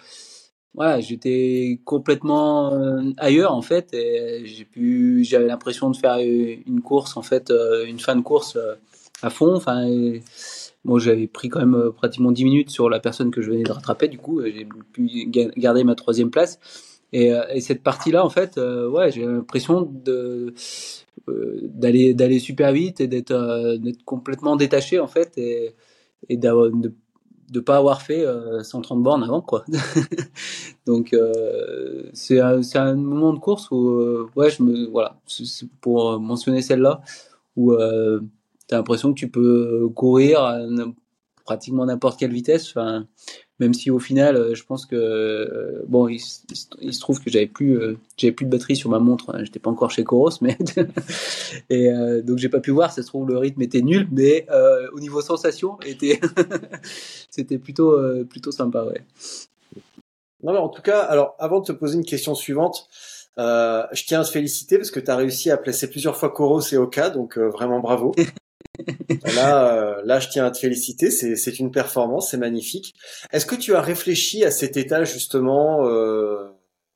voilà, 0.76 1.00
j'étais 1.00 1.80
complètement 1.86 2.74
euh, 2.74 3.10
ailleurs 3.16 3.52
en 3.54 3.62
fait 3.62 3.88
j'ai 3.92 4.64
pu 4.66 5.24
j'avais 5.24 5.46
l'impression 5.46 5.90
de 5.90 5.96
faire 5.96 6.18
une 6.18 6.82
course 6.82 7.16
en 7.16 7.22
fait 7.22 7.50
euh, 7.50 7.86
une 7.86 7.98
fin 7.98 8.14
de 8.14 8.20
course 8.20 8.56
euh, 8.56 8.74
à 9.22 9.30
fond. 9.30 9.54
Enfin 9.56 9.86
bon 10.84 10.98
j'avais 10.98 11.26
pris 11.28 11.48
quand 11.48 11.60
même 11.64 11.92
pratiquement 11.92 12.30
10 12.30 12.44
minutes 12.44 12.70
sur 12.70 12.90
la 12.90 13.00
personne 13.00 13.30
que 13.30 13.40
je 13.40 13.50
venais 13.50 13.62
de 13.62 13.72
rattraper 13.72 14.08
du 14.08 14.18
coup 14.18 14.42
j'ai 14.42 14.68
pu 14.92 15.08
garder 15.56 15.82
ma 15.82 15.94
troisième 15.94 16.30
place. 16.30 16.60
Et, 17.12 17.32
et 17.54 17.60
cette 17.60 17.82
partie 17.82 18.10
là 18.10 18.24
en 18.24 18.30
fait 18.30 18.58
ouais 18.58 19.10
j'ai 19.12 19.24
l'impression 19.24 19.90
d'aller 21.26 22.12
d'aller 22.12 22.38
super 22.38 22.72
vite 22.72 23.00
et 23.00 23.06
d'être 23.06 23.78
d'être 23.78 24.04
complètement 24.04 24.56
détaché 24.56 24.98
en 25.00 25.06
fait 25.08 25.38
et 25.38 25.74
et 26.28 26.36
de 27.50 27.60
pas 27.60 27.76
avoir 27.76 28.02
fait 28.02 28.24
euh, 28.24 28.62
130 28.62 29.02
bornes 29.02 29.22
avant 29.22 29.40
quoi. 29.40 29.64
Donc 30.86 31.12
euh, 31.12 32.04
c'est 32.12 32.40
un, 32.40 32.94
moment 32.94 33.32
de 33.32 33.38
course 33.38 33.70
où 33.70 33.88
euh, 33.88 34.28
ouais 34.36 34.50
je 34.50 34.62
me 34.62 34.86
voilà 34.88 35.16
pour 35.80 36.18
mentionner 36.20 36.62
celle-là 36.62 37.00
où 37.56 37.72
euh, 37.72 38.20
tu 38.68 38.74
l'impression 38.74 39.12
que 39.12 39.18
tu 39.18 39.28
peux 39.28 39.88
courir 39.94 40.42
à 40.42 40.58
pratiquement 41.44 41.86
n'importe 41.86 42.18
quelle 42.18 42.32
vitesse 42.32 42.68
enfin 42.70 43.06
même 43.58 43.74
si 43.74 43.90
au 43.90 43.98
final 43.98 44.36
euh, 44.36 44.54
je 44.54 44.64
pense 44.64 44.86
que 44.86 44.96
euh, 44.96 45.82
bon 45.88 46.08
il, 46.08 46.20
il, 46.80 46.94
se 46.94 47.00
trouve 47.00 47.22
que 47.22 47.30
j'avais 47.30 47.46
plus 47.46 47.78
euh, 47.78 47.96
j'avais 48.16 48.32
plus 48.32 48.44
de 48.44 48.50
batterie 48.50 48.76
sur 48.76 48.90
ma 48.90 48.98
montre 48.98 49.34
hein, 49.34 49.44
j'étais 49.44 49.58
pas 49.58 49.70
encore 49.70 49.90
chez 49.90 50.04
Coros 50.04 50.30
mais 50.40 50.58
et 51.70 51.88
euh, 51.88 52.22
donc 52.22 52.38
j'ai 52.38 52.48
pas 52.48 52.60
pu 52.60 52.70
voir. 52.70 52.92
Ça 52.92 53.02
se 53.02 53.06
trouve 53.06 53.28
le 53.28 53.38
rythme 53.38 53.62
était 53.62 53.82
nul 53.82 54.08
mais 54.10 54.46
euh, 54.50 54.88
au 54.92 55.00
niveau 55.00 55.20
sensation 55.20 55.78
était 55.84 56.20
c'était 57.30 57.58
plutôt 57.58 57.92
euh, 57.92 58.24
plutôt 58.24 58.52
sympa 58.52 58.84
ouais. 58.84 59.04
Non 60.42 60.52
mais 60.52 60.58
en 60.58 60.68
tout 60.68 60.82
cas 60.82 61.00
alors 61.00 61.34
avant 61.38 61.60
de 61.60 61.66
te 61.66 61.72
poser 61.72 61.96
une 61.96 62.04
question 62.04 62.34
suivante 62.34 62.88
je 63.38 64.04
tiens 64.06 64.20
à 64.20 64.24
te 64.24 64.30
féliciter 64.30 64.76
parce 64.76 64.90
que 64.90 65.00
tu 65.00 65.10
as 65.10 65.16
réussi 65.16 65.50
à 65.50 65.56
placer 65.56 65.90
plusieurs 65.90 66.16
fois 66.16 66.30
Coros 66.30 66.60
et 66.72 66.76
Oka 66.76 67.10
donc 67.10 67.38
vraiment 67.38 67.80
bravo 67.80 68.14
Là, 69.36 69.74
euh, 69.74 70.02
là, 70.04 70.18
je 70.20 70.28
tiens 70.28 70.46
à 70.46 70.50
te 70.50 70.58
féliciter. 70.58 71.10
C'est 71.10 71.58
une 71.58 71.70
performance, 71.70 72.30
c'est 72.30 72.36
magnifique. 72.36 72.94
Est-ce 73.32 73.46
que 73.46 73.54
tu 73.54 73.74
as 73.74 73.80
réfléchi 73.80 74.44
à 74.44 74.50
cet 74.50 74.76
état 74.76 75.04
justement 75.04 75.86
euh, 75.86 76.48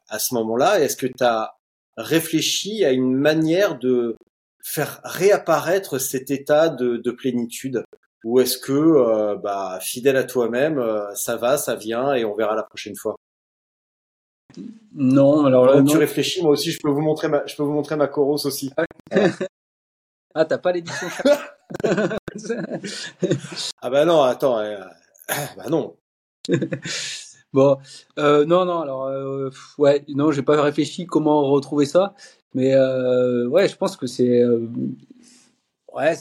à 0.08 0.18
ce 0.18 0.34
moment-là? 0.34 0.80
Est-ce 0.80 0.96
que 0.96 1.06
tu 1.06 1.22
as 1.24 1.54
réfléchi 1.96 2.84
à 2.84 2.92
une 2.92 3.14
manière 3.14 3.78
de 3.78 4.16
faire 4.62 5.00
réapparaître 5.04 5.98
cet 5.98 6.30
état 6.30 6.68
de, 6.68 6.96
de 6.96 7.10
plénitude? 7.10 7.84
Ou 8.24 8.40
est-ce 8.40 8.58
que, 8.58 8.72
euh, 8.72 9.36
bah, 9.36 9.78
fidèle 9.80 10.16
à 10.16 10.24
toi-même, 10.24 10.78
euh, 10.78 11.14
ça 11.14 11.36
va, 11.36 11.56
ça 11.56 11.74
vient 11.74 12.12
et 12.12 12.24
on 12.24 12.34
verra 12.34 12.54
la 12.54 12.62
prochaine 12.62 12.94
fois? 12.94 13.16
Non, 14.92 15.46
alors 15.46 15.66
là, 15.66 15.82
tu 15.82 15.96
réfléchis. 15.96 16.42
Moi 16.42 16.50
aussi, 16.50 16.72
je 16.72 16.78
peux 16.82 16.90
vous 16.90 17.00
montrer 17.00 17.28
ma, 17.28 17.46
je 17.46 17.54
peux 17.56 17.62
vous 17.62 17.72
montrer 17.72 17.96
ma 17.96 18.08
Coros 18.08 18.44
aussi. 18.46 18.72
ah, 20.34 20.44
t'as 20.44 20.58
pas 20.58 20.72
l'édition 20.72 21.08
ah 23.82 23.90
bah 23.90 24.04
non, 24.04 24.22
attends, 24.22 24.58
euh, 24.58 24.78
bah 25.56 25.68
non. 25.68 25.96
bon, 27.52 27.78
euh, 28.18 28.44
non, 28.44 28.64
non, 28.64 28.80
alors 28.80 29.06
euh, 29.06 29.50
ouais, 29.78 30.04
non, 30.08 30.32
j'ai 30.32 30.42
pas 30.42 30.60
réfléchi 30.60 31.06
comment 31.06 31.42
retrouver 31.50 31.86
ça, 31.86 32.14
mais 32.54 32.74
euh, 32.74 33.46
ouais, 33.48 33.68
je 33.68 33.76
pense 33.76 33.96
que 33.96 34.06
c'est 34.06 34.42
euh, 34.42 34.68
ouais, 35.92 36.14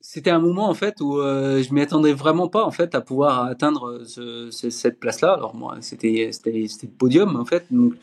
c'était 0.00 0.30
un 0.30 0.38
moment 0.38 0.68
en 0.68 0.74
fait 0.74 1.00
où 1.00 1.18
euh, 1.18 1.62
je 1.62 1.72
m'y 1.74 1.82
attendais 1.82 2.12
vraiment 2.12 2.48
pas 2.48 2.64
en 2.64 2.70
fait 2.70 2.94
à 2.94 3.00
pouvoir 3.00 3.44
atteindre 3.44 4.04
ce, 4.04 4.50
ce, 4.50 4.70
cette 4.70 4.98
place-là. 4.98 5.34
Alors 5.34 5.54
moi, 5.54 5.76
c'était 5.80 6.30
c'était 6.32 6.66
c'était 6.68 6.86
le 6.86 6.92
podium 6.92 7.36
en 7.36 7.44
fait, 7.44 7.66
donc 7.70 7.94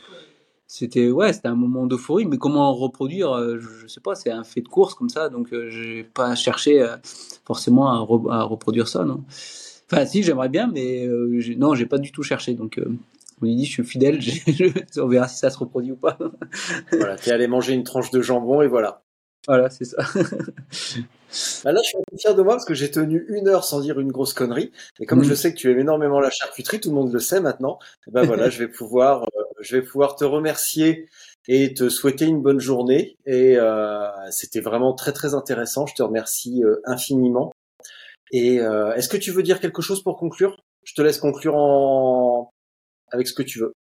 c'était 0.73 1.11
ouais 1.11 1.33
c'était 1.33 1.49
un 1.49 1.55
moment 1.55 1.85
d'euphorie 1.85 2.25
mais 2.25 2.39
comment 2.39 2.73
reproduire 2.73 3.31
euh, 3.31 3.59
je, 3.59 3.85
sais 3.85 4.01
pas 4.01 4.15
c'est 4.15 4.31
un 4.31 4.43
fait 4.43 4.61
de 4.61 4.67
course 4.67 4.95
comme 4.95 5.09
ça 5.09 5.29
donc 5.29 5.53
euh, 5.53 5.69
j'ai 5.69 6.03
pas 6.03 6.33
cherché 6.33 6.81
euh, 6.81 6.97
forcément 7.45 7.89
à, 7.91 7.97
à, 8.35 8.41
reproduire 8.41 8.87
ça 8.87 9.05
non. 9.05 9.23
Enfin 9.91 10.07
si 10.07 10.23
j'aimerais 10.23 10.49
bien 10.49 10.65
mais 10.73 11.07
non 11.57 11.75
j'ai 11.75 11.85
pas 11.85 11.99
du 11.99 12.11
tout 12.11 12.23
cherché 12.23 12.55
donc 12.55 12.81
on 13.39 13.45
lui 13.45 13.55
dit 13.55 13.65
je 13.65 13.71
suis 13.71 13.83
fidèle 13.83 14.19
je, 14.21 14.99
on 14.99 15.07
verra 15.07 15.27
si 15.27 15.37
ça 15.37 15.51
se 15.51 15.59
reproduit 15.59 15.91
ou 15.91 15.95
pas. 15.95 16.17
Voilà 16.91 17.17
t'es 17.17 17.31
allé 17.31 17.45
manger 17.45 17.73
une 17.73 17.83
tranche 17.83 18.09
de 18.09 18.23
jambon 18.23 18.63
et 18.63 18.67
voilà 18.67 19.02
voilà 19.47 19.69
c'est 19.69 19.85
ça 19.85 19.97
bah 21.63 21.71
là 21.71 21.81
je 21.83 21.87
suis 21.87 21.97
un 21.97 22.03
peu 22.09 22.17
fier 22.17 22.35
de 22.35 22.41
moi 22.41 22.53
parce 22.53 22.65
que 22.65 22.73
j'ai 22.73 22.91
tenu 22.91 23.25
une 23.29 23.47
heure 23.47 23.63
sans 23.63 23.79
dire 23.79 23.99
une 23.99 24.11
grosse 24.11 24.33
connerie 24.33 24.71
et 24.99 25.05
comme 25.05 25.19
mmh. 25.19 25.25
je 25.25 25.33
sais 25.33 25.53
que 25.53 25.57
tu 25.57 25.71
aimes 25.71 25.79
énormément 25.79 26.19
la 26.19 26.29
charcuterie 26.29 26.79
tout 26.79 26.89
le 26.89 26.95
monde 26.95 27.11
le 27.11 27.19
sait 27.19 27.41
maintenant 27.41 27.79
et 28.07 28.11
ben 28.11 28.23
voilà 28.23 28.49
je 28.49 28.59
vais 28.59 28.67
pouvoir 28.69 29.25
je 29.59 29.77
vais 29.77 29.81
pouvoir 29.81 30.15
te 30.15 30.25
remercier 30.25 31.07
et 31.47 31.73
te 31.73 31.89
souhaiter 31.89 32.25
une 32.25 32.41
bonne 32.41 32.59
journée. 32.59 33.17
Et 33.25 33.57
euh, 33.57 34.07
c'était 34.31 34.61
vraiment 34.61 34.93
très 34.93 35.13
très 35.13 35.33
intéressant. 35.33 35.85
Je 35.85 35.95
te 35.95 36.03
remercie 36.03 36.63
euh, 36.63 36.81
infiniment. 36.85 37.53
Et 38.31 38.59
euh, 38.59 38.93
est-ce 38.93 39.09
que 39.09 39.17
tu 39.17 39.31
veux 39.31 39.43
dire 39.43 39.59
quelque 39.59 39.81
chose 39.81 40.03
pour 40.03 40.17
conclure? 40.17 40.57
Je 40.83 40.93
te 40.93 41.01
laisse 41.01 41.17
conclure 41.17 41.55
en 41.55 42.51
avec 43.11 43.27
ce 43.27 43.33
que 43.33 43.43
tu 43.43 43.59
veux. 43.59 43.73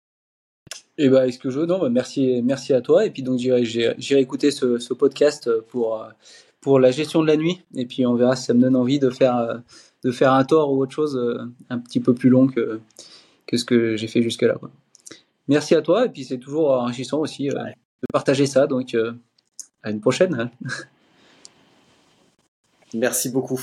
Et 0.99 1.05
eh 1.05 1.09
bah, 1.09 1.27
est-ce 1.27 1.39
que 1.39 1.51
je 1.51 1.61
veux? 1.61 1.67
Non, 1.67 1.79
bah, 1.79 1.89
merci, 1.89 2.43
merci 2.43 2.75
à 2.75 2.81
toi. 2.81 3.07
Et 3.07 3.11
puis 3.11 3.23
donc 3.23 3.39
j'irai, 3.39 4.21
écouter 4.21 4.51
ce, 4.51 4.79
ce, 4.79 4.93
podcast 4.93 5.51
pour 5.69 6.07
pour 6.61 6.79
la 6.79 6.91
gestion 6.91 7.23
de 7.23 7.27
la 7.27 7.37
nuit. 7.37 7.63
Et 7.75 7.87
puis 7.87 8.07
on 8.07 8.15
verra 8.15 8.37
si 8.37 8.45
ça 8.45 8.55
me 8.55 8.61
donne 8.61 8.77
envie 8.77 8.99
de 8.99 9.11
faire 9.11 9.63
de 10.05 10.11
faire 10.11 10.33
un 10.33 10.45
tort 10.45 10.73
ou 10.73 10.83
autre 10.83 10.93
chose 10.93 11.19
un 11.71 11.79
petit 11.79 12.01
peu 12.01 12.15
plus 12.15 12.29
long 12.29 12.49
que 12.49 12.81
que 13.47 13.57
ce 13.57 13.65
que 13.65 13.97
j'ai 13.97 14.09
fait 14.09 14.23
jusque 14.23 14.43
là. 14.43 14.55
Quoi 14.55 14.71
merci 15.51 15.75
à 15.75 15.83
toi. 15.83 16.07
Et 16.07 16.09
puis 16.09 16.25
c'est 16.25 16.39
toujours 16.39 16.71
enrichissant 16.71 17.19
aussi 17.19 17.51
euh, 17.51 17.65
de 17.65 18.07
partager 18.11 18.47
ça. 18.47 18.67
Donc 18.67 18.95
euh, 18.95 19.13
à 19.83 19.91
une 19.91 20.01
prochaine. 20.01 20.51
Merci 22.95 23.29
beaucoup. 23.29 23.61